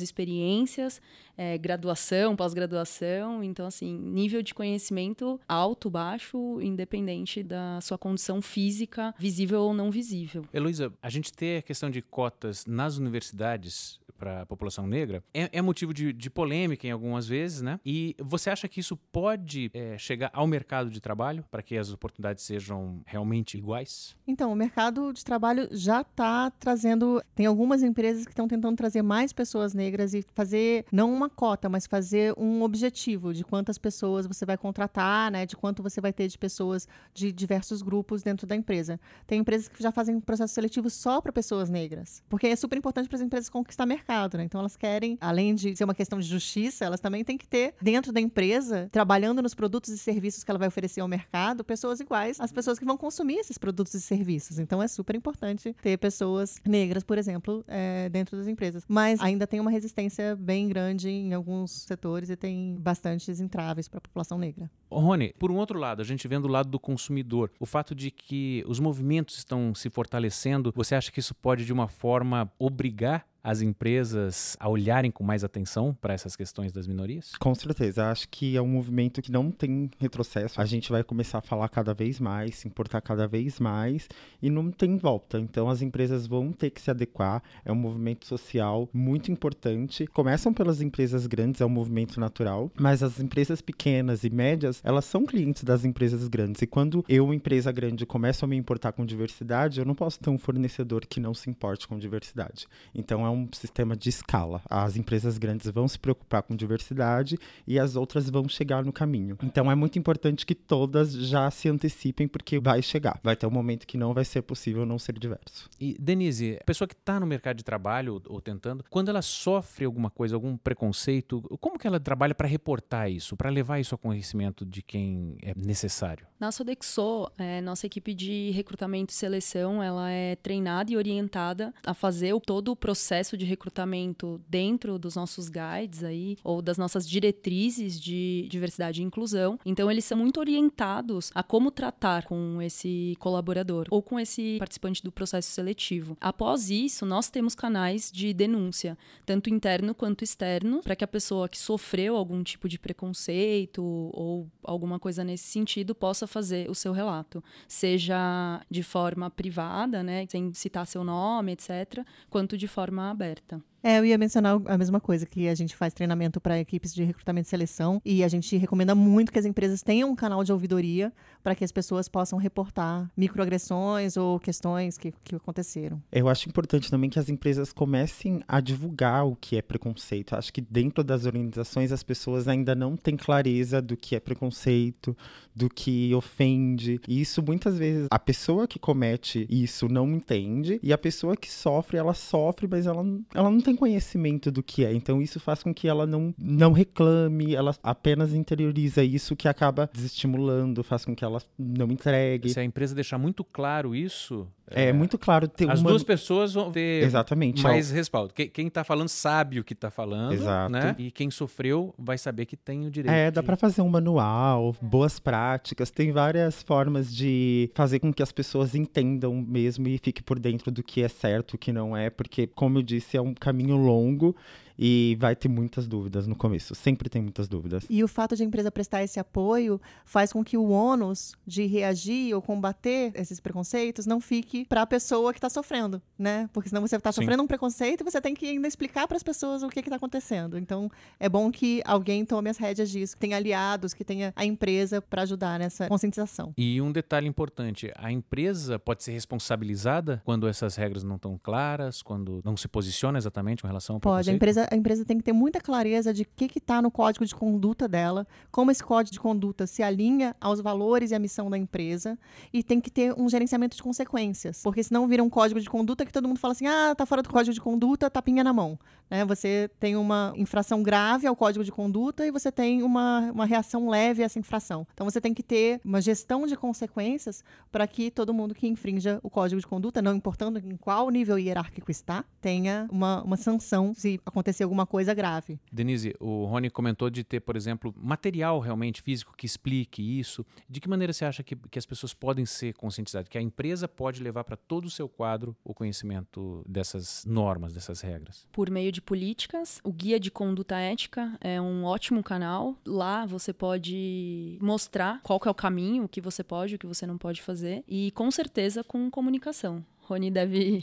experiências, 0.00 1.00
é, 1.36 1.56
graduação, 1.56 2.34
pós-graduação. 2.34 3.42
Então, 3.44 3.66
assim, 3.66 3.96
nível 3.96 4.42
de 4.42 4.54
conhecimento 4.54 5.40
alto, 5.48 5.88
baixo, 5.88 6.60
independente 6.60 7.42
da 7.42 7.80
sua 7.80 7.98
condição 7.98 8.42
física, 8.42 9.14
visível 9.18 9.60
ou 9.62 9.74
não 9.74 9.90
visível. 9.90 10.44
Heloísa, 10.52 10.92
a 11.00 11.08
gente 11.08 11.32
ter 11.32 11.58
a 11.58 11.62
questão 11.62 11.90
de 11.90 12.02
cotas 12.02 12.66
nas 12.66 12.96
universidades 12.96 14.00
para 14.18 14.42
a 14.42 14.46
população 14.46 14.86
negra 14.86 15.22
é, 15.32 15.48
é 15.52 15.62
motivo 15.62 15.94
de, 15.94 16.12
de, 16.12 16.28
polêmica 16.28 16.86
em 16.86 16.90
algumas 16.90 17.26
vezes, 17.26 17.62
né? 17.62 17.78
E 17.86 18.16
você 18.18 18.50
acha 18.50 18.68
que 18.68 18.80
isso 18.80 18.96
pode 18.96 19.70
é, 19.72 19.96
chegar 19.96 20.30
ao 20.32 20.46
mercado 20.46 20.90
de 20.90 21.00
trabalho 21.00 21.44
para 21.50 21.62
que 21.62 21.76
as 21.76 21.92
oportunidades 21.92 22.44
sejam 22.44 23.00
realmente 23.06 23.56
iguais? 23.56 24.16
Então, 24.26 24.52
o 24.52 24.56
mercado 24.56 25.12
de 25.12 25.24
trabalho 25.24 25.68
já 25.70 26.00
está 26.00 26.50
trazendo. 26.50 27.22
Tem 27.34 27.46
algumas 27.46 27.82
empresas 27.82 28.24
que 28.24 28.32
estão 28.32 28.48
tentando 28.48 28.76
trazer 28.76 29.02
mais 29.02 29.32
pessoas 29.32 29.72
negras 29.72 30.12
e 30.14 30.24
fazer 30.34 30.84
não 30.90 31.12
uma 31.12 31.30
cota, 31.30 31.68
mas 31.68 31.86
fazer 31.86 32.34
um 32.36 32.62
objetivo 32.62 33.32
de 33.32 33.44
quantas 33.44 33.78
pessoas 33.78 34.26
você 34.26 34.44
vai 34.44 34.58
contratar, 34.58 35.30
né? 35.30 35.46
De 35.46 35.56
quanto 35.56 35.82
você 35.82 36.00
vai 36.00 36.12
ter 36.12 36.28
de 36.28 36.38
pessoas 36.38 36.88
de 37.14 37.30
diversos 37.32 37.82
grupos 37.82 38.22
dentro 38.22 38.46
da 38.46 38.56
empresa. 38.56 39.00
Tem 39.26 39.38
empresas 39.38 39.68
que 39.68 39.82
já 39.82 39.92
fazem 39.92 40.20
processo 40.20 40.54
seletivo 40.54 40.90
só 40.90 41.20
para 41.20 41.32
pessoas 41.32 41.70
negras, 41.70 42.22
porque 42.28 42.48
é 42.48 42.56
super 42.56 42.76
importante 42.76 43.08
para 43.08 43.16
as 43.16 43.22
empresas 43.22 43.48
conquistar 43.48 43.86
mercado 43.86 44.07
mercado, 44.08 44.38
né? 44.38 44.44
Então 44.44 44.60
elas 44.60 44.76
querem, 44.76 45.18
além 45.20 45.54
de 45.54 45.76
ser 45.76 45.84
uma 45.84 45.94
questão 45.94 46.18
de 46.18 46.26
justiça, 46.26 46.84
elas 46.84 47.00
também 47.00 47.22
têm 47.22 47.36
que 47.36 47.46
ter 47.46 47.74
dentro 47.80 48.10
da 48.10 48.20
empresa, 48.20 48.88
trabalhando 48.90 49.42
nos 49.42 49.54
produtos 49.54 49.90
e 49.90 49.98
serviços 49.98 50.42
que 50.42 50.50
ela 50.50 50.58
vai 50.58 50.68
oferecer 50.68 51.02
ao 51.02 51.08
mercado, 51.08 51.62
pessoas 51.62 52.00
iguais 52.00 52.40
às 52.40 52.50
pessoas 52.50 52.78
que 52.78 52.84
vão 52.84 52.96
consumir 52.96 53.36
esses 53.36 53.58
produtos 53.58 53.92
e 53.92 54.00
serviços. 54.00 54.58
Então 54.58 54.82
é 54.82 54.88
super 54.88 55.14
importante 55.14 55.76
ter 55.82 55.98
pessoas 55.98 56.58
negras, 56.66 57.04
por 57.04 57.18
exemplo, 57.18 57.62
é, 57.68 58.08
dentro 58.08 58.36
das 58.36 58.48
empresas. 58.48 58.84
Mas 58.88 59.20
ainda 59.20 59.46
tem 59.46 59.60
uma 59.60 59.70
resistência 59.70 60.34
bem 60.36 60.68
grande 60.68 61.10
em 61.10 61.34
alguns 61.34 61.82
setores 61.82 62.30
e 62.30 62.36
tem 62.36 62.76
bastantes 62.80 63.40
entraves 63.40 63.88
para 63.88 63.98
a 63.98 64.00
população 64.00 64.38
negra. 64.38 64.70
Rony, 64.90 65.34
por 65.38 65.50
um 65.50 65.56
outro 65.56 65.78
lado, 65.78 66.02
a 66.02 66.04
gente 66.04 66.26
vendo 66.28 66.46
o 66.46 66.48
lado 66.48 66.68
do 66.68 66.78
consumidor, 66.78 67.50
o 67.58 67.66
fato 67.66 67.94
de 67.94 68.10
que 68.10 68.64
os 68.66 68.80
movimentos 68.80 69.36
estão 69.38 69.74
se 69.74 69.90
fortalecendo, 69.90 70.72
você 70.74 70.94
acha 70.94 71.12
que 71.12 71.20
isso 71.20 71.34
pode 71.34 71.64
de 71.64 71.72
uma 71.72 71.88
forma 71.88 72.50
obrigar 72.58 73.26
as 73.42 73.62
empresas 73.62 74.56
a 74.60 74.68
olharem 74.68 75.10
com 75.10 75.24
mais 75.24 75.44
atenção 75.44 75.96
para 76.00 76.12
essas 76.12 76.36
questões 76.36 76.72
das 76.72 76.86
minorias? 76.86 77.32
Com 77.38 77.54
certeza. 77.54 78.10
Acho 78.10 78.28
que 78.28 78.56
é 78.56 78.60
um 78.62 78.68
movimento 78.68 79.22
que 79.22 79.32
não 79.32 79.50
tem 79.50 79.90
retrocesso. 79.98 80.60
A 80.60 80.64
gente 80.66 80.90
vai 80.90 81.02
começar 81.02 81.38
a 81.38 81.40
falar 81.40 81.68
cada 81.68 81.94
vez 81.94 82.20
mais, 82.20 82.56
se 82.56 82.68
importar 82.68 83.00
cada 83.00 83.26
vez 83.26 83.58
mais 83.58 84.08
e 84.42 84.50
não 84.50 84.70
tem 84.70 84.98
volta. 84.98 85.38
Então 85.38 85.70
as 85.70 85.82
empresas 85.82 86.26
vão 86.26 86.52
ter 86.52 86.70
que 86.70 86.80
se 86.80 86.90
adequar. 86.90 87.42
É 87.64 87.72
um 87.72 87.76
movimento 87.76 88.26
social 88.26 88.88
muito 88.92 89.30
importante. 89.30 90.06
Começam 90.06 90.52
pelas 90.52 90.82
empresas 90.82 91.26
grandes, 91.26 91.60
é 91.60 91.64
um 91.64 91.70
movimento 91.70 92.20
natural, 92.20 92.70
mas 92.78 93.02
as 93.02 93.18
empresas 93.18 93.62
pequenas 93.62 94.24
e 94.24 94.30
médias, 94.30 94.77
elas 94.82 95.04
são 95.04 95.24
clientes 95.24 95.64
das 95.64 95.84
empresas 95.84 96.26
grandes. 96.28 96.62
E 96.62 96.66
quando 96.66 97.04
eu, 97.08 97.32
empresa 97.32 97.70
grande, 97.72 98.06
começo 98.06 98.44
a 98.44 98.48
me 98.48 98.56
importar 98.56 98.92
com 98.92 99.04
diversidade, 99.04 99.80
eu 99.80 99.86
não 99.86 99.94
posso 99.94 100.18
ter 100.18 100.30
um 100.30 100.38
fornecedor 100.38 101.06
que 101.06 101.20
não 101.20 101.34
se 101.34 101.50
importe 101.50 101.86
com 101.86 101.98
diversidade. 101.98 102.66
Então 102.94 103.24
é 103.24 103.30
um 103.30 103.48
sistema 103.52 103.96
de 103.96 104.08
escala. 104.08 104.62
As 104.68 104.96
empresas 104.96 105.38
grandes 105.38 105.70
vão 105.70 105.86
se 105.88 105.98
preocupar 105.98 106.42
com 106.42 106.56
diversidade 106.56 107.38
e 107.66 107.78
as 107.78 107.96
outras 107.96 108.28
vão 108.30 108.48
chegar 108.48 108.84
no 108.84 108.92
caminho. 108.92 109.36
Então 109.42 109.70
é 109.70 109.74
muito 109.74 109.98
importante 109.98 110.44
que 110.44 110.54
todas 110.54 111.12
já 111.12 111.50
se 111.50 111.68
antecipem, 111.68 112.28
porque 112.28 112.58
vai 112.58 112.82
chegar. 112.82 113.18
Vai 113.22 113.36
ter 113.36 113.46
um 113.46 113.50
momento 113.50 113.86
que 113.86 113.96
não 113.96 114.12
vai 114.12 114.24
ser 114.24 114.42
possível 114.42 114.84
não 114.84 114.98
ser 114.98 115.18
diverso. 115.18 115.68
E, 115.80 115.96
Denise, 115.98 116.58
a 116.60 116.64
pessoa 116.64 116.86
que 116.88 116.94
está 116.94 117.18
no 117.18 117.26
mercado 117.26 117.56
de 117.56 117.64
trabalho 117.64 118.22
ou, 118.26 118.40
tentando, 118.40 118.84
quando 118.90 119.08
ela 119.08 119.22
sofre 119.22 119.84
alguma 119.84 120.10
coisa, 120.10 120.34
algum 120.34 120.56
preconceito, 120.56 121.40
como 121.60 121.78
que 121.78 121.86
ela 121.86 122.00
trabalha 122.00 122.34
para 122.34 122.48
reportar 122.48 123.10
isso, 123.10 123.36
para 123.36 123.50
levar 123.50 123.78
isso 123.78 123.94
ao 123.94 123.98
conhecimento 123.98 124.64
de 124.68 124.82
quem 124.82 125.36
é 125.42 125.52
necessário? 125.56 126.26
Na 126.38 126.52
Sodexo, 126.52 127.28
é, 127.36 127.60
nossa 127.60 127.86
equipe 127.86 128.14
de 128.14 128.50
recrutamento 128.50 129.12
e 129.12 129.16
seleção, 129.16 129.82
ela 129.82 130.08
é 130.10 130.36
treinada 130.36 130.92
e 130.92 130.96
orientada 130.96 131.74
a 131.84 131.92
fazer 131.92 132.32
o, 132.32 132.40
todo 132.40 132.70
o 132.70 132.76
processo 132.76 133.36
de 133.36 133.44
recrutamento 133.44 134.40
dentro 134.48 134.98
dos 134.98 135.16
nossos 135.16 135.48
guides 135.48 136.04
aí, 136.04 136.36
ou 136.44 136.62
das 136.62 136.78
nossas 136.78 137.08
diretrizes 137.08 138.00
de 138.00 138.46
diversidade 138.48 139.02
e 139.02 139.04
inclusão. 139.04 139.58
Então, 139.66 139.90
eles 139.90 140.04
são 140.04 140.16
muito 140.16 140.38
orientados 140.38 141.32
a 141.34 141.42
como 141.42 141.72
tratar 141.72 142.24
com 142.24 142.62
esse 142.62 143.16
colaborador 143.18 143.86
ou 143.90 144.00
com 144.00 144.20
esse 144.20 144.56
participante 144.58 145.02
do 145.02 145.10
processo 145.10 145.50
seletivo. 145.50 146.16
Após 146.20 146.70
isso, 146.70 147.04
nós 147.04 147.28
temos 147.28 147.54
canais 147.54 148.12
de 148.12 148.32
denúncia, 148.32 148.96
tanto 149.26 149.50
interno 149.50 149.94
quanto 149.94 150.22
externo, 150.22 150.82
para 150.82 150.94
que 150.94 151.04
a 151.04 151.08
pessoa 151.08 151.48
que 151.48 151.58
sofreu 151.58 152.16
algum 152.16 152.44
tipo 152.44 152.68
de 152.68 152.78
preconceito 152.78 153.82
ou 153.82 154.48
alguma 154.62 154.98
coisa 154.98 155.24
nesse 155.24 155.44
sentido 155.44 155.94
possa 155.94 156.26
fazer 156.26 156.70
o 156.70 156.74
seu 156.74 156.92
relato, 156.92 157.42
seja 157.66 158.60
de 158.70 158.82
forma 158.82 159.30
privada, 159.30 160.02
né, 160.02 160.26
sem 160.28 160.52
citar 160.52 160.86
seu 160.86 161.04
nome, 161.04 161.52
etc., 161.52 162.04
quanto 162.28 162.56
de 162.56 162.68
forma 162.68 163.10
aberta. 163.10 163.62
É, 163.82 163.98
eu 163.98 164.04
ia 164.04 164.18
mencionar 164.18 164.60
a 164.66 164.76
mesma 164.76 165.00
coisa, 165.00 165.24
que 165.24 165.48
a 165.48 165.54
gente 165.54 165.76
faz 165.76 165.94
treinamento 165.94 166.40
para 166.40 166.58
equipes 166.58 166.92
de 166.94 167.04
recrutamento 167.04 167.46
e 167.46 167.50
seleção 167.50 168.02
e 168.04 168.24
a 168.24 168.28
gente 168.28 168.56
recomenda 168.56 168.94
muito 168.94 169.32
que 169.32 169.38
as 169.38 169.44
empresas 169.44 169.82
tenham 169.82 170.10
um 170.10 170.16
canal 170.16 170.42
de 170.42 170.52
ouvidoria 170.52 171.12
para 171.42 171.54
que 171.54 171.64
as 171.64 171.70
pessoas 171.70 172.08
possam 172.08 172.38
reportar 172.38 173.10
microagressões 173.16 174.16
ou 174.16 174.40
questões 174.40 174.98
que, 174.98 175.12
que 175.22 175.36
aconteceram. 175.36 176.02
Eu 176.10 176.28
acho 176.28 176.48
importante 176.48 176.90
também 176.90 177.08
que 177.08 177.18
as 177.18 177.28
empresas 177.28 177.72
comecem 177.72 178.42
a 178.48 178.60
divulgar 178.60 179.26
o 179.26 179.36
que 179.36 179.56
é 179.56 179.62
preconceito. 179.62 180.34
Acho 180.34 180.52
que 180.52 180.60
dentro 180.60 181.04
das 181.04 181.24
organizações 181.24 181.92
as 181.92 182.02
pessoas 182.02 182.48
ainda 182.48 182.74
não 182.74 182.96
têm 182.96 183.16
clareza 183.16 183.80
do 183.80 183.96
que 183.96 184.16
é 184.16 184.20
preconceito, 184.20 185.16
do 185.54 185.68
que 185.68 186.14
ofende. 186.14 187.00
E 187.06 187.20
isso 187.20 187.42
muitas 187.42 187.78
vezes 187.78 188.08
a 188.10 188.18
pessoa 188.18 188.66
que 188.66 188.78
comete 188.78 189.46
isso 189.48 189.88
não 189.88 190.10
entende 190.12 190.80
e 190.82 190.92
a 190.92 190.98
pessoa 190.98 191.36
que 191.36 191.50
sofre, 191.50 191.96
ela 191.96 192.14
sofre, 192.14 192.66
mas 192.68 192.86
ela, 192.86 193.04
ela 193.34 193.50
não 193.50 193.60
tem 193.68 193.76
conhecimento 193.76 194.50
do 194.50 194.62
que 194.62 194.84
é. 194.84 194.94
Então 194.94 195.20
isso 195.20 195.38
faz 195.38 195.62
com 195.62 195.74
que 195.74 195.86
ela 195.86 196.06
não, 196.06 196.34
não 196.38 196.72
reclame, 196.72 197.54
ela 197.54 197.74
apenas 197.82 198.32
interioriza 198.32 199.04
isso 199.04 199.36
que 199.36 199.46
acaba 199.46 199.90
desestimulando, 199.92 200.82
faz 200.82 201.04
com 201.04 201.14
que 201.14 201.22
ela 201.22 201.42
não 201.58 201.86
entregue. 201.90 202.48
Se 202.48 202.58
a 202.58 202.64
empresa 202.64 202.94
deixar 202.94 203.18
muito 203.18 203.44
claro 203.44 203.94
isso, 203.94 204.48
é, 204.70 204.88
é 204.88 204.92
muito 204.92 205.18
claro 205.18 205.48
ter 205.48 205.70
as 205.70 205.80
uma... 205.80 205.90
duas 205.90 206.02
pessoas 206.02 206.52
vão 206.54 206.70
ter 206.70 207.02
Exatamente, 207.02 207.62
mais 207.62 207.90
respaldo. 207.90 208.32
Quem 208.34 208.66
está 208.66 208.84
falando 208.84 209.08
sabe 209.08 209.60
o 209.60 209.64
que 209.64 209.72
está 209.72 209.90
falando, 209.90 210.32
Exato. 210.32 210.72
né? 210.72 210.94
E 210.98 211.10
quem 211.10 211.30
sofreu 211.30 211.94
vai 211.98 212.18
saber 212.18 212.46
que 212.46 212.56
tem 212.56 212.86
o 212.86 212.90
direito. 212.90 213.14
É, 213.14 213.30
dá 213.30 213.40
de... 213.40 213.46
para 213.46 213.56
fazer 213.56 213.82
um 213.82 213.88
manual, 213.88 214.74
boas 214.80 215.18
práticas, 215.18 215.90
tem 215.90 216.12
várias 216.12 216.62
formas 216.62 217.14
de 217.14 217.70
fazer 217.74 217.98
com 217.98 218.12
que 218.12 218.22
as 218.22 218.32
pessoas 218.32 218.74
entendam 218.74 219.34
mesmo 219.34 219.88
e 219.88 219.98
fique 219.98 220.22
por 220.22 220.38
dentro 220.38 220.70
do 220.70 220.82
que 220.82 221.02
é 221.02 221.08
certo, 221.08 221.54
o 221.54 221.58
que 221.58 221.72
não 221.72 221.96
é, 221.96 222.10
porque 222.10 222.46
como 222.46 222.78
eu 222.78 222.82
disse, 222.82 223.16
é 223.16 223.20
um 223.20 223.34
caminho 223.34 223.57
longo 223.66 224.34
e 224.78 225.16
vai 225.18 225.34
ter 225.34 225.48
muitas 225.48 225.86
dúvidas 225.88 226.26
no 226.26 226.36
começo. 226.36 226.74
Sempre 226.74 227.08
tem 227.08 227.20
muitas 227.20 227.48
dúvidas. 227.48 227.84
E 227.90 228.04
o 228.04 228.08
fato 228.08 228.36
de 228.36 228.42
a 228.42 228.46
empresa 228.46 228.70
prestar 228.70 229.02
esse 229.02 229.18
apoio 229.18 229.80
faz 230.04 230.32
com 230.32 230.44
que 230.44 230.56
o 230.56 230.68
ônus 230.68 231.34
de 231.46 231.66
reagir 231.66 232.34
ou 232.34 232.40
combater 232.40 233.10
esses 233.14 233.40
preconceitos 233.40 234.06
não 234.06 234.20
fique 234.20 234.64
para 234.66 234.82
a 234.82 234.86
pessoa 234.86 235.32
que 235.32 235.38
está 235.38 235.50
sofrendo, 235.50 236.00
né? 236.18 236.48
Porque 236.52 236.68
senão 236.68 236.82
você 236.82 236.96
está 236.96 237.10
sofrendo 237.10 237.42
um 237.42 237.46
preconceito 237.46 238.02
e 238.02 238.04
você 238.04 238.20
tem 238.20 238.34
que 238.34 238.46
ainda 238.46 238.68
explicar 238.68 239.08
para 239.08 239.16
as 239.16 239.22
pessoas 239.22 239.62
o 239.62 239.68
que 239.68 239.80
está 239.80 239.96
acontecendo. 239.96 240.56
Então, 240.56 240.90
é 241.18 241.28
bom 241.28 241.50
que 241.50 241.82
alguém 241.84 242.24
tome 242.24 242.50
as 242.50 242.58
rédeas 242.58 242.90
disso, 242.90 243.14
que 243.14 243.20
tenha 243.20 243.36
aliados, 243.36 243.92
que 243.94 244.04
tenha 244.04 244.32
a 244.36 244.44
empresa 244.44 245.02
para 245.02 245.22
ajudar 245.22 245.58
nessa 245.58 245.88
conscientização. 245.88 246.52
E 246.56 246.80
um 246.80 246.92
detalhe 246.92 247.26
importante: 247.26 247.90
a 247.96 248.12
empresa 248.12 248.78
pode 248.78 249.02
ser 249.02 249.12
responsabilizada 249.12 250.22
quando 250.24 250.46
essas 250.46 250.76
regras 250.76 251.02
não 251.02 251.16
estão 251.16 251.38
claras, 251.42 252.02
quando 252.02 252.40
não 252.44 252.56
se 252.56 252.68
posiciona 252.68 253.18
exatamente 253.18 253.62
com 253.62 253.68
relação 253.68 253.96
ao 253.96 254.00
Pode. 254.00 254.30
A 254.30 254.32
empresa 254.32 254.67
a 254.70 254.76
empresa 254.76 255.04
tem 255.04 255.18
que 255.18 255.24
ter 255.24 255.32
muita 255.32 255.60
clareza 255.60 256.12
de 256.12 256.22
o 256.22 256.26
que 256.26 256.58
está 256.58 256.80
no 256.80 256.90
código 256.90 257.24
de 257.24 257.34
conduta 257.34 257.88
dela, 257.88 258.26
como 258.50 258.70
esse 258.70 258.82
código 258.82 259.12
de 259.12 259.20
conduta 259.20 259.66
se 259.66 259.82
alinha 259.82 260.34
aos 260.40 260.60
valores 260.60 261.10
e 261.10 261.14
à 261.14 261.18
missão 261.18 261.50
da 261.50 261.58
empresa, 261.58 262.18
e 262.52 262.62
tem 262.62 262.80
que 262.80 262.90
ter 262.90 263.14
um 263.18 263.28
gerenciamento 263.28 263.76
de 263.76 263.82
consequências, 263.82 264.60
porque 264.62 264.82
senão 264.82 265.06
vira 265.06 265.22
um 265.22 265.30
código 265.30 265.60
de 265.60 265.68
conduta 265.68 266.04
que 266.04 266.12
todo 266.12 266.28
mundo 266.28 266.38
fala 266.38 266.52
assim: 266.52 266.66
ah, 266.66 266.94
tá 266.94 267.04
fora 267.06 267.22
do 267.22 267.28
código 267.28 267.54
de 267.54 267.60
conduta, 267.60 268.10
tapinha 268.10 268.44
na 268.44 268.52
mão. 268.52 268.78
Né? 269.10 269.24
Você 269.24 269.70
tem 269.78 269.96
uma 269.96 270.32
infração 270.36 270.82
grave 270.82 271.26
ao 271.26 271.36
código 271.36 271.64
de 271.64 271.72
conduta 271.72 272.26
e 272.26 272.30
você 272.30 272.50
tem 272.50 272.82
uma, 272.82 273.30
uma 273.32 273.44
reação 273.44 273.88
leve 273.88 274.22
a 274.22 274.26
essa 274.26 274.38
infração. 274.38 274.86
Então 274.92 275.08
você 275.08 275.20
tem 275.20 275.34
que 275.34 275.42
ter 275.42 275.80
uma 275.84 276.00
gestão 276.00 276.46
de 276.46 276.56
consequências 276.56 277.42
para 277.70 277.86
que 277.86 278.10
todo 278.10 278.34
mundo 278.34 278.54
que 278.54 278.66
infrinja 278.66 279.20
o 279.22 279.30
código 279.30 279.60
de 279.60 279.66
conduta, 279.66 280.02
não 280.02 280.14
importando 280.14 280.58
em 280.58 280.76
qual 280.76 281.10
nível 281.10 281.38
hierárquico 281.38 281.90
está, 281.90 282.24
tenha 282.40 282.88
uma, 282.90 283.22
uma 283.22 283.36
sanção 283.36 283.92
se 283.94 284.20
acontecer 284.24 284.64
alguma 284.64 284.86
coisa 284.86 285.14
grave. 285.14 285.58
Denise, 285.72 286.14
o 286.20 286.44
Rony 286.44 286.70
comentou 286.70 287.10
de 287.10 287.24
ter, 287.24 287.40
por 287.40 287.56
exemplo, 287.56 287.94
material 287.96 288.58
realmente 288.60 289.02
físico 289.02 289.34
que 289.36 289.46
explique 289.46 290.02
isso. 290.02 290.44
De 290.68 290.80
que 290.80 290.88
maneira 290.88 291.12
você 291.12 291.24
acha 291.24 291.42
que, 291.42 291.56
que 291.56 291.78
as 291.78 291.86
pessoas 291.86 292.14
podem 292.14 292.46
ser 292.46 292.74
conscientizadas? 292.74 293.28
Que 293.28 293.38
a 293.38 293.42
empresa 293.42 293.88
pode 293.88 294.22
levar 294.22 294.44
para 294.44 294.56
todo 294.56 294.86
o 294.86 294.90
seu 294.90 295.08
quadro 295.08 295.56
o 295.64 295.74
conhecimento 295.74 296.64
dessas 296.68 297.24
normas, 297.24 297.74
dessas 297.74 298.00
regras? 298.00 298.46
Por 298.52 298.70
meio 298.70 298.92
de 298.92 298.97
políticas. 299.00 299.80
O 299.84 299.92
Guia 299.92 300.18
de 300.18 300.30
Conduta 300.30 300.76
Ética 300.76 301.36
é 301.40 301.60
um 301.60 301.84
ótimo 301.84 302.22
canal. 302.22 302.76
Lá 302.86 303.26
você 303.26 303.52
pode 303.52 304.58
mostrar 304.60 305.20
qual 305.22 305.40
é 305.44 305.50
o 305.50 305.54
caminho, 305.54 306.04
o 306.04 306.08
que 306.08 306.20
você 306.20 306.42
pode, 306.42 306.74
o 306.74 306.78
que 306.78 306.86
você 306.86 307.06
não 307.06 307.18
pode 307.18 307.42
fazer. 307.42 307.84
E 307.86 308.10
com 308.12 308.30
certeza 308.30 308.82
com 308.84 309.10
comunicação. 309.10 309.84
Rony 310.08 310.30
deve 310.30 310.82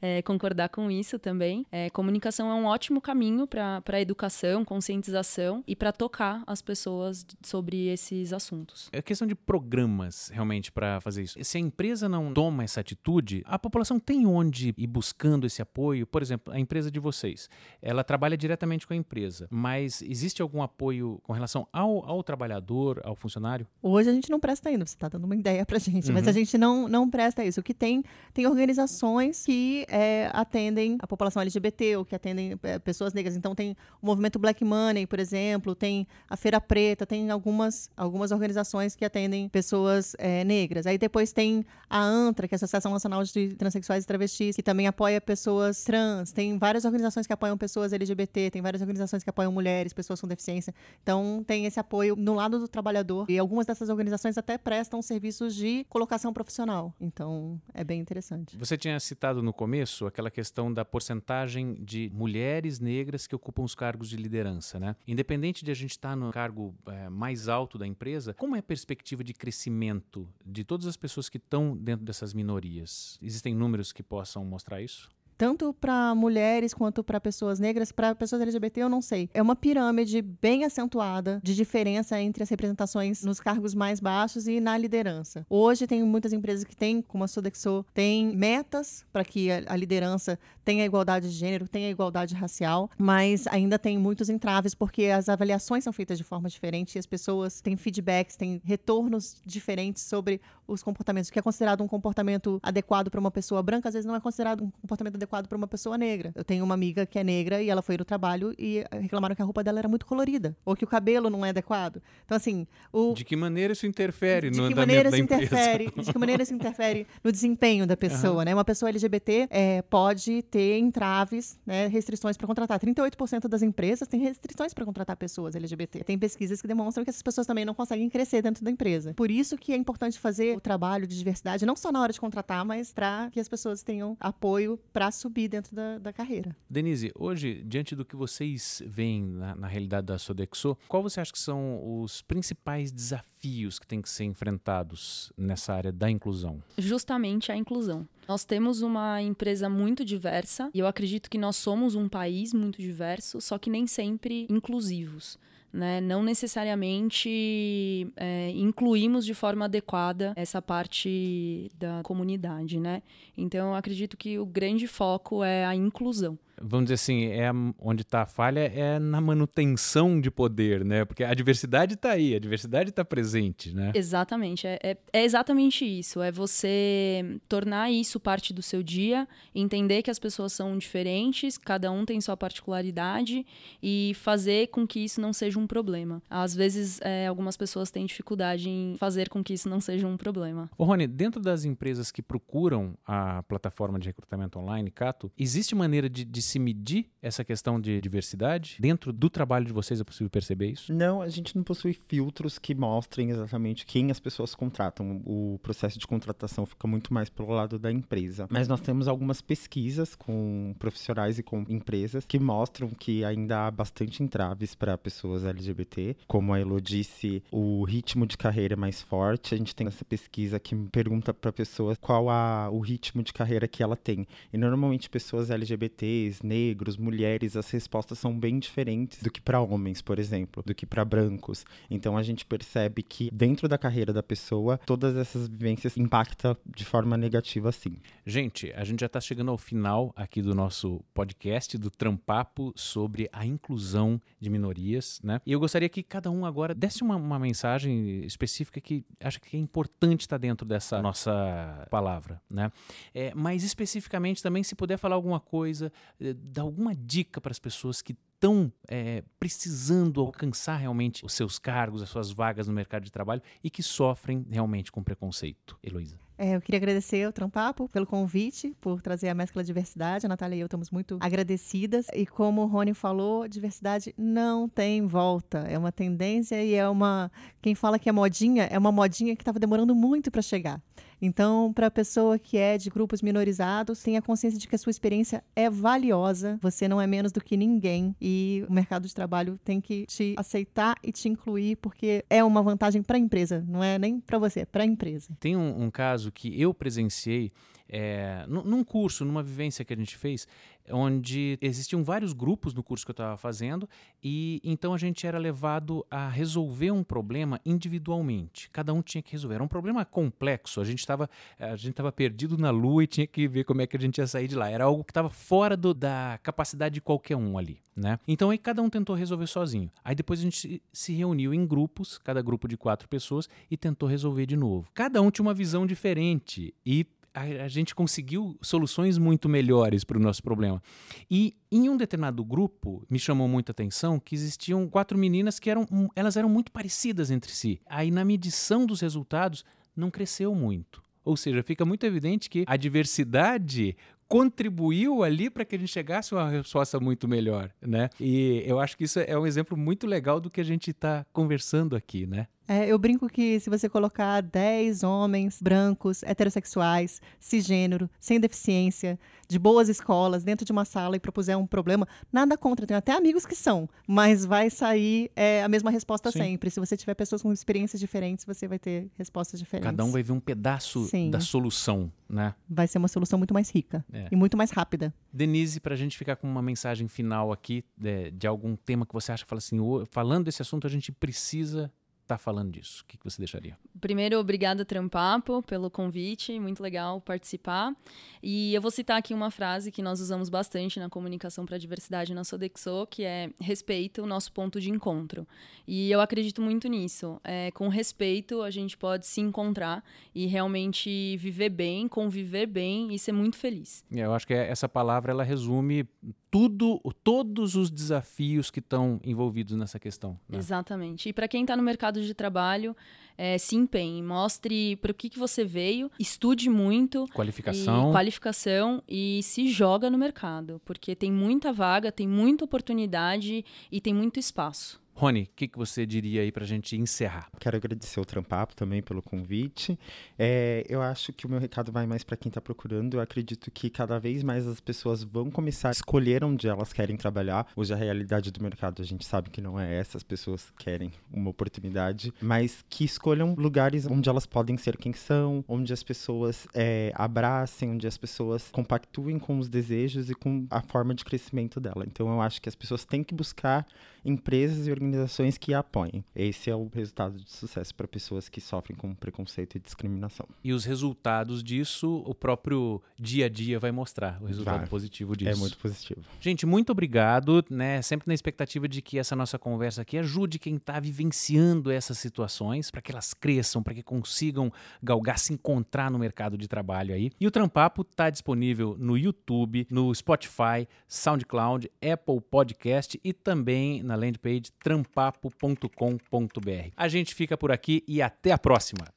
é, 0.00 0.22
concordar 0.22 0.68
com 0.68 0.90
isso 0.90 1.18
também. 1.18 1.66
É, 1.72 1.90
comunicação 1.90 2.50
é 2.50 2.54
um 2.54 2.66
ótimo 2.66 3.00
caminho 3.00 3.46
para 3.46 3.82
a 3.86 4.00
educação, 4.00 4.64
conscientização 4.64 5.64
e 5.66 5.74
para 5.74 5.92
tocar 5.92 6.42
as 6.46 6.62
pessoas 6.62 7.26
sobre 7.42 7.88
esses 7.88 8.32
assuntos. 8.32 8.88
É 8.92 9.02
questão 9.02 9.26
de 9.26 9.34
programas, 9.34 10.30
realmente, 10.32 10.70
para 10.70 11.00
fazer 11.00 11.22
isso. 11.24 11.38
Se 11.42 11.58
a 11.58 11.60
empresa 11.60 12.08
não 12.08 12.32
toma 12.32 12.64
essa 12.64 12.80
atitude, 12.80 13.42
a 13.46 13.58
população 13.58 13.98
tem 13.98 14.26
onde 14.26 14.74
ir 14.76 14.86
buscando 14.86 15.46
esse 15.46 15.60
apoio? 15.60 16.06
Por 16.06 16.22
exemplo, 16.22 16.52
a 16.52 16.58
empresa 16.58 16.90
de 16.90 17.00
vocês, 17.00 17.48
ela 17.82 18.04
trabalha 18.04 18.36
diretamente 18.36 18.86
com 18.86 18.92
a 18.92 18.96
empresa, 18.96 19.48
mas 19.50 20.02
existe 20.02 20.40
algum 20.40 20.62
apoio 20.62 21.20
com 21.24 21.32
relação 21.32 21.66
ao, 21.72 22.04
ao 22.08 22.22
trabalhador, 22.22 23.00
ao 23.04 23.16
funcionário? 23.16 23.66
Hoje 23.82 24.10
a 24.10 24.12
gente 24.12 24.30
não 24.30 24.38
presta 24.38 24.68
ainda, 24.68 24.86
você 24.86 24.94
está 24.94 25.08
dando 25.08 25.24
uma 25.24 25.34
ideia 25.34 25.64
para 25.66 25.78
gente, 25.78 26.08
uhum. 26.08 26.14
mas 26.14 26.28
a 26.28 26.32
gente 26.32 26.56
não, 26.56 26.88
não 26.88 27.08
presta 27.08 27.44
isso. 27.44 27.60
O 27.60 27.62
que 27.62 27.74
tem 27.74 28.02
tem 28.36 28.46
organizações 28.46 29.46
que 29.46 29.86
é, 29.88 30.28
atendem 30.30 30.98
a 31.00 31.06
população 31.06 31.40
LGBT 31.40 31.96
ou 31.96 32.04
que 32.04 32.14
atendem 32.14 32.54
é, 32.64 32.78
pessoas 32.78 33.14
negras. 33.14 33.34
Então 33.34 33.54
tem 33.54 33.74
o 34.02 34.04
movimento 34.04 34.38
Black 34.38 34.62
Money, 34.62 35.06
por 35.06 35.18
exemplo, 35.18 35.74
tem 35.74 36.06
a 36.28 36.36
Feira 36.36 36.60
Preta, 36.60 37.06
tem 37.06 37.30
algumas, 37.30 37.90
algumas 37.96 38.32
organizações 38.32 38.94
que 38.94 39.06
atendem 39.06 39.48
pessoas 39.48 40.14
é, 40.18 40.44
negras. 40.44 40.86
Aí 40.86 40.98
depois 40.98 41.32
tem 41.32 41.64
a 41.88 41.98
ANTRA, 41.98 42.46
que 42.46 42.54
é 42.54 42.56
a 42.56 42.58
Associação 42.58 42.92
Nacional 42.92 43.24
de 43.24 43.54
Transsexuais 43.54 44.04
e 44.04 44.06
Travestis, 44.06 44.54
que 44.54 44.62
também 44.62 44.86
apoia 44.86 45.18
pessoas 45.18 45.82
trans. 45.82 46.30
Tem 46.30 46.58
várias 46.58 46.84
organizações 46.84 47.26
que 47.26 47.32
apoiam 47.32 47.56
pessoas 47.56 47.94
LGBT, 47.94 48.50
tem 48.50 48.60
várias 48.60 48.82
organizações 48.82 49.24
que 49.24 49.30
apoiam 49.30 49.50
mulheres, 49.50 49.94
pessoas 49.94 50.20
com 50.20 50.28
deficiência. 50.28 50.74
Então 51.02 51.42
tem 51.46 51.64
esse 51.64 51.80
apoio 51.80 52.14
no 52.14 52.34
lado 52.34 52.58
do 52.58 52.68
trabalhador. 52.68 53.24
E 53.30 53.38
algumas 53.38 53.64
dessas 53.64 53.88
organizações 53.88 54.36
até 54.36 54.58
prestam 54.58 55.00
serviços 55.00 55.54
de 55.54 55.86
colocação 55.88 56.34
profissional. 56.34 56.92
Então 57.00 57.58
é 57.72 57.82
bem 57.82 57.98
interessante 57.98 58.25
interessante. 58.34 58.56
Você 58.56 58.76
tinha 58.76 58.98
citado 58.98 59.42
no 59.42 59.52
começo 59.52 60.06
aquela 60.06 60.30
questão 60.30 60.72
da 60.72 60.84
porcentagem 60.84 61.74
de 61.74 62.10
mulheres 62.12 62.80
negras 62.80 63.26
que 63.26 63.34
ocupam 63.34 63.62
os 63.62 63.74
cargos 63.74 64.08
de 64.08 64.16
liderança, 64.16 64.78
né? 64.78 64.96
Independente 65.06 65.64
de 65.64 65.70
a 65.70 65.74
gente 65.74 65.92
estar 65.92 66.16
no 66.16 66.30
cargo 66.32 66.74
é, 66.86 67.08
mais 67.08 67.48
alto 67.48 67.78
da 67.78 67.86
empresa, 67.86 68.34
como 68.34 68.56
é 68.56 68.58
a 68.58 68.62
perspectiva 68.62 69.22
de 69.22 69.32
crescimento 69.32 70.28
de 70.44 70.64
todas 70.64 70.86
as 70.86 70.96
pessoas 70.96 71.28
que 71.28 71.38
estão 71.38 71.76
dentro 71.76 72.04
dessas 72.04 72.34
minorias? 72.34 73.18
Existem 73.22 73.54
números 73.54 73.92
que 73.92 74.02
possam 74.02 74.44
mostrar 74.44 74.80
isso? 74.80 75.08
Tanto 75.36 75.72
para 75.74 76.14
mulheres 76.14 76.72
quanto 76.72 77.04
para 77.04 77.20
pessoas 77.20 77.58
negras, 77.58 77.92
para 77.92 78.14
pessoas 78.14 78.42
LGBT 78.42 78.82
eu 78.82 78.88
não 78.88 79.02
sei. 79.02 79.28
É 79.34 79.42
uma 79.42 79.56
pirâmide 79.56 80.22
bem 80.22 80.64
acentuada 80.64 81.40
de 81.42 81.54
diferença 81.54 82.20
entre 82.20 82.42
as 82.42 82.48
representações 82.48 83.22
nos 83.22 83.40
cargos 83.40 83.74
mais 83.74 84.00
baixos 84.00 84.46
e 84.46 84.60
na 84.60 84.76
liderança. 84.76 85.46
Hoje 85.48 85.86
tem 85.86 86.02
muitas 86.02 86.32
empresas 86.32 86.64
que 86.64 86.76
têm, 86.76 87.02
como 87.02 87.24
a 87.24 87.28
Sodexo, 87.28 87.84
tem 87.92 88.34
metas 88.36 89.04
para 89.12 89.24
que 89.24 89.50
a, 89.50 89.76
liderança 89.76 90.38
tenha 90.64 90.84
igualdade 90.84 91.28
de 91.28 91.34
gênero, 91.34 91.68
tenha 91.68 91.90
igualdade 91.90 92.34
racial, 92.34 92.90
mas 92.98 93.46
ainda 93.46 93.78
tem 93.78 93.98
muitos 93.98 94.28
entraves 94.28 94.74
porque 94.74 95.06
as 95.06 95.28
avaliações 95.28 95.84
são 95.84 95.92
feitas 95.92 96.18
de 96.18 96.24
forma 96.24 96.48
diferente 96.48 96.96
e 96.96 96.98
as 96.98 97.06
pessoas 97.06 97.60
têm 97.60 97.76
feedbacks, 97.76 98.36
têm 98.36 98.60
retornos 98.64 99.36
diferentes 99.44 100.02
sobre 100.02 100.40
os 100.66 100.82
comportamentos. 100.82 101.28
O 101.28 101.32
que 101.32 101.38
é 101.38 101.42
considerado 101.42 101.82
um 101.82 101.88
comportamento 101.88 102.58
adequado 102.62 103.10
para 103.10 103.20
uma 103.20 103.30
pessoa 103.30 103.62
branca, 103.62 103.88
às 103.88 103.94
vezes 103.94 104.06
não 104.06 104.14
é 104.14 104.20
considerado 104.20 104.64
um 104.64 104.70
comportamento 104.70 105.16
adequado 105.16 105.46
para 105.46 105.56
uma 105.56 105.66
pessoa 105.66 105.96
negra. 105.96 106.32
Eu 106.34 106.44
tenho 106.44 106.64
uma 106.64 106.74
amiga 106.74 107.06
que 107.06 107.18
é 107.18 107.24
negra 107.24 107.62
e 107.62 107.70
ela 107.70 107.82
foi 107.82 107.96
no 107.96 108.04
trabalho 108.04 108.54
e 108.58 108.84
reclamaram 108.92 109.34
que 109.34 109.42
a 109.42 109.44
roupa 109.44 109.62
dela 109.62 109.78
era 109.78 109.88
muito 109.88 110.06
colorida 110.06 110.56
ou 110.64 110.74
que 110.74 110.84
o 110.84 110.86
cabelo 110.86 111.30
não 111.30 111.44
é 111.44 111.50
adequado. 111.50 112.02
Então 112.24 112.36
assim, 112.36 112.66
o 112.92 113.14
De 113.14 113.24
que 113.24 113.36
maneira 113.36 113.72
isso 113.72 113.86
interfere 113.86 114.50
de 114.50 114.60
no 114.60 114.68
que 114.68 114.74
maneira 114.74 115.10
da 115.10 115.16
isso 115.16 115.24
empresa? 115.24 115.44
interfere, 115.44 115.92
De 115.96 116.12
que 116.12 116.18
maneira 116.18 116.42
isso 116.42 116.54
interfere 116.54 117.06
no 117.22 117.32
desempenho 117.32 117.86
da 117.86 117.96
pessoa, 117.96 118.38
uhum. 118.38 118.44
né? 118.44 118.54
Uma 118.54 118.64
pessoa 118.64 118.88
LGBT 118.88 119.48
é, 119.50 119.82
pode 119.82 120.42
ter 120.42 120.78
entraves, 120.78 121.58
né, 121.66 121.86
restrições 121.86 122.36
para 122.36 122.46
contratar. 122.46 122.78
38% 122.78 123.48
das 123.48 123.62
empresas 123.62 124.08
têm 124.08 124.20
restrições 124.20 124.74
para 124.74 124.84
contratar 124.84 125.16
pessoas 125.16 125.54
LGBT. 125.54 126.04
Tem 126.04 126.18
pesquisas 126.18 126.60
que 126.60 126.68
demonstram 126.68 127.04
que 127.04 127.10
essas 127.10 127.22
pessoas 127.22 127.46
também 127.46 127.64
não 127.64 127.74
conseguem 127.74 128.08
crescer 128.08 128.42
dentro 128.42 128.64
da 128.64 128.70
empresa. 128.70 129.14
Por 129.14 129.30
isso 129.30 129.56
que 129.56 129.72
é 129.72 129.76
importante 129.76 130.18
fazer 130.18 130.55
o 130.56 130.60
trabalho 130.60 131.06
de 131.06 131.16
diversidade, 131.16 131.66
não 131.66 131.76
só 131.76 131.92
na 131.92 132.00
hora 132.00 132.12
de 132.12 132.20
contratar, 132.20 132.64
mas 132.64 132.92
para 132.92 133.30
que 133.30 133.38
as 133.38 133.48
pessoas 133.48 133.82
tenham 133.82 134.16
apoio 134.18 134.78
para 134.92 135.10
subir 135.10 135.48
dentro 135.48 135.76
da, 135.76 135.98
da, 135.98 136.12
carreira. 136.12 136.56
Denise, 136.68 137.12
hoje, 137.14 137.62
diante 137.64 137.94
do 137.94 138.04
que 138.04 138.16
vocês 138.16 138.82
veem 138.86 139.22
na, 139.22 139.54
na 139.54 139.66
realidade 139.66 140.06
da 140.06 140.18
Sodexo, 140.18 140.76
qual 140.88 141.02
você 141.02 141.20
acha 141.20 141.32
que 141.32 141.38
são 141.38 142.02
os 142.02 142.22
principais 142.22 142.90
desafios 142.90 143.78
que 143.78 143.86
têm 143.86 144.00
que 144.00 144.08
ser 144.08 144.24
enfrentados 144.24 145.32
nessa 145.36 145.74
área 145.74 145.92
da 145.92 146.10
inclusão? 146.10 146.62
Justamente 146.78 147.52
a 147.52 147.56
inclusão. 147.56 148.08
Nós 148.26 148.44
temos 148.44 148.82
uma 148.82 149.22
empresa 149.22 149.68
muito 149.68 150.04
diversa 150.04 150.70
e 150.74 150.78
eu 150.78 150.86
acredito 150.86 151.30
que 151.30 151.38
nós 151.38 151.56
somos 151.56 151.94
um 151.94 152.08
país 152.08 152.52
muito 152.52 152.80
diverso, 152.80 153.40
só 153.40 153.58
que 153.58 153.70
nem 153.70 153.86
sempre 153.86 154.46
inclusivos 154.50 155.38
né? 155.76 156.00
Não 156.00 156.22
necessariamente 156.22 158.10
é, 158.16 158.50
incluímos 158.50 159.24
de 159.26 159.34
forma 159.34 159.66
adequada 159.66 160.32
essa 160.34 160.62
parte 160.62 161.70
da 161.78 162.00
comunidade, 162.02 162.80
né? 162.80 163.02
Então, 163.36 163.68
eu 163.68 163.74
acredito 163.74 164.16
que 164.16 164.38
o 164.38 164.46
grande 164.46 164.86
foco 164.86 165.44
é 165.44 165.64
a 165.64 165.74
inclusão. 165.74 166.38
Vamos 166.60 166.86
dizer 166.86 166.94
assim, 166.94 167.26
é 167.26 167.50
onde 167.78 168.02
está 168.02 168.22
a 168.22 168.26
falha 168.26 168.60
é 168.60 168.98
na 168.98 169.20
manutenção 169.20 170.20
de 170.20 170.30
poder, 170.30 170.84
né? 170.84 171.04
Porque 171.04 171.24
a 171.24 171.34
diversidade 171.34 171.94
está 171.94 172.10
aí, 172.10 172.34
a 172.34 172.38
diversidade 172.38 172.90
está 172.90 173.04
presente, 173.04 173.74
né? 173.74 173.92
Exatamente, 173.94 174.66
é, 174.66 174.78
é, 174.82 174.96
é, 175.12 175.24
exatamente 175.24 175.84
isso. 175.84 176.20
É 176.22 176.32
você 176.32 177.38
tornar 177.48 177.90
isso 177.90 178.18
parte 178.18 178.52
do 178.52 178.62
seu 178.62 178.82
dia, 178.82 179.28
entender 179.54 180.02
que 180.02 180.10
as 180.10 180.18
pessoas 180.18 180.52
são 180.52 180.76
diferentes, 180.78 181.58
cada 181.58 181.90
um 181.90 182.04
tem 182.04 182.20
sua 182.20 182.36
particularidade 182.36 183.44
e 183.82 184.12
fazer 184.16 184.68
com 184.68 184.86
que 184.86 185.00
isso 185.00 185.20
não 185.20 185.32
seja 185.32 185.58
um 185.58 185.66
problema. 185.66 186.22
Às 186.28 186.54
vezes, 186.54 187.00
é, 187.02 187.26
algumas 187.26 187.56
pessoas 187.56 187.90
têm 187.90 188.06
dificuldade 188.06 188.68
em 188.68 188.96
fazer 188.98 189.28
com 189.28 189.42
que 189.42 189.52
isso 189.52 189.68
não 189.68 189.80
seja 189.80 190.06
um 190.06 190.16
problema. 190.16 190.70
Ô, 190.78 190.84
Rony, 190.84 191.06
dentro 191.06 191.40
das 191.40 191.64
empresas 191.64 192.10
que 192.10 192.22
procuram 192.22 192.96
a 193.06 193.42
plataforma 193.42 193.98
de 193.98 194.08
recrutamento 194.08 194.58
online, 194.58 194.90
Cato, 194.90 195.30
existe 195.38 195.74
maneira 195.74 196.08
de, 196.08 196.24
de 196.24 196.42
se 196.46 196.58
medir 196.58 197.06
essa 197.20 197.44
questão 197.44 197.80
de 197.80 198.00
diversidade? 198.00 198.76
Dentro 198.80 199.12
do 199.12 199.28
trabalho 199.28 199.66
de 199.66 199.72
vocês 199.72 200.00
é 200.00 200.04
possível 200.04 200.30
perceber 200.30 200.70
isso? 200.70 200.92
Não, 200.92 201.20
a 201.20 201.28
gente 201.28 201.56
não 201.56 201.62
possui 201.62 201.92
filtros 201.92 202.58
que 202.58 202.74
mostrem 202.74 203.30
exatamente 203.30 203.84
quem 203.84 204.10
as 204.10 204.20
pessoas 204.20 204.54
contratam. 204.54 205.22
O 205.24 205.58
processo 205.62 205.98
de 205.98 206.06
contratação 206.06 206.64
fica 206.64 206.86
muito 206.86 207.12
mais 207.12 207.28
pelo 207.28 207.50
lado 207.50 207.78
da 207.78 207.90
empresa. 207.90 208.46
Mas 208.50 208.68
nós 208.68 208.80
temos 208.80 209.08
algumas 209.08 209.40
pesquisas 209.40 210.14
com 210.14 210.74
profissionais 210.78 211.38
e 211.38 211.42
com 211.42 211.64
empresas 211.68 212.24
que 212.26 212.38
mostram 212.38 212.88
que 212.88 213.24
ainda 213.24 213.66
há 213.66 213.70
bastante 213.70 214.22
entraves 214.22 214.74
para 214.74 214.96
pessoas 214.96 215.44
LGBT. 215.44 216.16
Como 216.26 216.52
a 216.52 216.60
Elo 216.60 216.80
disse, 216.80 217.42
o 217.50 217.84
ritmo 217.84 218.26
de 218.26 218.36
carreira 218.36 218.74
é 218.74 218.76
mais 218.76 219.02
forte. 219.02 219.54
A 219.54 219.58
gente 219.58 219.74
tem 219.74 219.86
essa 219.86 220.04
pesquisa 220.04 220.60
que 220.60 220.74
pergunta 220.90 221.34
para 221.34 221.52
pessoas 221.52 221.98
qual 221.98 222.30
a, 222.30 222.68
o 222.70 222.80
ritmo 222.80 223.22
de 223.22 223.32
carreira 223.32 223.66
que 223.66 223.82
ela 223.82 223.96
tem. 223.96 224.26
E 224.52 224.56
normalmente 224.56 225.10
pessoas 225.10 225.50
LGBTs, 225.50 226.35
negros, 226.42 226.96
mulheres, 226.96 227.56
as 227.56 227.70
respostas 227.70 228.18
são 228.18 228.38
bem 228.38 228.58
diferentes 228.58 229.22
do 229.22 229.30
que 229.30 229.40
para 229.40 229.60
homens, 229.60 230.02
por 230.02 230.18
exemplo, 230.18 230.62
do 230.64 230.74
que 230.74 230.86
para 230.86 231.04
brancos. 231.04 231.64
Então 231.90 232.16
a 232.16 232.22
gente 232.22 232.44
percebe 232.44 233.02
que 233.02 233.30
dentro 233.32 233.68
da 233.68 233.78
carreira 233.78 234.12
da 234.12 234.22
pessoa, 234.22 234.78
todas 234.86 235.16
essas 235.16 235.48
vivências 235.48 235.96
impactam 235.96 236.56
de 236.64 236.84
forma 236.84 237.16
negativa 237.16 237.72
sim. 237.72 237.96
Gente, 238.24 238.72
a 238.74 238.84
gente 238.84 239.00
já 239.00 239.06
está 239.06 239.20
chegando 239.20 239.50
ao 239.50 239.58
final 239.58 240.12
aqui 240.16 240.42
do 240.42 240.54
nosso 240.54 241.04
podcast 241.14 241.76
do 241.78 241.90
Trampapo 241.90 242.72
sobre 242.76 243.28
a 243.32 243.44
inclusão 243.44 244.20
de 244.40 244.50
minorias, 244.50 245.20
né? 245.22 245.40
E 245.46 245.52
eu 245.52 245.60
gostaria 245.60 245.88
que 245.88 246.02
cada 246.02 246.30
um 246.30 246.44
agora 246.44 246.74
desse 246.74 247.02
uma, 247.02 247.16
uma 247.16 247.38
mensagem 247.38 248.24
específica 248.24 248.80
que 248.80 249.04
acha 249.20 249.40
que 249.40 249.56
é 249.56 249.60
importante 249.60 250.22
estar 250.22 250.38
dentro 250.38 250.66
dessa 250.66 251.00
nossa 251.00 251.86
palavra, 251.90 252.40
né? 252.50 252.70
É, 253.14 253.32
mas 253.34 253.62
especificamente 253.62 254.42
também 254.42 254.62
se 254.62 254.74
puder 254.74 254.96
falar 254.96 255.14
alguma 255.14 255.40
coisa, 255.40 255.92
dar 256.34 256.62
alguma 256.62 256.94
dica 256.94 257.40
para 257.40 257.52
as 257.52 257.58
pessoas 257.58 258.02
que 258.02 258.16
estão 258.34 258.70
é, 258.86 259.24
precisando 259.40 260.20
alcançar 260.20 260.76
realmente 260.76 261.24
os 261.24 261.32
seus 261.32 261.58
cargos, 261.58 262.02
as 262.02 262.08
suas 262.08 262.30
vagas 262.30 262.68
no 262.68 262.74
mercado 262.74 263.04
de 263.04 263.10
trabalho 263.10 263.42
e 263.64 263.70
que 263.70 263.82
sofrem 263.82 264.46
realmente 264.50 264.92
com 264.92 265.02
preconceito. 265.02 265.78
Heloísa. 265.82 266.18
É, 266.38 266.54
eu 266.54 266.60
queria 266.60 266.76
agradecer 266.76 267.24
ao 267.24 267.32
Trampapo 267.32 267.88
pelo 267.88 268.06
convite, 268.06 268.76
por 268.78 269.00
trazer 269.00 269.30
a 269.30 269.34
mescla 269.34 269.64
diversidade. 269.64 270.26
A 270.26 270.28
Natália 270.28 270.56
e 270.56 270.60
eu 270.60 270.66
estamos 270.66 270.90
muito 270.90 271.16
agradecidas. 271.20 272.06
E 272.12 272.26
como 272.26 272.62
o 272.62 272.66
Rony 272.66 272.92
falou, 272.92 273.48
diversidade 273.48 274.14
não 274.18 274.68
tem 274.68 275.06
volta. 275.06 275.60
É 275.60 275.78
uma 275.78 275.90
tendência 275.90 276.62
e 276.62 276.74
é 276.74 276.86
uma. 276.86 277.30
Quem 277.62 277.74
fala 277.74 277.98
que 277.98 278.08
é 278.08 278.12
modinha, 278.12 278.64
é 278.64 278.78
uma 278.78 278.92
modinha 278.92 279.34
que 279.34 279.40
estava 279.40 279.58
demorando 279.58 279.94
muito 279.94 280.30
para 280.30 280.42
chegar. 280.42 280.82
Então, 281.20 281.72
para 281.72 281.86
a 281.86 281.90
pessoa 281.90 282.38
que 282.38 282.56
é 282.56 282.76
de 282.76 282.90
grupos 282.90 283.22
minorizados, 283.22 284.02
tenha 284.02 284.20
consciência 284.20 284.58
de 284.58 284.68
que 284.68 284.74
a 284.74 284.78
sua 284.78 284.90
experiência 284.90 285.42
é 285.54 285.70
valiosa, 285.70 286.58
você 286.60 286.86
não 286.88 287.00
é 287.00 287.06
menos 287.06 287.32
do 287.32 287.42
que 287.42 287.56
ninguém 287.56 288.14
e 288.20 288.64
o 288.68 288.72
mercado 288.72 289.06
de 289.06 289.14
trabalho 289.14 289.58
tem 289.64 289.80
que 289.80 290.06
te 290.06 290.34
aceitar 290.36 290.96
e 291.02 291.12
te 291.12 291.28
incluir 291.28 291.76
porque 291.76 292.24
é 292.28 292.44
uma 292.44 292.62
vantagem 292.62 293.02
para 293.02 293.16
a 293.16 293.20
empresa, 293.20 293.64
não 293.66 293.82
é 293.82 293.98
nem 293.98 294.20
para 294.20 294.38
você, 294.38 294.60
é 294.60 294.64
para 294.64 294.82
a 294.82 294.86
empresa. 294.86 295.36
Tem 295.40 295.56
um, 295.56 295.84
um 295.84 295.90
caso 295.90 296.30
que 296.30 296.60
eu 296.60 296.74
presenciei 296.74 297.50
é, 297.88 298.44
num 298.48 298.82
curso, 298.82 299.24
numa 299.24 299.42
vivência 299.42 299.84
que 299.84 299.92
a 299.92 299.96
gente 299.96 300.16
fez, 300.16 300.46
onde 300.90 301.58
existiam 301.60 302.02
vários 302.04 302.32
grupos 302.32 302.74
no 302.74 302.82
curso 302.82 303.04
que 303.04 303.10
eu 303.10 303.14
estava 303.14 303.36
fazendo 303.36 303.88
e 304.22 304.60
então 304.64 304.94
a 304.94 304.98
gente 304.98 305.26
era 305.26 305.38
levado 305.38 306.04
a 306.10 306.28
resolver 306.28 306.90
um 306.90 307.02
problema 307.02 307.60
individualmente. 307.64 308.70
Cada 308.70 308.92
um 308.92 309.02
tinha 309.02 309.22
que 309.22 309.32
resolver. 309.32 309.56
Era 309.56 309.64
um 309.64 309.68
problema 309.68 310.04
complexo. 310.04 310.80
A 310.80 310.84
gente 310.84 311.00
estava 311.00 311.28
a 311.58 311.76
gente 311.76 311.90
estava 311.90 312.12
perdido 312.12 312.56
na 312.56 312.70
lua 312.70 313.04
e 313.04 313.06
tinha 313.06 313.26
que 313.26 313.46
ver 313.48 313.64
como 313.64 313.82
é 313.82 313.86
que 313.86 313.96
a 313.96 314.00
gente 314.00 314.18
ia 314.18 314.26
sair 314.26 314.48
de 314.48 314.54
lá. 314.54 314.68
Era 314.70 314.84
algo 314.84 315.04
que 315.04 315.10
estava 315.10 315.30
fora 315.30 315.76
do, 315.76 315.92
da 315.92 316.38
capacidade 316.42 316.94
de 316.94 317.00
qualquer 317.00 317.36
um 317.36 317.58
ali, 317.58 317.80
né? 317.94 318.18
Então 318.26 318.50
aí 318.50 318.58
cada 318.58 318.82
um 318.82 318.90
tentou 318.90 319.14
resolver 319.14 319.46
sozinho. 319.46 319.90
Aí 320.04 320.14
depois 320.14 320.40
a 320.40 320.42
gente 320.42 320.82
se 320.92 321.12
reuniu 321.12 321.52
em 321.52 321.66
grupos, 321.66 322.18
cada 322.18 322.42
grupo 322.42 322.68
de 322.68 322.76
quatro 322.76 323.08
pessoas 323.08 323.48
e 323.70 323.76
tentou 323.76 324.08
resolver 324.08 324.46
de 324.46 324.56
novo. 324.56 324.88
Cada 324.94 325.20
um 325.20 325.30
tinha 325.30 325.44
uma 325.44 325.54
visão 325.54 325.86
diferente 325.86 326.74
e 326.84 327.06
a, 327.36 327.64
a 327.64 327.68
gente 327.68 327.94
conseguiu 327.94 328.56
soluções 328.62 329.18
muito 329.18 329.46
melhores 329.46 330.02
para 330.02 330.16
o 330.16 330.20
nosso 330.20 330.42
problema. 330.42 330.82
E 331.30 331.54
em 331.70 331.90
um 331.90 331.96
determinado 331.96 332.42
grupo, 332.42 333.04
me 333.10 333.18
chamou 333.18 333.46
muita 333.46 333.72
atenção 333.72 334.18
que 334.18 334.34
existiam 334.34 334.88
quatro 334.88 335.18
meninas 335.18 335.60
que 335.60 335.68
eram, 335.68 335.86
elas 336.16 336.38
eram 336.38 336.48
muito 336.48 336.72
parecidas 336.72 337.30
entre 337.30 337.52
si. 337.52 337.78
Aí 337.86 338.10
na 338.10 338.24
medição 338.24 338.86
dos 338.86 339.02
resultados 339.02 339.64
não 339.94 340.10
cresceu 340.10 340.54
muito. 340.54 341.04
Ou 341.22 341.36
seja, 341.36 341.62
fica 341.62 341.84
muito 341.84 342.06
evidente 342.06 342.48
que 342.48 342.64
a 342.66 342.76
diversidade 342.76 343.96
contribuiu 344.28 345.22
ali 345.22 345.50
para 345.50 345.64
que 345.64 345.76
a 345.76 345.78
gente 345.78 345.92
chegasse 345.92 346.32
a 346.32 346.38
uma 346.38 346.50
resposta 346.50 346.98
muito 346.98 347.28
melhor, 347.28 347.70
né? 347.80 348.08
E 348.20 348.62
eu 348.66 348.80
acho 348.80 348.96
que 348.96 349.04
isso 349.04 349.20
é 349.20 349.38
um 349.38 349.46
exemplo 349.46 349.76
muito 349.76 350.06
legal 350.06 350.40
do 350.40 350.50
que 350.50 350.60
a 350.60 350.64
gente 350.64 350.90
está 350.90 351.24
conversando 351.32 351.94
aqui, 351.94 352.26
né? 352.26 352.46
É, 352.68 352.86
eu 352.86 352.98
brinco 352.98 353.28
que 353.28 353.60
se 353.60 353.70
você 353.70 353.88
colocar 353.88 354.40
10 354.40 355.02
homens 355.04 355.60
brancos, 355.62 356.22
heterossexuais, 356.22 357.20
cisgênero, 357.38 358.10
sem 358.18 358.40
deficiência, 358.40 359.18
de 359.48 359.58
boas 359.58 359.88
escolas, 359.88 360.42
dentro 360.42 360.64
de 360.64 360.72
uma 360.72 360.84
sala 360.84 361.16
e 361.16 361.20
propuser 361.20 361.56
um 361.56 361.66
problema, 361.66 362.08
nada 362.32 362.56
contra, 362.56 362.86
tenho 362.86 362.98
até 362.98 363.12
amigos 363.12 363.46
que 363.46 363.54
são, 363.54 363.88
mas 364.06 364.44
vai 364.44 364.68
sair 364.70 365.30
é, 365.36 365.62
a 365.62 365.68
mesma 365.68 365.90
resposta 365.90 366.32
Sim. 366.32 366.40
sempre. 366.40 366.70
Se 366.70 366.80
você 366.80 366.96
tiver 366.96 367.14
pessoas 367.14 367.42
com 367.42 367.52
experiências 367.52 368.00
diferentes, 368.00 368.44
você 368.44 368.66
vai 368.66 368.78
ter 368.78 369.08
respostas 369.14 369.60
diferentes. 369.60 369.86
Cada 369.88 370.04
um 370.04 370.10
vai 370.10 370.22
ver 370.22 370.32
um 370.32 370.40
pedaço 370.40 371.04
Sim. 371.06 371.30
da 371.30 371.38
solução, 371.38 372.10
né? 372.28 372.54
Vai 372.68 372.88
ser 372.88 372.98
uma 372.98 373.08
solução 373.08 373.38
muito 373.38 373.54
mais 373.54 373.70
rica 373.70 374.04
é. 374.12 374.26
e 374.30 374.36
muito 374.36 374.56
mais 374.56 374.70
rápida. 374.72 375.14
Denise, 375.32 375.78
para 375.78 375.94
a 375.94 375.96
gente 375.96 376.18
ficar 376.18 376.36
com 376.36 376.48
uma 376.48 376.62
mensagem 376.62 377.06
final 377.06 377.52
aqui 377.52 377.84
de, 377.96 378.32
de 378.32 378.46
algum 378.46 378.74
tema 378.74 379.06
que 379.06 379.14
você 379.14 379.30
acha 379.30 379.44
que 379.44 379.48
fala 379.48 379.58
assim, 379.58 379.78
falando 380.10 380.46
desse 380.46 380.62
assunto, 380.62 380.86
a 380.86 380.90
gente 380.90 381.12
precisa 381.12 381.92
está 382.26 382.36
falando 382.36 382.72
disso? 382.72 383.02
O 383.02 383.06
que, 383.06 383.16
que 383.16 383.24
você 383.24 383.38
deixaria? 383.38 383.76
Primeiro, 384.00 384.38
obrigada, 384.38 384.84
Trampapo, 384.84 385.62
pelo 385.62 385.90
convite. 385.90 386.58
Muito 386.58 386.82
legal 386.82 387.20
participar. 387.20 387.94
E 388.42 388.74
eu 388.74 388.82
vou 388.82 388.90
citar 388.90 389.16
aqui 389.16 389.32
uma 389.32 389.50
frase 389.50 389.90
que 389.90 390.02
nós 390.02 390.20
usamos 390.20 390.48
bastante 390.48 390.98
na 390.98 391.08
comunicação 391.08 391.64
para 391.64 391.76
a 391.76 391.78
diversidade 391.78 392.34
na 392.34 392.44
Sodexo, 392.44 393.06
que 393.10 393.24
é 393.24 393.50
respeito 393.60 394.22
o 394.22 394.26
nosso 394.26 394.52
ponto 394.52 394.80
de 394.80 394.90
encontro. 394.90 395.46
E 395.86 396.10
eu 396.10 396.20
acredito 396.20 396.60
muito 396.60 396.88
nisso. 396.88 397.40
É, 397.44 397.70
com 397.70 397.88
respeito, 397.88 398.62
a 398.62 398.70
gente 398.70 398.96
pode 398.96 399.26
se 399.26 399.40
encontrar 399.40 400.04
e 400.34 400.46
realmente 400.46 401.36
viver 401.36 401.70
bem, 401.70 402.08
conviver 402.08 402.66
bem 402.66 403.14
e 403.14 403.18
ser 403.18 403.32
muito 403.32 403.56
feliz. 403.56 404.04
É, 404.12 404.20
eu 404.20 404.34
acho 404.34 404.46
que 404.46 404.54
essa 404.54 404.88
palavra 404.88 405.32
ela 405.32 405.44
resume 405.44 406.06
tudo, 406.50 407.00
todos 407.22 407.74
os 407.74 407.90
desafios 407.90 408.70
que 408.70 408.78
estão 408.78 409.20
envolvidos 409.24 409.76
nessa 409.76 409.98
questão. 409.98 410.38
Né? 410.48 410.58
Exatamente. 410.58 411.28
E 411.28 411.32
para 411.32 411.48
quem 411.48 411.62
está 411.62 411.76
no 411.76 411.82
mercado 411.82 412.22
de 412.22 412.32
trabalho, 412.34 412.96
é, 413.36 413.58
se 413.58 413.76
empenhe, 413.76 414.22
mostre 414.22 414.96
para 414.96 415.10
o 415.10 415.14
que, 415.14 415.28
que 415.28 415.38
você 415.38 415.64
veio, 415.64 416.10
estude 416.18 416.70
muito. 416.70 417.26
Qualificação. 417.34 418.10
E, 418.10 418.12
qualificação 418.12 419.02
e 419.08 419.42
se 419.42 419.68
joga 419.68 420.08
no 420.08 420.18
mercado, 420.18 420.80
porque 420.84 421.14
tem 421.14 421.30
muita 421.30 421.72
vaga, 421.72 422.10
tem 422.10 422.26
muita 422.26 422.64
oportunidade 422.64 423.64
e 423.90 424.00
tem 424.00 424.14
muito 424.14 424.40
espaço. 424.40 425.00
Rony, 425.18 425.44
o 425.44 425.48
que, 425.56 425.66
que 425.66 425.78
você 425.78 426.04
diria 426.04 426.42
aí 426.42 426.52
para 426.52 426.62
a 426.62 426.66
gente 426.66 426.94
encerrar? 426.94 427.48
Quero 427.58 427.74
agradecer 427.74 428.20
o 428.20 428.24
Trampapo 428.24 428.76
também 428.76 429.00
pelo 429.00 429.22
convite. 429.22 429.98
É, 430.38 430.84
eu 430.90 431.00
acho 431.00 431.32
que 431.32 431.46
o 431.46 431.48
meu 431.48 431.58
recado 431.58 431.90
vai 431.90 432.06
mais 432.06 432.22
para 432.22 432.36
quem 432.36 432.50
está 432.50 432.60
procurando. 432.60 433.14
Eu 433.14 433.22
acredito 433.22 433.70
que 433.70 433.88
cada 433.88 434.18
vez 434.18 434.42
mais 434.42 434.66
as 434.66 434.78
pessoas 434.78 435.22
vão 435.22 435.50
começar 435.50 435.88
a 435.88 435.92
escolher 435.92 436.44
onde 436.44 436.68
elas 436.68 436.92
querem 436.92 437.16
trabalhar. 437.16 437.66
Hoje 437.74 437.94
a 437.94 437.96
realidade 437.96 438.50
do 438.50 438.62
mercado 438.62 439.00
a 439.00 439.06
gente 439.06 439.24
sabe 439.24 439.48
que 439.48 439.62
não 439.62 439.80
é 439.80 439.98
essa, 439.98 440.18
as 440.18 440.22
pessoas 440.22 440.70
querem 440.78 441.10
uma 441.32 441.48
oportunidade, 441.48 442.30
mas 442.38 442.84
que 442.86 443.02
escolham 443.02 443.54
lugares 443.56 444.04
onde 444.04 444.28
elas 444.28 444.44
podem 444.44 444.76
ser 444.76 444.98
quem 444.98 445.14
são, 445.14 445.64
onde 445.66 445.94
as 445.94 446.02
pessoas 446.02 446.68
é, 446.74 447.10
abracem, 447.14 447.88
onde 447.88 448.06
as 448.06 448.18
pessoas 448.18 448.68
compactuem 448.70 449.38
com 449.38 449.58
os 449.58 449.66
desejos 449.66 450.28
e 450.28 450.34
com 450.34 450.66
a 450.68 450.82
forma 450.82 451.14
de 451.14 451.24
crescimento 451.24 451.80
dela. 451.80 452.04
Então 452.06 452.28
eu 452.28 452.42
acho 452.42 452.60
que 452.60 452.68
as 452.68 452.74
pessoas 452.74 453.06
têm 453.06 453.24
que 453.24 453.34
buscar 453.34 453.86
empresas 454.22 454.86
e 454.86 454.90
organizações 454.90 455.05
organizações 455.06 455.56
que 455.56 455.72
a 455.72 455.78
apoiem. 455.78 456.24
Esse 456.34 456.68
é 456.70 456.74
o 456.74 456.88
resultado 456.92 457.38
de 457.38 457.50
sucesso 457.50 457.94
para 457.94 458.08
pessoas 458.08 458.48
que 458.48 458.60
sofrem 458.60 458.96
com 458.96 459.14
preconceito 459.14 459.76
e 459.76 459.80
discriminação. 459.80 460.46
E 460.62 460.72
os 460.72 460.84
resultados 460.84 461.62
disso, 461.62 462.22
o 462.26 462.34
próprio 462.34 463.00
dia 463.18 463.46
a 463.46 463.48
dia 463.48 463.78
vai 463.78 463.92
mostrar 463.92 464.42
o 464.42 464.46
resultado 464.46 464.78
Vai. 464.78 464.88
positivo 464.88 465.36
disso. 465.36 465.50
É 465.50 465.54
muito 465.54 465.78
positivo. 465.78 466.20
Gente, 466.40 466.66
muito 466.66 466.90
obrigado, 466.90 467.64
né? 467.70 468.02
Sempre 468.02 468.26
na 468.26 468.34
expectativa 468.34 468.88
de 468.88 469.00
que 469.00 469.18
essa 469.18 469.36
nossa 469.36 469.58
conversa 469.58 470.02
aqui 470.02 470.18
ajude 470.18 470.58
quem 470.58 470.76
está 470.76 470.98
vivenciando 470.98 471.90
essas 471.90 472.18
situações 472.18 472.90
para 472.90 473.00
que 473.00 473.12
elas 473.12 473.32
cresçam, 473.32 473.82
para 473.82 473.94
que 473.94 474.02
consigam 474.02 474.72
galgar 475.02 475.38
se 475.38 475.52
encontrar 475.52 476.10
no 476.10 476.18
mercado 476.18 476.58
de 476.58 476.66
trabalho 476.66 477.14
aí. 477.14 477.30
E 477.40 477.46
o 477.46 477.50
Trampapo 477.50 478.02
está 478.02 478.28
disponível 478.28 478.96
no 478.98 479.16
YouTube, 479.16 479.86
no 479.90 480.12
Spotify, 480.14 480.88
SoundCloud, 481.06 481.90
Apple 482.02 482.40
Podcast 482.40 483.20
e 483.22 483.32
também 483.32 484.02
na 484.02 484.14
landing 484.16 484.38
page 484.38 484.72
trampapo.com.br. 485.02 486.90
A 486.96 487.08
gente 487.08 487.34
fica 487.34 487.56
por 487.56 487.72
aqui 487.72 488.04
e 488.06 488.22
até 488.22 488.52
a 488.52 488.58
próxima. 488.58 489.15